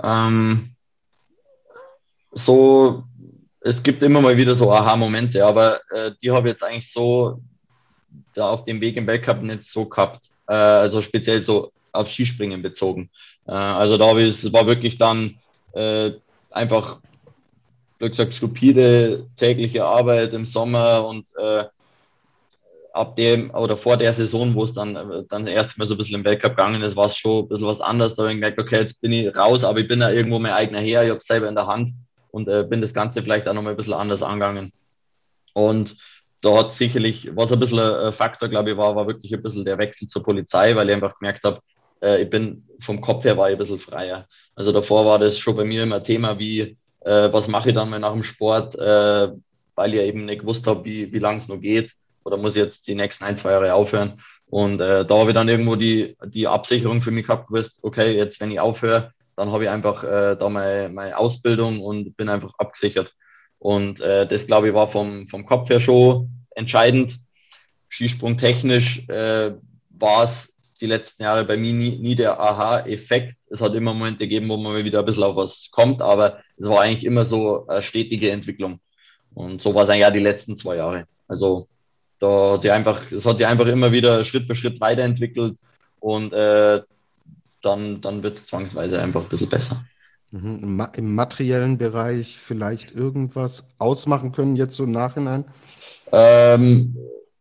[0.00, 0.70] Ähm,
[2.32, 3.04] so,
[3.60, 7.40] es gibt immer mal wieder so Aha-Momente, aber äh, die habe ich jetzt eigentlich so
[8.34, 10.30] da auf dem Weg im Weltcup nicht so gehabt.
[10.48, 13.10] Äh, also speziell so auf Skispringen bezogen.
[13.46, 15.38] Äh, also da habe ich, es war wirklich dann
[15.72, 16.12] äh,
[16.50, 17.00] einfach,
[17.98, 21.64] wie gesagt, stupide tägliche Arbeit im Sommer und äh,
[22.92, 25.98] ab dem oder vor der Saison, wo es dann, äh, dann erst mal so ein
[25.98, 28.14] bisschen im Weltcup gegangen ist, war es schon ein bisschen was anderes.
[28.14, 30.52] Da habe ich gemerkt, okay, jetzt bin ich raus, aber ich bin ja irgendwo mein
[30.52, 31.92] eigener Herr, ich habe es selber in der Hand
[32.30, 34.72] und äh, bin das Ganze vielleicht auch nochmal ein bisschen anders angegangen.
[35.54, 35.96] Und
[36.40, 39.64] da hat sicherlich, was ein bisschen ein Faktor, glaube ich, war, war wirklich ein bisschen
[39.64, 41.60] der Wechsel zur Polizei, weil ich einfach gemerkt habe,
[42.02, 44.26] äh, ich bin vom Kopf her war ich ein bisschen freier.
[44.54, 47.90] Also davor war das schon bei mir immer Thema, wie, äh, was mache ich dann
[47.90, 49.28] mal nach dem Sport, äh,
[49.74, 51.92] weil ich eben nicht gewusst habe, wie, wie lange es noch geht
[52.24, 54.20] oder muss ich jetzt die nächsten ein, zwei Jahre aufhören.
[54.46, 58.16] Und äh, da habe ich dann irgendwo die, die Absicherung für mich gehabt, gewusst, okay,
[58.16, 62.28] jetzt wenn ich aufhöre, dann habe ich einfach äh, da meine, meine Ausbildung und bin
[62.28, 63.12] einfach abgesichert.
[63.58, 67.18] Und äh, das, glaube ich, war vom, vom Kopf her schon entscheidend.
[67.88, 69.52] Skisprung technisch äh,
[69.90, 73.36] war es die letzten Jahre bei mir nie, nie der Aha-Effekt.
[73.48, 76.68] Es hat immer Momente gegeben, wo man wieder ein bisschen auf was kommt, aber es
[76.68, 78.80] war eigentlich immer so eine stetige Entwicklung.
[79.32, 81.06] Und so war es eigentlich ja die letzten zwei Jahre.
[81.28, 81.68] Also
[82.22, 85.56] da hat sie einfach, es hat sich einfach immer wieder Schritt für Schritt weiterentwickelt
[85.98, 86.80] und äh,
[87.62, 89.84] dann, dann wird es zwangsweise einfach ein bisschen besser.
[90.30, 90.86] Mhm.
[90.94, 95.44] Im materiellen Bereich vielleicht irgendwas ausmachen können, jetzt so im Nachhinein?
[96.12, 96.96] Ähm,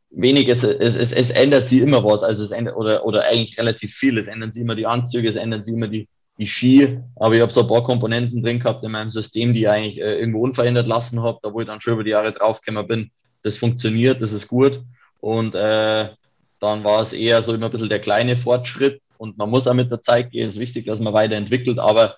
[0.09, 3.57] wenig, es, es, es, es, ändert sich immer was, also es ändert, oder, oder eigentlich
[3.57, 4.17] relativ viel.
[4.17, 6.07] Es ändern sich immer die Anzüge, es ändern sich immer die,
[6.37, 9.61] die Ski, aber ich habe so ein paar Komponenten drin gehabt in meinem System, die
[9.61, 12.31] ich eigentlich äh, irgendwo unverändert lassen habe, da wo ich dann schon über die Jahre
[12.31, 13.11] draufgekommen bin,
[13.43, 14.81] das funktioniert, das ist gut.
[15.19, 16.09] Und äh,
[16.59, 19.73] dann war es eher so immer ein bisschen der kleine Fortschritt und man muss auch
[19.73, 20.47] mit der Zeit gehen.
[20.47, 22.17] Es ist wichtig, dass man weiterentwickelt, aber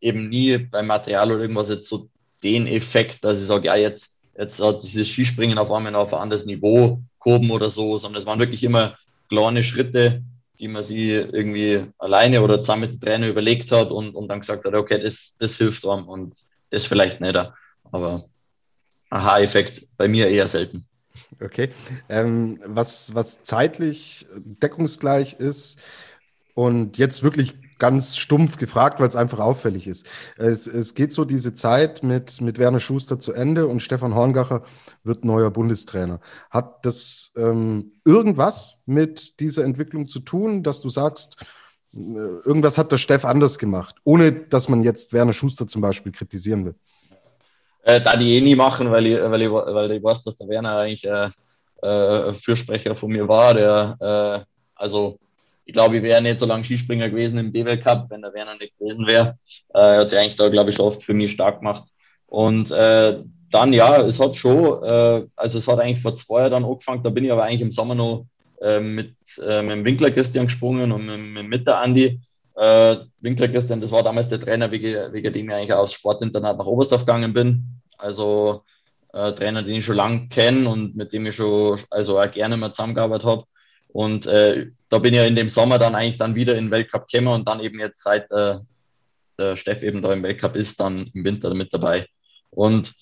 [0.00, 2.08] eben nie beim Material oder irgendwas jetzt so
[2.42, 6.20] den Effekt, dass ich sage, ja, jetzt, jetzt hat dieses Skispringen auf einmal auf ein
[6.20, 8.96] anderes Niveau gehoben oder so, sondern es waren wirklich immer
[9.28, 10.22] kleine Schritte,
[10.58, 14.40] die man sich irgendwie alleine oder zusammen mit dem Trainer überlegt hat und, und dann
[14.40, 16.34] gesagt hat, okay, das, das hilft einem und
[16.70, 17.36] das vielleicht nicht.
[17.90, 18.24] Aber
[19.14, 20.86] Aha-Effekt bei mir eher selten.
[21.40, 21.70] Okay.
[22.08, 25.80] Ähm, was, was zeitlich deckungsgleich ist
[26.54, 30.06] und jetzt wirklich ganz stumpf gefragt, weil es einfach auffällig ist.
[30.36, 34.62] Es, es geht so diese Zeit mit, mit Werner Schuster zu Ende und Stefan Horngacher
[35.02, 36.20] wird neuer Bundestrainer.
[36.50, 41.36] Hat das ähm, irgendwas mit dieser Entwicklung zu tun, dass du sagst,
[41.92, 46.12] äh, irgendwas hat der Steff anders gemacht, ohne dass man jetzt Werner Schuster zum Beispiel
[46.12, 46.74] kritisieren will?
[47.84, 50.48] Äh, da die eh nie machen, weil ich, weil ich, weil ich weiß, dass der
[50.48, 51.28] Werner eigentlich äh,
[51.82, 53.54] äh, Fürsprecher von mir war.
[53.54, 55.18] Der, äh, also
[55.66, 58.56] ich glaube, ich wäre nicht so lange Skispringer gewesen im BWL Cup, wenn der Werner
[58.56, 59.38] nicht gewesen wäre.
[59.74, 61.84] Äh, er hat sich eigentlich da, glaube ich, oft für mich stark gemacht.
[62.26, 63.20] Und äh,
[63.50, 67.02] dann, ja, es hat schon, äh, also es hat eigentlich vor zwei Jahren dann angefangen,
[67.02, 68.26] da bin ich aber eigentlich im Sommer noch
[68.60, 69.14] äh, mit,
[69.46, 72.20] äh, mit dem Winkler Christian gesprungen und mit, mit der Andi.
[72.56, 76.56] Äh, Winkler Christian, das war damals der Trainer, wegen, wegen dem ich eigentlich aus Sportinternat
[76.56, 77.80] nach Oberstdorf gegangen bin.
[77.98, 78.62] Also
[79.12, 82.56] äh, Trainer, den ich schon lange kenne und mit dem ich schon also auch gerne
[82.56, 83.44] mal zusammengearbeitet habe.
[83.88, 86.70] Und äh, da bin ich ja in dem Sommer dann eigentlich dann wieder in den
[86.70, 88.58] Weltcup gekommen und dann eben jetzt seit äh,
[89.38, 92.08] der Steff eben da im Weltcup ist, dann im Winter mit dabei.
[92.50, 92.92] Und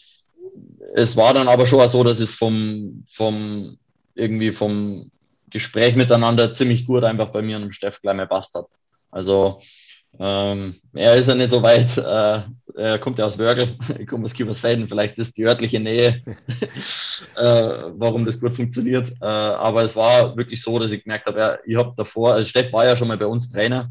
[0.94, 3.78] es war dann aber schon so, dass es vom, vom
[4.14, 5.10] irgendwie vom
[5.50, 8.66] Gespräch miteinander ziemlich gut einfach bei mir und dem Steff gleich mal passt hat.
[9.12, 9.60] Also
[10.18, 12.40] ähm, er ist ja nicht so weit, äh,
[12.74, 16.22] er kommt ja aus Wörgl, ich komme aus Kiefersfelden, vielleicht ist die örtliche Nähe,
[17.36, 17.42] äh,
[17.96, 19.12] warum das gut funktioniert.
[19.20, 22.48] Äh, aber es war wirklich so, dass ich gemerkt habe, ja, ich habe davor, also
[22.48, 23.90] Steff war ja schon mal bei uns Trainer,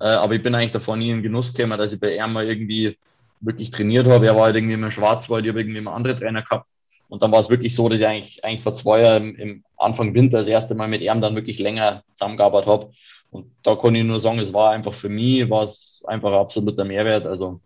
[0.00, 2.44] äh, aber ich bin eigentlich davor nie in Genuss gekommen, dass ich bei ihm mal
[2.44, 2.98] irgendwie
[3.40, 4.26] wirklich trainiert habe.
[4.26, 6.66] Er war halt irgendwie im Schwarzwald, ich habe irgendwie immer andere Trainer gehabt.
[7.08, 9.64] Und dann war es wirklich so, dass ich eigentlich, eigentlich vor zwei Jahren im, im
[9.76, 12.90] Anfang Winter das erste Mal mit ihm dann wirklich länger zusammengearbeitet habe.
[13.36, 16.38] Und da kann ich nur sagen, es war einfach für mich, war es einfach ein
[16.38, 17.26] absoluter Mehrwert.
[17.26, 17.60] Also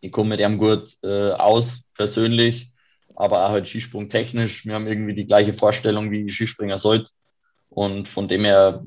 [0.00, 2.70] ich komme mit ihm gut äh, aus, persönlich,
[3.16, 4.64] aber auch halt Skisprung technisch.
[4.64, 7.10] Wir haben irgendwie die gleiche Vorstellung, wie Skispringer sollte.
[7.70, 8.84] Und von dem her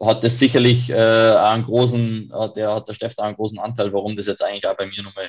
[0.00, 4.16] hat das sicherlich äh, einen großen, hat der, hat der Steff einen großen Anteil, warum
[4.16, 5.28] das jetzt eigentlich auch bei mir nochmal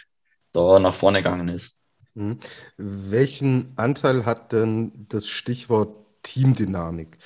[0.53, 1.71] da nach vorne gegangen ist.
[2.13, 2.39] Mhm.
[2.77, 5.93] Welchen Anteil hat denn das Stichwort
[6.23, 7.17] Teamdynamik?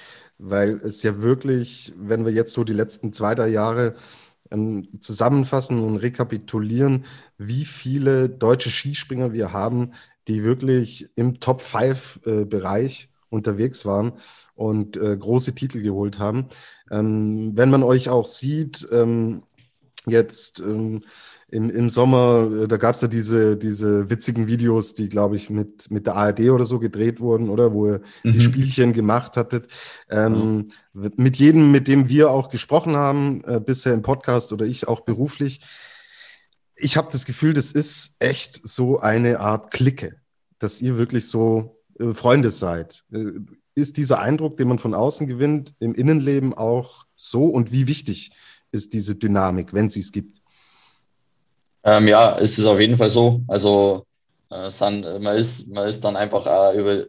[0.45, 3.95] Weil es ja wirklich, wenn wir jetzt so die letzten zwei, drei Jahre
[4.52, 7.06] ähm, zusammenfassen und rekapitulieren,
[7.38, 9.94] wie viele deutsche Skispringer wir haben,
[10.28, 14.14] die wirklich im Top-5-Bereich äh, unterwegs waren
[14.56, 16.49] und äh, große Titel geholt haben.
[16.91, 19.44] Ähm, wenn man euch auch sieht, ähm,
[20.06, 21.03] jetzt ähm,
[21.54, 25.52] im, im Sommer, äh, da gab es ja diese, diese witzigen Videos, die, glaube ich,
[25.52, 27.74] mit, mit der ARD oder so gedreht wurden, oder?
[27.74, 28.34] Wo ihr mhm.
[28.34, 29.68] die Spielchen gemacht hattet.
[30.10, 31.12] Ähm, mhm.
[31.16, 35.02] Mit jedem, mit dem wir auch gesprochen haben, äh, bisher im Podcast oder ich auch
[35.02, 35.62] beruflich,
[36.76, 40.16] ich habe das Gefühl, das ist echt so eine Art Clique,
[40.58, 43.04] dass ihr wirklich so äh, Freunde seid.
[43.12, 43.26] Äh,
[43.76, 48.32] ist dieser Eindruck, den man von außen gewinnt, im Innenleben auch so und wie wichtig
[48.72, 50.43] ist diese Dynamik, wenn sie es gibt?
[51.84, 53.41] Ähm, ja, es ist auf jeden Fall so.
[53.47, 54.05] Also
[54.49, 57.05] äh, sind, man, ist, man ist dann einfach äh, über,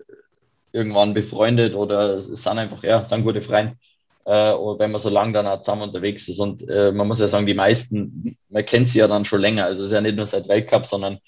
[0.72, 3.76] irgendwann befreundet oder es sind einfach, ja, sind gute Freunde.
[4.24, 6.40] Äh, wenn man so lange dann auch zusammen unterwegs ist.
[6.40, 9.66] Und äh, man muss ja sagen, die meisten, man kennt sie ja dann schon länger.
[9.66, 11.18] Also es ist ja nicht nur seit Weltcup, sondern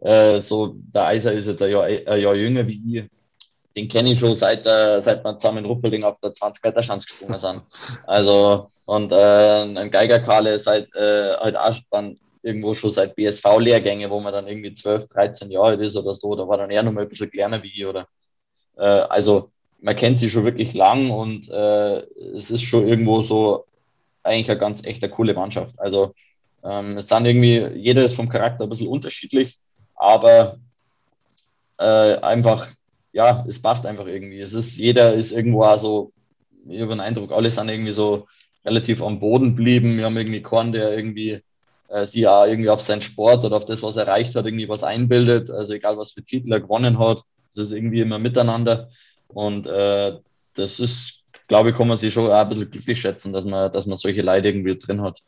[0.00, 3.04] äh, so, der Eiser ist jetzt ein Jahr, ein Jahr jünger wie ich
[3.78, 6.82] den kenne ich schon seit, äh, seit wir zusammen in Ruppelding auf der 20 Meter
[6.82, 7.62] Schanze gesprungen sind.
[8.06, 12.18] Also, und äh, ein Geigerkale seit äh, halt auch dann
[12.48, 16.34] irgendwo schon seit BSV-Lehrgänge, wo man dann irgendwie 12, 13 Jahre alt ist oder so,
[16.34, 18.08] da war dann eher noch mal ein bisschen kleiner wie ich, oder?
[18.76, 19.50] Äh, also,
[19.80, 21.98] man kennt sie schon wirklich lang und äh,
[22.34, 23.64] es ist schon irgendwo so
[24.24, 25.78] eigentlich eine ganz echte coole Mannschaft.
[25.78, 26.14] Also,
[26.64, 29.58] ähm, es sind irgendwie, jeder ist vom Charakter ein bisschen unterschiedlich,
[29.94, 30.58] aber
[31.78, 32.68] äh, einfach
[33.12, 34.40] ja, es passt einfach irgendwie.
[34.40, 36.12] Es ist, jeder ist irgendwo auch so,
[36.68, 38.26] ich habe den Eindruck, alle sind irgendwie so
[38.64, 39.96] relativ am Boden geblieben.
[39.98, 41.40] Wir haben irgendwie Korn, der irgendwie
[41.88, 44.68] äh, sich auch irgendwie auf seinen Sport oder auf das, was er erreicht hat, irgendwie
[44.68, 45.50] was einbildet.
[45.50, 48.90] Also egal, was für Titel er gewonnen hat, es ist irgendwie immer miteinander.
[49.28, 50.18] Und äh,
[50.54, 53.86] das ist, glaube ich, kann man sich schon ein bisschen glücklich schätzen, dass man, dass
[53.86, 55.20] man solche Leute irgendwie drin hat.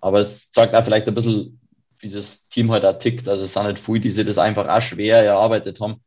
[0.00, 1.58] Aber es zeigt auch vielleicht ein bisschen,
[1.98, 3.28] wie das Team halt auch tickt.
[3.28, 6.00] Also es sind halt viele, die sich das einfach auch schwer erarbeitet haben.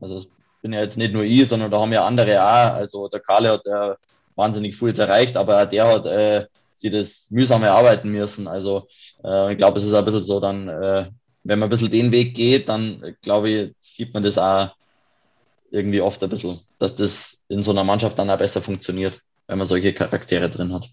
[0.00, 0.28] Also das
[0.62, 2.74] bin ja jetzt nicht nur ich, sondern da haben ja andere auch.
[2.74, 3.96] Also der Karle hat ja
[4.36, 8.48] wahnsinnig viel jetzt erreicht, aber der hat äh, sie das mühsam erarbeiten müssen.
[8.48, 8.88] Also
[9.24, 11.10] äh, ich glaube, es ist ein bisschen so dann, äh,
[11.44, 14.70] wenn man ein bisschen den Weg geht, dann glaube ich, sieht man das auch
[15.70, 19.58] irgendwie oft ein bisschen, dass das in so einer Mannschaft dann auch besser funktioniert, wenn
[19.58, 20.88] man solche Charaktere drin hat.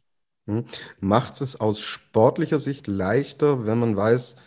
[0.48, 0.66] Hm.
[1.00, 4.38] Macht es aus sportlicher Sicht leichter, wenn man weiß,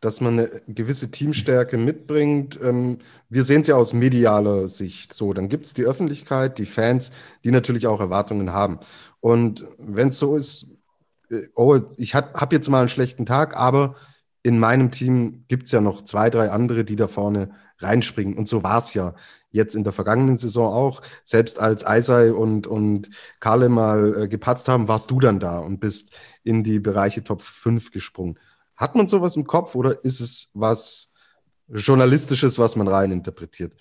[0.00, 2.58] dass man eine gewisse Teamstärke mitbringt.
[2.62, 2.98] Ähm,
[3.28, 5.32] wir sehen es ja aus medialer Sicht so.
[5.32, 7.12] Dann gibt es die Öffentlichkeit, die Fans,
[7.44, 8.78] die natürlich auch Erwartungen haben.
[9.20, 10.75] Und wenn es so ist,
[11.54, 13.96] oh, ich habe hab jetzt mal einen schlechten Tag, aber
[14.42, 18.36] in meinem Team gibt es ja noch zwei, drei andere, die da vorne reinspringen.
[18.36, 19.14] Und so war es ja
[19.50, 21.02] jetzt in der vergangenen Saison auch.
[21.24, 25.80] Selbst als Eisei und, und Karle mal äh, gepatzt haben, warst du dann da und
[25.80, 28.38] bist in die Bereiche Top 5 gesprungen.
[28.76, 31.12] Hat man sowas im Kopf oder ist es was
[31.68, 33.74] Journalistisches, was man rein interpretiert?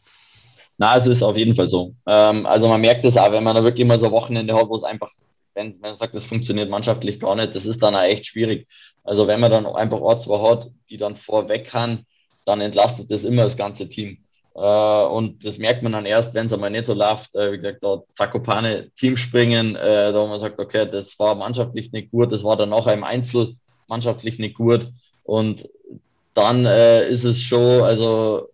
[0.77, 1.93] Na, es ist auf jeden Fall so.
[2.05, 4.75] Ähm, also man merkt es auch, wenn man da wirklich immer so Wochenende hat, wo
[4.75, 5.11] es einfach,
[5.55, 8.67] wenn, man sagt, das funktioniert mannschaftlich gar nicht, das ist dann auch echt schwierig.
[9.03, 12.05] Also wenn man dann einfach Ortswahl hat, die dann vorweg kann,
[12.45, 14.19] dann entlastet das immer das ganze Team.
[14.55, 17.35] Äh, und das merkt man dann erst, wenn es einmal nicht so läuft.
[17.35, 21.91] Äh, wie gesagt, da Zakopane Teamspringen, äh, da wo man sagt, okay, das war mannschaftlich
[21.91, 23.55] nicht gut, das war dann nachher im Einzel
[23.87, 24.89] mannschaftlich nicht gut.
[25.23, 25.67] Und
[26.33, 28.49] dann ist es schon, also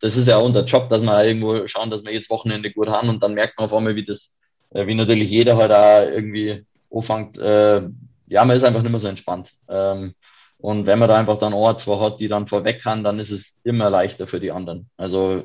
[0.00, 3.08] das ist ja unser Job, dass wir irgendwo schauen, dass wir jetzt Wochenende gut haben
[3.08, 4.37] und dann merkt man auf einmal, wie das,
[4.70, 7.82] wie natürlich jeder halt auch irgendwie anfängt, äh,
[8.26, 9.52] ja, man ist einfach nicht mehr so entspannt.
[9.68, 10.14] Ähm,
[10.58, 13.30] und wenn man da einfach dann ein, zwei hat, die dann vorweg kann, dann ist
[13.30, 14.90] es immer leichter für die anderen.
[14.96, 15.44] Also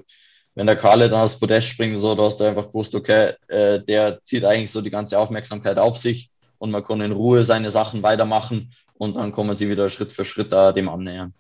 [0.55, 3.79] wenn der Karle dann aufs Podest springt, so, da hast du einfach gewusst, okay, äh,
[3.79, 7.71] der zieht eigentlich so die ganze Aufmerksamkeit auf sich und man kann in Ruhe seine
[7.71, 11.33] Sachen weitermachen und dann kommen sie wieder Schritt für Schritt da dem annähern.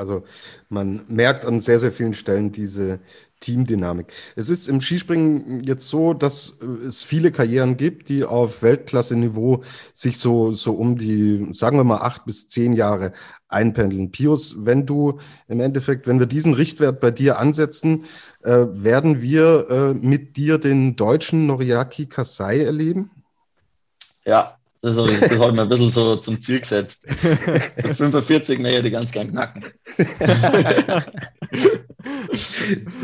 [0.00, 0.24] Also
[0.68, 2.98] man merkt an sehr, sehr vielen Stellen diese
[3.40, 4.12] Teamdynamik.
[4.36, 9.62] Es ist im Skispringen jetzt so, dass es viele Karrieren gibt, die auf Weltklasse-Niveau
[9.94, 13.12] sich so, so um die, sagen wir mal, acht bis zehn Jahre
[13.48, 14.10] einpendeln.
[14.12, 15.18] Pius, wenn du
[15.48, 18.04] im Endeffekt, wenn wir diesen Richtwert bei dir ansetzen,
[18.42, 23.10] äh, werden wir äh, mit dir den deutschen Noriaki Kasai erleben?
[24.24, 27.00] Ja, das habe ich, das hab ich mir ein bisschen so zum Ziel gesetzt.
[27.76, 29.64] Mit 45 möchte ich die ganz gern knacken.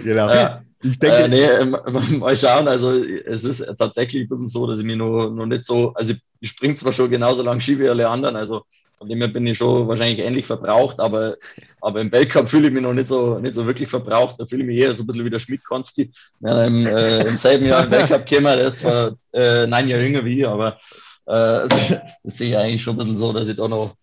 [0.02, 0.28] genau.
[0.32, 0.62] Ja.
[0.82, 1.76] Ich denke, äh, nee, ähm,
[2.18, 2.68] mal schauen.
[2.68, 6.14] Also es ist tatsächlich ein bisschen so, dass ich mich noch, noch nicht so, also
[6.40, 8.64] ich springe zwar schon genauso lang Ski wie alle anderen, also
[8.98, 11.36] von dem her bin ich schon wahrscheinlich ähnlich verbraucht, aber,
[11.82, 14.36] aber im Weltcup fühle ich mich noch nicht so, nicht so wirklich verbraucht.
[14.38, 16.12] Da fühle ich mich eher so ein bisschen wie der Schmidt-Konsti.
[16.40, 20.02] Ja, im, äh, Im selben Jahr im Weltcup gekommen, der ist zwar äh, neun Jahre
[20.02, 20.78] jünger wie ich, aber
[21.26, 23.94] äh, das sehe ich eigentlich schon ein bisschen so, dass ich da noch,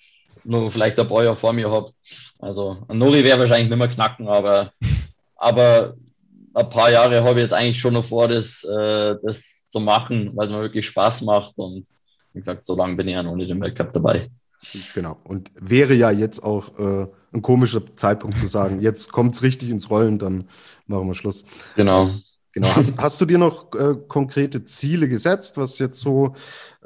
[0.44, 1.92] noch vielleicht ein paar Jahre vor mir habe.
[2.40, 4.72] Also ein Nori wäre wahrscheinlich nicht mehr knacken, aber,
[5.36, 5.96] aber
[6.54, 10.32] ein paar Jahre habe ich jetzt eigentlich schon noch vor, das, äh, das zu machen,
[10.36, 11.54] weil es mir wirklich Spaß macht.
[11.58, 11.88] Und
[12.34, 14.30] wie gesagt, so lange bin ich ja noch nicht im Weltcup dabei.
[14.94, 15.18] Genau.
[15.24, 19.70] Und wäre ja jetzt auch äh, ein komischer Zeitpunkt zu sagen, jetzt kommt es richtig
[19.70, 20.48] ins Rollen, dann
[20.88, 21.46] machen wir Schluss.
[21.76, 22.12] Genau.
[22.54, 22.68] Genau.
[22.76, 26.36] Hast, hast du dir noch äh, konkrete Ziele gesetzt, was jetzt so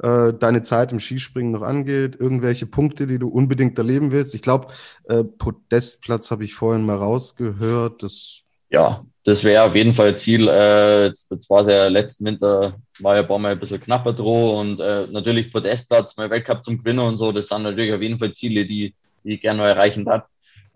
[0.02, 2.16] äh, deine Zeit im Skispringen noch angeht?
[2.18, 4.34] Irgendwelche Punkte, die du unbedingt erleben willst?
[4.34, 4.68] Ich glaube,
[5.04, 8.02] äh, Podestplatz habe ich vorhin mal rausgehört.
[8.02, 10.48] Das ja, das wäre auf jeden Fall Ziel.
[10.48, 13.80] Äh, jetzt, jetzt war es ja letzten Winter, war ja ein paar Mal ein bisschen
[13.80, 17.92] knapper droh und äh, natürlich Podestplatz, mal Weltcup zum Gewinnen und so, das sind natürlich
[17.92, 20.24] auf jeden Fall Ziele, die, die ich gerne noch erreichen darf.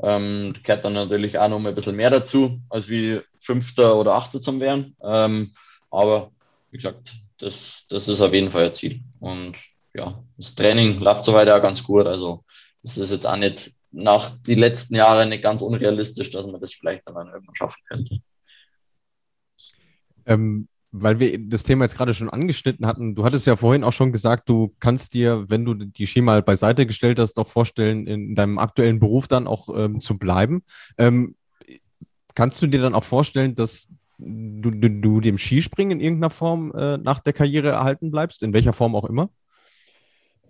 [0.03, 4.15] Ähm, gehört dann natürlich auch noch mal ein bisschen mehr dazu, als wie Fünfter oder
[4.15, 4.97] Achter zum werden.
[5.03, 5.53] Ähm,
[5.91, 6.33] aber
[6.71, 9.01] wie gesagt, das, das ist auf jeden Fall ein Ziel.
[9.21, 9.57] Und
[9.95, 12.07] ja, das Training läuft soweit auch ganz gut.
[12.07, 12.45] Also
[12.83, 16.73] das ist jetzt auch nicht nach die letzten Jahre nicht ganz unrealistisch, dass man das
[16.73, 18.19] vielleicht dann irgendwann schaffen könnte.
[20.25, 23.95] Ähm, weil wir das Thema jetzt gerade schon angeschnitten hatten, du hattest ja vorhin auch
[23.95, 28.07] schon gesagt, du kannst dir, wenn du die Ski mal beiseite gestellt hast, auch vorstellen,
[28.07, 30.63] in deinem aktuellen Beruf dann auch ähm, zu bleiben.
[30.99, 31.35] Ähm,
[32.35, 33.89] kannst du dir dann auch vorstellen, dass
[34.19, 38.53] du, du, du dem Skispringen in irgendeiner Form äh, nach der Karriere erhalten bleibst, in
[38.53, 39.31] welcher Form auch immer?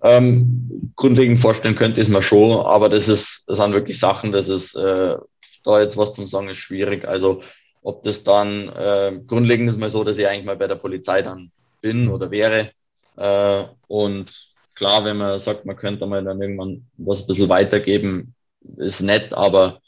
[0.02, 4.32] Ähm, grundlegend vorstellen könnte ich es mir schon, aber das ist, das sind wirklich Sachen,
[4.32, 5.16] das ist äh,
[5.62, 7.06] da jetzt was zum Sagen ist schwierig.
[7.06, 7.42] Also
[7.82, 11.22] ob das dann äh, grundlegend ist mal so, dass ich eigentlich mal bei der Polizei
[11.22, 11.50] dann
[11.80, 12.70] bin oder wäre.
[13.16, 14.32] Äh, und
[14.74, 18.34] klar, wenn man sagt, man könnte mal dann irgendwann was ein bisschen weitergeben,
[18.76, 19.80] ist nett, aber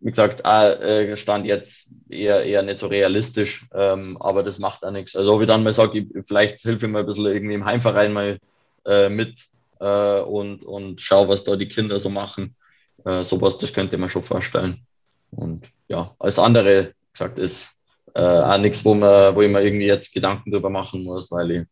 [0.00, 4.90] wie gesagt, äh, stand jetzt eher, eher nicht so realistisch, ähm, aber das macht auch
[4.90, 5.14] nichts.
[5.14, 8.12] Also ob ich dann mal sage, vielleicht hilfe ich mal ein bisschen irgendwie im Heimverein
[8.12, 8.38] mal
[8.86, 9.38] äh, mit
[9.78, 12.56] äh, und, und schau, was da die Kinder so machen.
[13.04, 14.86] Äh, sowas, das könnte man schon vorstellen.
[15.30, 17.68] Und ja, alles andere, gesagt, ist
[18.14, 21.50] äh, auch nichts, wo, man, wo ich mir irgendwie jetzt Gedanken drüber machen muss, weil
[21.50, 21.66] ich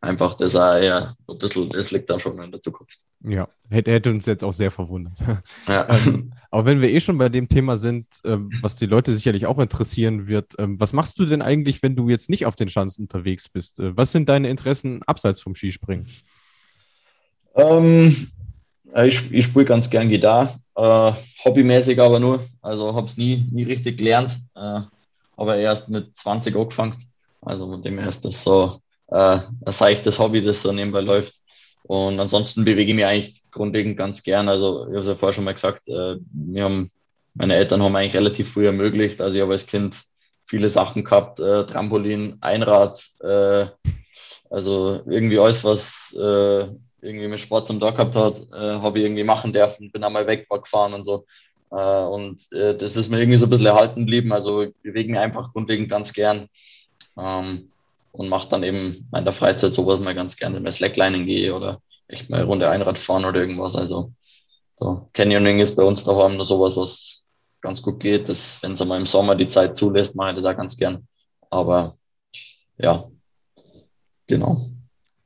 [0.00, 2.98] einfach das auch eher ein bisschen, das liegt da schon in der Zukunft.
[3.22, 5.12] Ja, hätte, hätte uns jetzt auch sehr verwundert.
[5.68, 5.86] Ja.
[5.90, 9.44] ähm, aber wenn wir eh schon bei dem Thema sind, ähm, was die Leute sicherlich
[9.44, 12.70] auch interessieren wird, ähm, was machst du denn eigentlich, wenn du jetzt nicht auf den
[12.70, 13.78] Schanzen unterwegs bist?
[13.78, 16.06] Äh, was sind deine Interessen abseits vom Skispringen?
[17.54, 18.30] Ähm,
[19.04, 21.12] ich ich spiele ganz gern Gitarre, äh,
[21.44, 22.46] hobbymäßig aber nur.
[22.62, 24.80] Also habe es nie, nie richtig gelernt, äh,
[25.36, 26.96] aber erst mit 20 angefangen.
[27.42, 31.34] Also von dem her ist das so äh, ein seichtes Hobby, das so nebenbei läuft.
[31.82, 34.48] Und ansonsten bewege ich mich eigentlich grundlegend ganz gern.
[34.48, 36.90] Also ich habe es ja vorher schon mal gesagt, äh, wir haben,
[37.34, 39.20] meine Eltern haben eigentlich relativ früh ermöglicht.
[39.20, 39.96] Also ich habe als Kind
[40.46, 43.66] viele Sachen gehabt, äh, Trampolin, Einrad, äh,
[44.50, 46.68] also irgendwie alles, was äh,
[47.02, 50.26] irgendwie mit Sport zum Tag gehabt hat, äh, habe ich irgendwie machen dürfen, bin einmal
[50.26, 51.26] weg, gefahren und so.
[51.70, 54.32] Äh, und äh, das ist mir irgendwie so ein bisschen erhalten geblieben.
[54.32, 56.48] Also ich bewege mich einfach grundlegend ganz gern
[57.16, 57.70] ähm,
[58.12, 61.80] und mache dann eben in der Freizeit sowas mal ganz gerne, mal Slacklining gehe oder
[62.08, 63.76] echt mal Runde Einrad fahren oder irgendwas.
[63.76, 64.12] Also
[64.78, 67.22] so Canyoning ist bei uns daheim nur sowas, was
[67.60, 68.28] ganz gut geht.
[68.62, 71.06] Wenn es einmal im Sommer die Zeit zulässt, mache ich das auch ganz gern.
[71.50, 71.96] Aber
[72.78, 73.08] ja,
[74.26, 74.70] genau.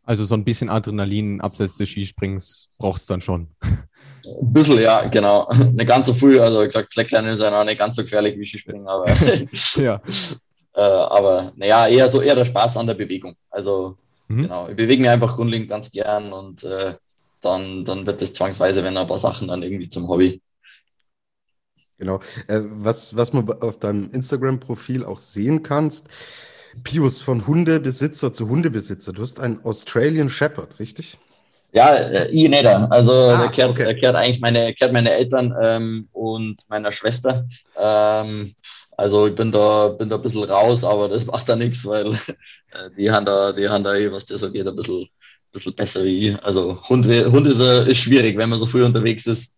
[0.04, 3.48] Also so ein bisschen Adrenalin abseits des Skisprings braucht es dann schon.
[3.62, 5.50] Ein bisschen, ja, genau.
[5.72, 8.38] Nicht ganz so früh, also wie gesagt, Slackline ist ja noch nicht ganz so gefährlich
[8.38, 9.06] wie Skispringen, aber,
[9.76, 10.00] ja.
[10.74, 13.36] äh, aber naja, eher so eher der Spaß an der Bewegung.
[13.50, 13.96] Also
[14.28, 14.42] Mhm.
[14.42, 16.94] genau, ich bewege mich einfach grundlegend ganz gern und äh,
[17.40, 20.40] dann, dann wird das zwangsweise, wenn ein paar Sachen dann irgendwie zum Hobby.
[21.98, 22.20] Genau.
[22.48, 26.08] Äh, was, was man auf deinem Instagram-Profil auch sehen kannst,
[26.82, 29.12] Pius, von Hundebesitzer zu Hundebesitzer.
[29.12, 31.18] Du hast einen Australian Shepherd, richtig?
[31.72, 32.66] Ja, äh, ich nicht.
[32.66, 33.84] Also Ah, der kehrt, okay.
[33.84, 37.46] der kehrt eigentlich meine, kehrt meine Eltern ähm, und meiner Schwester.
[37.76, 38.54] Ähm,
[38.96, 42.14] also ich bin da, bin da ein bisschen raus, aber das macht da nichts, weil
[42.14, 45.08] äh, die haben da, die haben da eh, was das so geht, ein bisschen,
[45.52, 46.44] bisschen besser wie ich.
[46.44, 49.53] Also Hund, Hund ist, äh, ist schwierig, wenn man so früh unterwegs ist.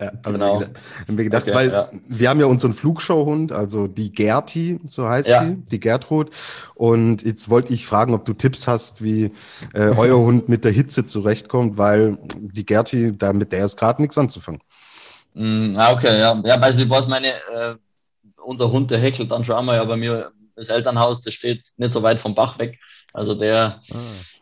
[0.00, 0.60] Ja, genau.
[0.60, 1.90] Haben wir gedacht, okay, weil ja.
[2.06, 5.44] wir haben ja unseren Flugshowhund, also die Gerti, so heißt ja.
[5.44, 6.30] sie, die Gertrud.
[6.74, 9.32] Und jetzt wollte ich fragen, ob du Tipps hast, wie
[9.72, 14.02] äh, euer Hund mit der Hitze zurechtkommt, weil die Gerti, da mit der ist gerade
[14.02, 14.60] nichts anzufangen.
[15.32, 16.40] Mm, okay, ja.
[16.44, 17.74] Ja, weil sie was meine, äh,
[18.44, 21.92] unser Hund, der heckelt dann schon einmal, ja bei mir das Elternhaus, das steht nicht
[21.92, 22.78] so weit vom Bach weg.
[23.14, 23.96] Also der, ah.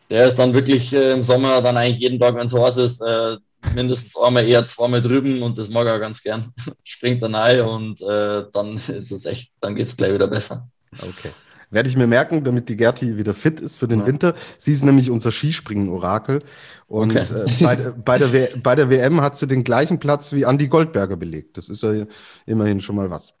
[0.09, 3.01] der ist dann wirklich äh, im Sommer dann eigentlich jeden Tag, wenn es heiß ist,
[3.01, 3.37] äh,
[3.73, 6.53] mindestens einmal eher zweimal drüben und das mag er ganz gern.
[6.83, 10.67] Springt dann rein und äh, dann ist es echt, dann geht es gleich wieder besser.
[11.01, 11.31] Okay.
[11.69, 14.07] Werde ich mir merken, damit die Gerti wieder fit ist für den ja.
[14.07, 14.35] Winter.
[14.57, 16.39] Sie ist nämlich unser Skispringen-Orakel.
[16.87, 17.25] Und okay.
[17.45, 21.17] äh, bei, bei, der bei der WM hat sie den gleichen Platz wie Andy Goldberger
[21.17, 21.57] belegt.
[21.57, 22.05] Das ist ja
[22.45, 23.33] immerhin schon mal was.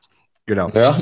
[0.45, 0.69] Genau.
[0.73, 0.97] Ja.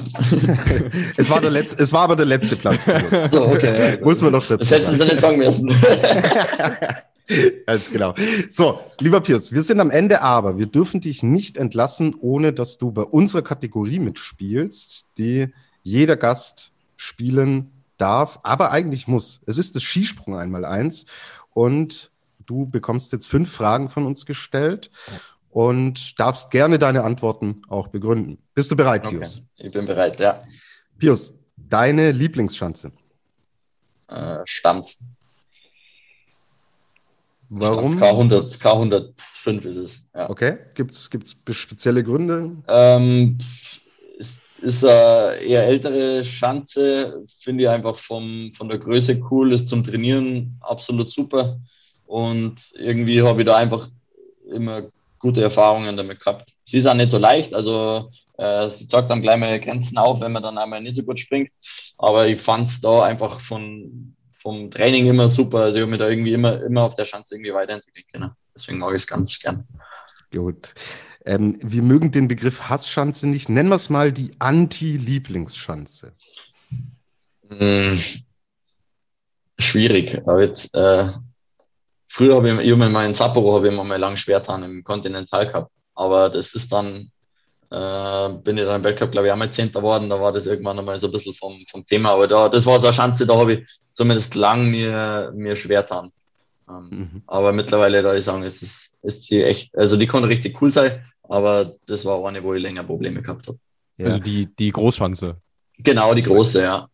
[1.17, 2.85] es, war der letzte, es war aber der letzte Platz.
[3.31, 4.83] So, okay, Muss man noch dazu sagen.
[4.83, 5.69] Das hätten sie nicht sagen müssen.
[7.65, 8.13] Ganz genau.
[8.49, 12.77] So, lieber Pius, wir sind am Ende, aber wir dürfen dich nicht entlassen, ohne dass
[12.77, 19.41] du bei unserer Kategorie mitspielst, die jeder Gast spielen darf, aber eigentlich muss.
[19.45, 21.05] Es ist das Skisprung einmal eins
[21.53, 22.11] und
[22.45, 24.91] du bekommst jetzt fünf Fragen von uns gestellt
[25.49, 28.37] und darfst gerne deine Antworten auch begründen.
[28.53, 29.37] Bist du bereit, Pius?
[29.37, 29.67] Okay.
[29.67, 30.43] Ich bin bereit, ja.
[30.97, 32.91] Pius, deine Lieblingsschanze?
[34.07, 34.99] Äh, Stamms.
[37.49, 38.01] Warum?
[38.01, 40.03] K100, K105 ist es.
[40.13, 40.29] Ja.
[40.29, 41.09] Okay, gibt es
[41.51, 42.51] spezielle Gründe?
[42.67, 43.37] Ähm,
[44.17, 49.67] ist, ist eine eher ältere Schanze, finde ich einfach vom, von der Größe cool, ist
[49.67, 51.59] zum Trainieren absolut super
[52.05, 53.89] und irgendwie habe ich da einfach
[54.51, 54.83] immer
[55.19, 56.53] gute Erfahrungen damit gehabt.
[56.65, 60.19] Sie ist auch nicht so leicht, also äh, sie zeigt dann gleich mal Grenzen auf,
[60.19, 61.51] wenn man dann einmal nicht so gut springt,
[61.97, 64.14] aber ich fand es da einfach von
[64.45, 65.61] vom Training immer super.
[65.61, 68.31] Also ich habe mich da irgendwie immer, immer auf der Chance irgendwie weiterentwickeln können.
[68.53, 69.67] Deswegen mag ich es ganz gern.
[70.31, 70.75] Gut.
[71.25, 73.49] Ähm, wir mögen den Begriff Hassschanze nicht.
[73.49, 76.13] Nennen wir es mal die Anti-Lieblingsschanze.
[77.49, 77.99] Hm,
[79.57, 80.21] schwierig.
[80.27, 81.07] Aber jetzt, äh,
[82.07, 84.83] früher habe ich, ich hab mal in Sapporo habe ich immer mal lang Schwertan im
[84.83, 85.71] Continental Cup.
[85.95, 87.11] Aber das ist dann
[87.71, 90.07] äh, bin ich dann im Weltcup, glaube ich, einmal Zehnter geworden.
[90.07, 92.11] Da war das irgendwann einmal so ein bisschen vom, vom Thema.
[92.11, 95.81] Aber da, das war so eine Chance, da habe ich zumindest lang mir, mir schwer
[95.81, 96.11] getan.
[96.69, 97.21] Ähm, mhm.
[97.25, 100.71] Aber mittlerweile, da ich sagen, ist, es, ist sie echt, also die konnte richtig cool
[100.71, 103.57] sein, aber das war auch eine, wo ich länger Probleme gehabt habe.
[103.97, 104.07] Ja.
[104.07, 105.37] Also die, die Großschanze.
[105.77, 106.87] Genau, die große, ja.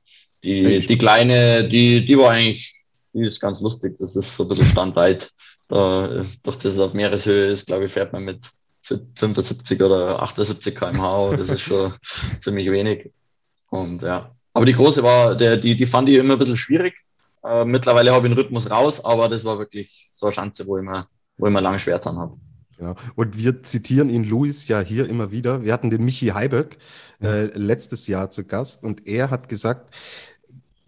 [0.43, 2.75] Die, die kleine, die, die war eigentlich,
[3.13, 3.95] die ist ganz lustig.
[3.99, 5.31] Das ist so ein bisschen standweit.
[5.67, 8.39] Da, durch das es auf Meereshöhe ist, glaube ich, fährt man mit
[8.81, 11.35] 75 oder 78 km/h.
[11.37, 11.93] Das ist schon
[12.39, 13.11] ziemlich wenig.
[13.69, 14.31] Und ja.
[14.53, 16.93] Aber die große war, der, die, die fand ich immer ein bisschen schwierig.
[17.43, 20.77] Äh, mittlerweile habe ich den Rhythmus raus, aber das war wirklich so eine Chance, wo
[20.77, 21.07] ich mir,
[21.37, 22.37] wo ich mir lange schwer dran habe.
[22.77, 22.95] Genau.
[23.15, 25.63] Und wir zitieren ihn, Luis, ja hier immer wieder.
[25.63, 26.77] Wir hatten den Michi Heiberg
[27.21, 29.93] äh, letztes Jahr zu Gast und er hat gesagt,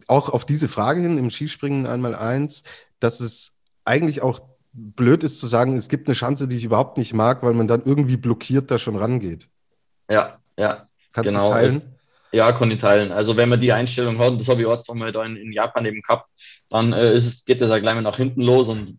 [0.07, 2.63] auch auf diese Frage hin im Skispringen einmal eins,
[2.99, 4.41] dass es eigentlich auch
[4.73, 7.67] blöd ist zu sagen, es gibt eine Chance, die ich überhaupt nicht mag, weil man
[7.67, 9.47] dann irgendwie blockiert da schon rangeht.
[10.09, 10.87] Ja, ja.
[11.11, 11.43] Kannst genau.
[11.43, 11.81] du es teilen?
[12.33, 13.11] Ja, kann ich teilen.
[13.11, 15.51] Also wenn man die Einstellung hat, und das habe ich auch zweimal da in, in
[15.51, 16.27] Japan eben gehabt,
[16.69, 18.97] dann äh, ist es, geht das ja gleich mal nach hinten los und,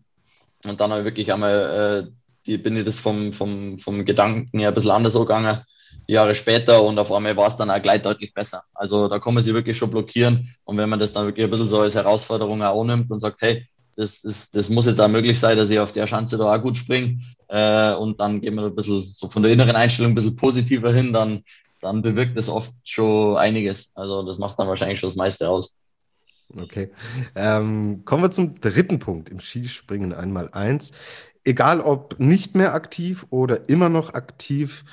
[0.63, 2.11] und dann habe ich wirklich einmal, äh,
[2.47, 5.59] die, bin ich das vom, vom, vom Gedanken her ein bisschen anders gegangen,
[6.07, 8.63] Jahre später und auf einmal war es dann auch gleich deutlich besser.
[8.73, 11.51] Also da kann man sich wirklich schon blockieren und wenn man das dann wirklich ein
[11.51, 13.67] bisschen so als Herausforderung auch nimmt und sagt, hey,
[13.97, 16.61] das, ist, das muss jetzt auch möglich sein, dass ich auf der Schanze da auch
[16.61, 17.19] gut springe.
[17.47, 20.91] Äh, und dann gehen wir ein bisschen so von der inneren Einstellung ein bisschen positiver
[20.91, 21.43] hin, dann,
[21.85, 23.91] dann bewirkt das oft schon einiges.
[23.93, 25.73] Also das macht dann wahrscheinlich schon das meiste aus.
[26.53, 26.91] Okay.
[27.35, 30.91] Ähm, kommen wir zum dritten Punkt im Skispringen einmal eins.
[31.43, 34.83] Egal ob nicht mehr aktiv oder immer noch aktiv,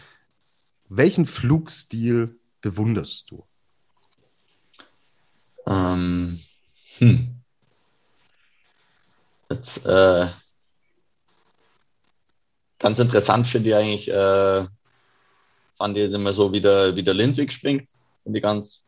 [0.88, 3.44] welchen Flugstil bewunderst du?
[5.66, 6.40] Ähm,
[6.98, 7.36] hm.
[9.50, 10.28] Jetzt, äh,
[12.78, 14.66] ganz interessant finde ich eigentlich, äh,
[15.76, 17.88] fand ich immer so, wie der, wie der Lindwig springt.
[18.22, 18.82] Finde ich ganz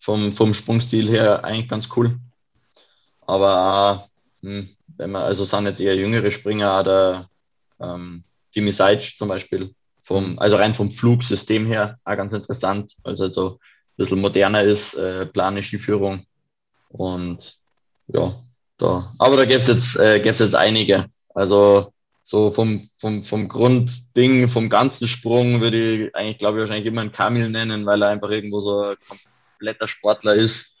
[0.00, 2.18] vom, vom Sprungstil her eigentlich ganz cool.
[3.26, 4.08] Aber
[4.42, 7.28] hm, wenn man, also sind jetzt eher jüngere Springer, der
[7.80, 9.74] ähm, Jimmy Seitz zum Beispiel,
[10.04, 13.58] vom, also rein vom Flugsystem her, auch ganz interessant, halt so ein
[13.96, 16.24] bisschen moderner ist, äh, planische Führung.
[16.88, 17.58] Und
[18.06, 18.32] ja,
[18.78, 19.12] da.
[19.18, 21.06] Aber da gäbe es jetzt, äh, jetzt einige.
[21.34, 21.92] Also
[22.28, 27.00] so vom, vom, vom Grundding, vom ganzen Sprung würde ich eigentlich, glaube ich, wahrscheinlich immer
[27.00, 28.96] einen Kamil nennen, weil er einfach irgendwo so ein
[29.56, 30.76] kompletter Sportler ist.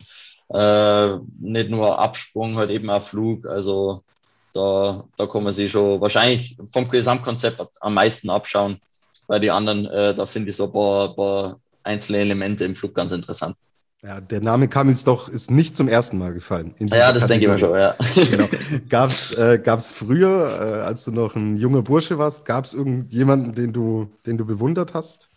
[0.50, 3.46] Äh, nicht nur Absprung, halt eben auch Flug.
[3.46, 4.04] Also
[4.52, 8.82] da, da kann man sich schon wahrscheinlich vom Gesamtkonzept am meisten abschauen.
[9.26, 12.94] Bei den anderen, äh, da finde ich so ein paar, paar einzelne Elemente im Flug
[12.94, 13.56] ganz interessant.
[14.02, 16.72] Ja, der Name kam jetzt doch, ist nicht zum ersten Mal gefallen.
[16.78, 17.96] Ja, das denke ich mir schon, ja.
[18.14, 18.46] genau.
[18.88, 22.74] Gab es äh, gab's früher, äh, als du noch ein junger Bursche warst, gab es
[22.74, 25.30] irgendjemanden, den du, den du bewundert hast?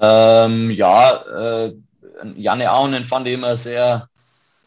[0.00, 1.74] Ähm, ja, äh,
[2.36, 4.06] Janne Aunen fand ich immer sehr,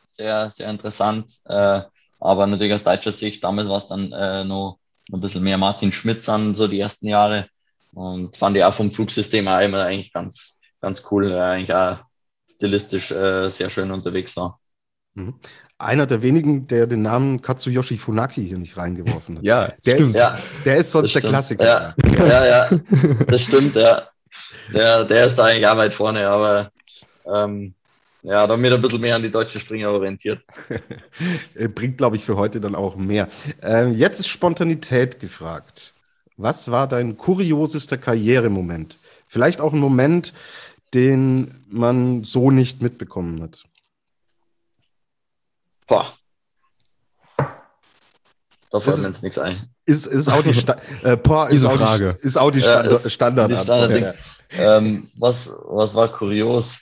[0.04, 1.32] sehr, sehr interessant.
[1.46, 1.82] Äh,
[2.20, 5.58] aber natürlich aus deutscher Sicht, damals war es dann äh, noch, noch ein bisschen mehr
[5.58, 7.48] Martin Schmitz an, so die ersten Jahre.
[7.94, 12.00] Und fand ich auch vom Flugsystem auch immer eigentlich ganz, ganz cool, äh, eigentlich auch
[12.56, 14.60] stilistisch äh, sehr schön unterwegs war.
[15.16, 15.36] Mhm.
[15.78, 19.44] Einer der wenigen, der den Namen Katsuyoshi Funaki hier nicht reingeworfen hat.
[19.44, 20.02] Ja, der stimmt.
[20.02, 21.22] ist, Ja, der ist sonst der.
[21.22, 21.66] Klassiker.
[21.66, 22.70] Ja, ja, ja,
[23.28, 24.08] das stimmt, ja.
[24.74, 26.72] Der, der ist da eigentlich auch weit vorne, aber
[27.26, 27.74] ähm,
[28.22, 30.42] ja, damit ein bisschen mehr an die deutschen Springer orientiert.
[31.56, 33.28] Äh, Bringt, glaube ich, für heute dann auch mehr.
[33.62, 35.94] Ähm, jetzt ist Spontanität gefragt.
[36.38, 39.00] Was war dein kuriosester Karrieremoment?
[39.28, 40.34] Vielleicht auch ein Moment,
[40.96, 43.64] den man so nicht mitbekommen hat.
[45.88, 46.08] Boah.
[48.72, 49.70] Da fällt ist- mir jetzt nichts ein.
[49.86, 53.06] Ist, ist auch die, Sta äh, boah, ist auch die, ist auch die Ja, Standard,
[53.06, 54.14] ist- Standard die Standardding.
[54.52, 56.78] Ähm, was, was war kurios?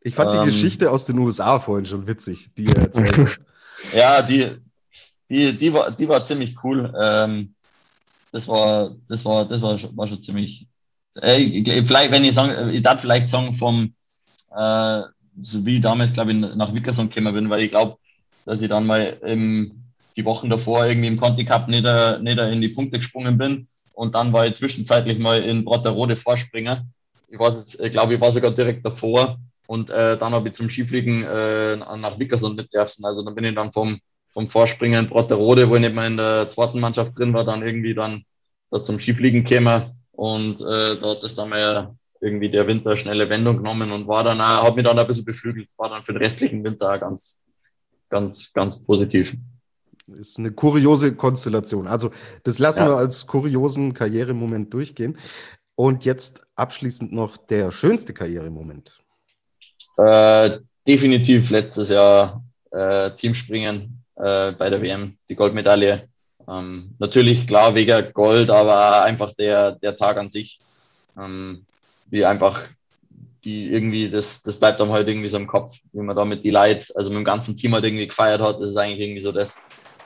[0.00, 0.44] Ich fand die Ähm.
[0.44, 3.40] Geschichte aus den USA vorhin schon witzig, die er erzählt.
[3.92, 4.56] Ja, die,
[5.28, 6.90] die, die, war, die war ziemlich cool.
[6.98, 7.54] Ähm,
[8.32, 10.66] das war, das war, das war, schon- war schon ziemlich.
[11.22, 13.94] Äh, ich- vielleicht, wenn ich sagen, ich darf vielleicht sagen vom,
[14.56, 15.02] äh,
[15.42, 17.98] so wie ich damals, glaube ich, nach Wickerson gekommen bin, weil ich glaube,
[18.44, 19.84] dass ich dann mal im,
[20.16, 23.68] die Wochen davor irgendwie im Conti Cup nicht, äh, nicht in die Punkte gesprungen bin
[23.92, 26.86] und dann war ich zwischenzeitlich mal in Brotterode Vorspringer.
[27.28, 27.38] Ich
[27.80, 31.76] ich glaube, ich war sogar direkt davor und äh, dann habe ich zum Skifliegen äh,
[31.76, 33.04] nach Wickersund mit dürfen.
[33.04, 33.98] Also dann bin ich dann vom,
[34.30, 37.62] vom Vorspringen in Brotterode, wo ich nicht mehr in der zweiten Mannschaft drin war, dann
[37.62, 38.24] irgendwie dann
[38.70, 43.28] da zum Skifliegen gekommen und äh, da hat es dann mal irgendwie der Winter schnelle
[43.28, 46.12] Wendung genommen und war dann auch, hat mich dann ein bisschen beflügelt, war dann für
[46.12, 47.44] den restlichen Winter ganz,
[48.08, 49.34] ganz, ganz positiv.
[50.18, 51.86] Ist eine kuriose Konstellation.
[51.86, 52.10] Also,
[52.44, 52.90] das lassen Ja.
[52.90, 55.18] wir als kuriosen Karrieremoment durchgehen.
[55.74, 58.98] Und jetzt abschließend noch der schönste Karrieremoment.
[59.98, 66.08] Äh, definitiv letztes Jahr äh, Teamspringen äh, bei der WM, die Goldmedaille.
[66.48, 70.60] Ähm, natürlich klar wegen Gold, aber einfach der, der Tag an sich,
[71.18, 71.66] ähm,
[72.08, 72.68] wie einfach
[73.44, 76.50] die irgendwie, das, das bleibt dann halt irgendwie so im Kopf, wie man damit die
[76.50, 79.32] Leute, also mit dem ganzen Team halt irgendwie gefeiert hat, das ist eigentlich irgendwie so
[79.32, 79.56] das,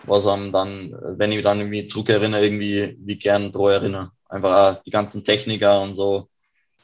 [0.04, 4.10] was einem dann, wenn ich mich dann irgendwie zurückerinnere, irgendwie wie gern dran erinnere.
[4.28, 6.28] Einfach die ganzen Techniker und so,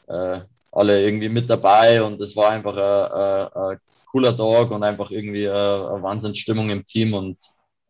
[0.09, 0.41] äh,
[0.73, 3.81] alle irgendwie mit dabei und es war einfach ein, ein, ein
[4.11, 7.39] cooler Tag und einfach irgendwie eine, eine Wahnsinnsstimmung im Team und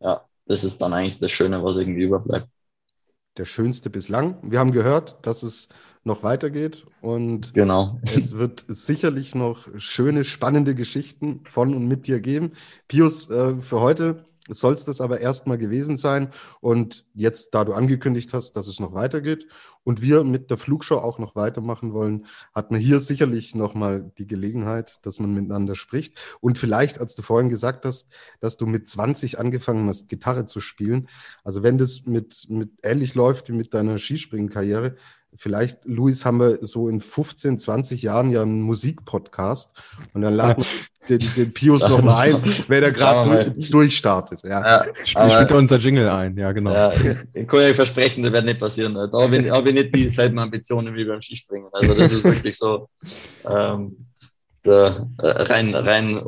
[0.01, 2.49] ja, das ist dann eigentlich das Schöne, was irgendwie überbleibt.
[3.37, 4.37] Der schönste bislang.
[4.41, 5.69] Wir haben gehört, dass es
[6.03, 7.99] noch weitergeht und Genau.
[8.09, 12.53] es wird sicherlich noch schöne, spannende Geschichten von und mit dir geben.
[12.87, 16.29] Pius, äh, für heute soll es das aber erstmal gewesen sein.
[16.61, 19.47] Und jetzt, da du angekündigt hast, dass es noch weitergeht
[19.83, 24.27] und wir mit der Flugshow auch noch weitermachen wollen, hat man hier sicherlich nochmal die
[24.27, 26.17] Gelegenheit, dass man miteinander spricht.
[26.41, 28.09] Und vielleicht, als du vorhin gesagt hast,
[28.39, 31.07] dass du mit 20 angefangen hast, Gitarre zu spielen.
[31.43, 34.95] Also wenn das mit, mit ähnlich läuft wie mit deiner Skispringen-Karriere,
[35.37, 39.73] vielleicht, Luis, haben wir so in 15, 20 Jahren ja einen Musikpodcast
[40.13, 44.43] und dann laden wir den, den Pius nochmal ein, wenn er gerade durch, durchstartet.
[44.43, 44.61] Ja.
[44.61, 46.73] Ja, Spiel, spielt unser Jingle ein, ja, genau.
[46.73, 48.93] ja, ich, ich kann euch versprechen, das wird nicht passieren.
[48.93, 51.69] Da habe ich, hab ich nicht dieselben Ambitionen wie beim Skispringen.
[51.71, 52.89] Also das ist wirklich so
[53.49, 53.97] ähm,
[54.65, 56.21] der, äh, rein, rein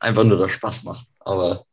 [0.00, 1.06] einfach nur der Spaß macht.
[1.20, 1.64] Aber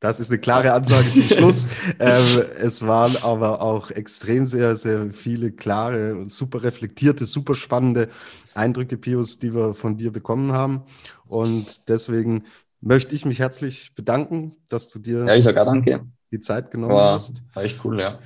[0.00, 1.66] Das ist eine klare Ansage zum Schluss.
[1.98, 8.08] ähm, es waren aber auch extrem sehr, sehr viele klare und super reflektierte, super spannende
[8.54, 10.82] Eindrücke, Pius, die wir von dir bekommen haben.
[11.26, 12.44] Und deswegen
[12.80, 16.06] möchte ich mich herzlich bedanken, dass du dir ja, ich sage auch danke.
[16.32, 17.42] die Zeit genommen War, hast.
[17.54, 18.20] war echt cool, ja.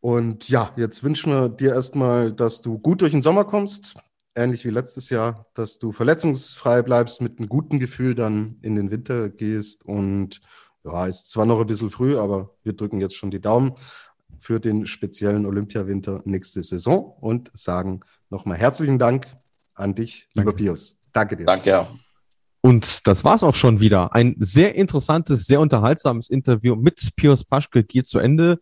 [0.00, 3.94] Und ja, jetzt wünschen wir dir erstmal, dass du gut durch den Sommer kommst,
[4.34, 8.90] ähnlich wie letztes Jahr, dass du verletzungsfrei bleibst, mit einem guten Gefühl dann in den
[8.90, 9.84] Winter gehst.
[9.84, 10.40] Und
[10.84, 13.74] ja, ist zwar noch ein bisschen früh, aber wir drücken jetzt schon die Daumen
[14.38, 18.00] für den speziellen Olympiawinter nächste Saison und sagen
[18.30, 19.36] nochmal herzlichen Dank
[19.74, 20.64] an dich, lieber Danke.
[20.64, 21.00] Pius.
[21.12, 21.44] Danke dir.
[21.44, 21.88] Danke auch.
[22.62, 24.14] Und das war's auch schon wieder.
[24.14, 28.58] Ein sehr interessantes, sehr unterhaltsames Interview mit Pius Paschke geht zu Ende.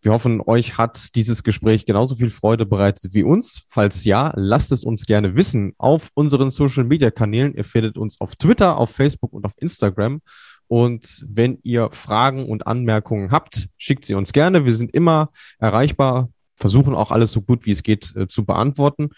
[0.00, 3.62] Wir hoffen, euch hat dieses Gespräch genauso viel Freude bereitet wie uns.
[3.68, 7.54] Falls ja, lasst es uns gerne wissen auf unseren Social Media Kanälen.
[7.54, 10.22] Ihr findet uns auf Twitter, auf Facebook und auf Instagram.
[10.68, 14.64] Und wenn ihr Fragen und Anmerkungen habt, schickt sie uns gerne.
[14.64, 19.10] Wir sind immer erreichbar, versuchen auch alles so gut wie es geht äh, zu beantworten.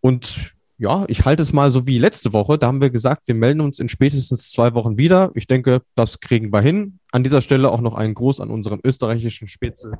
[0.00, 2.58] Und ja, ich halte es mal so wie letzte Woche.
[2.58, 5.30] Da haben wir gesagt, wir melden uns in spätestens zwei Wochen wieder.
[5.34, 6.98] Ich denke, das kriegen wir hin.
[7.12, 9.92] An dieser Stelle auch noch einen Gruß an unseren österreichischen Spitze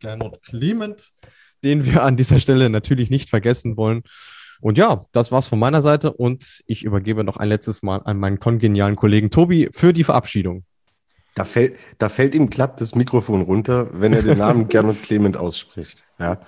[0.00, 1.10] Gernot Clement,
[1.62, 4.02] den wir an dieser Stelle natürlich nicht vergessen wollen.
[4.60, 8.18] Und ja, das war's von meiner Seite und ich übergebe noch ein letztes Mal an
[8.18, 10.64] meinen kongenialen Kollegen Tobi für die Verabschiedung.
[11.34, 15.36] Da fällt, da fällt ihm glatt das Mikrofon runter, wenn er den Namen Gernot Clement
[15.36, 16.04] ausspricht.
[16.18, 16.40] Ja.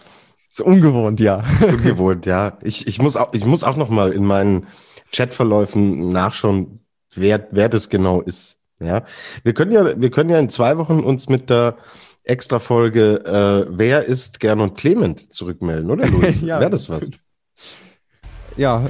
[0.51, 1.45] Ist ungewohnt, ja.
[1.61, 2.57] Ungewohnt, ja.
[2.63, 4.67] Ich, ich, muss auch, ich muss auch noch mal in meinen
[5.13, 6.81] Chatverläufen nachschauen,
[7.15, 8.63] wer, wer das genau ist.
[8.81, 9.05] Ja.
[9.43, 11.77] Wir können ja, wir können ja in zwei Wochen uns mit der
[12.25, 16.41] Extra-Folge äh, Wer ist Gernot Clement zurückmelden, oder Luis?
[16.43, 16.61] ja.
[16.61, 17.11] Wäre das was?
[18.59, 18.85] Ja,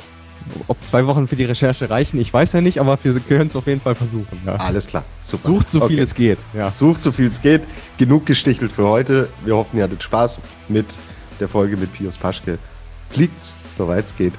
[0.66, 3.56] ob zwei Wochen für die Recherche reichen, ich weiß ja nicht, aber wir können es
[3.56, 4.40] auf jeden Fall versuchen.
[4.46, 4.56] Ja.
[4.56, 5.48] Alles klar, super.
[5.48, 6.02] Sucht so viel okay.
[6.02, 6.38] es geht.
[6.54, 6.70] Ja.
[6.70, 7.62] Sucht so viel es geht.
[7.98, 9.28] Genug gestichelt für heute.
[9.44, 10.86] Wir hoffen, ihr hattet Spaß mit
[11.38, 12.58] der Folge mit Pius Paschke.
[13.10, 14.32] Fliegt's, soweit es geht.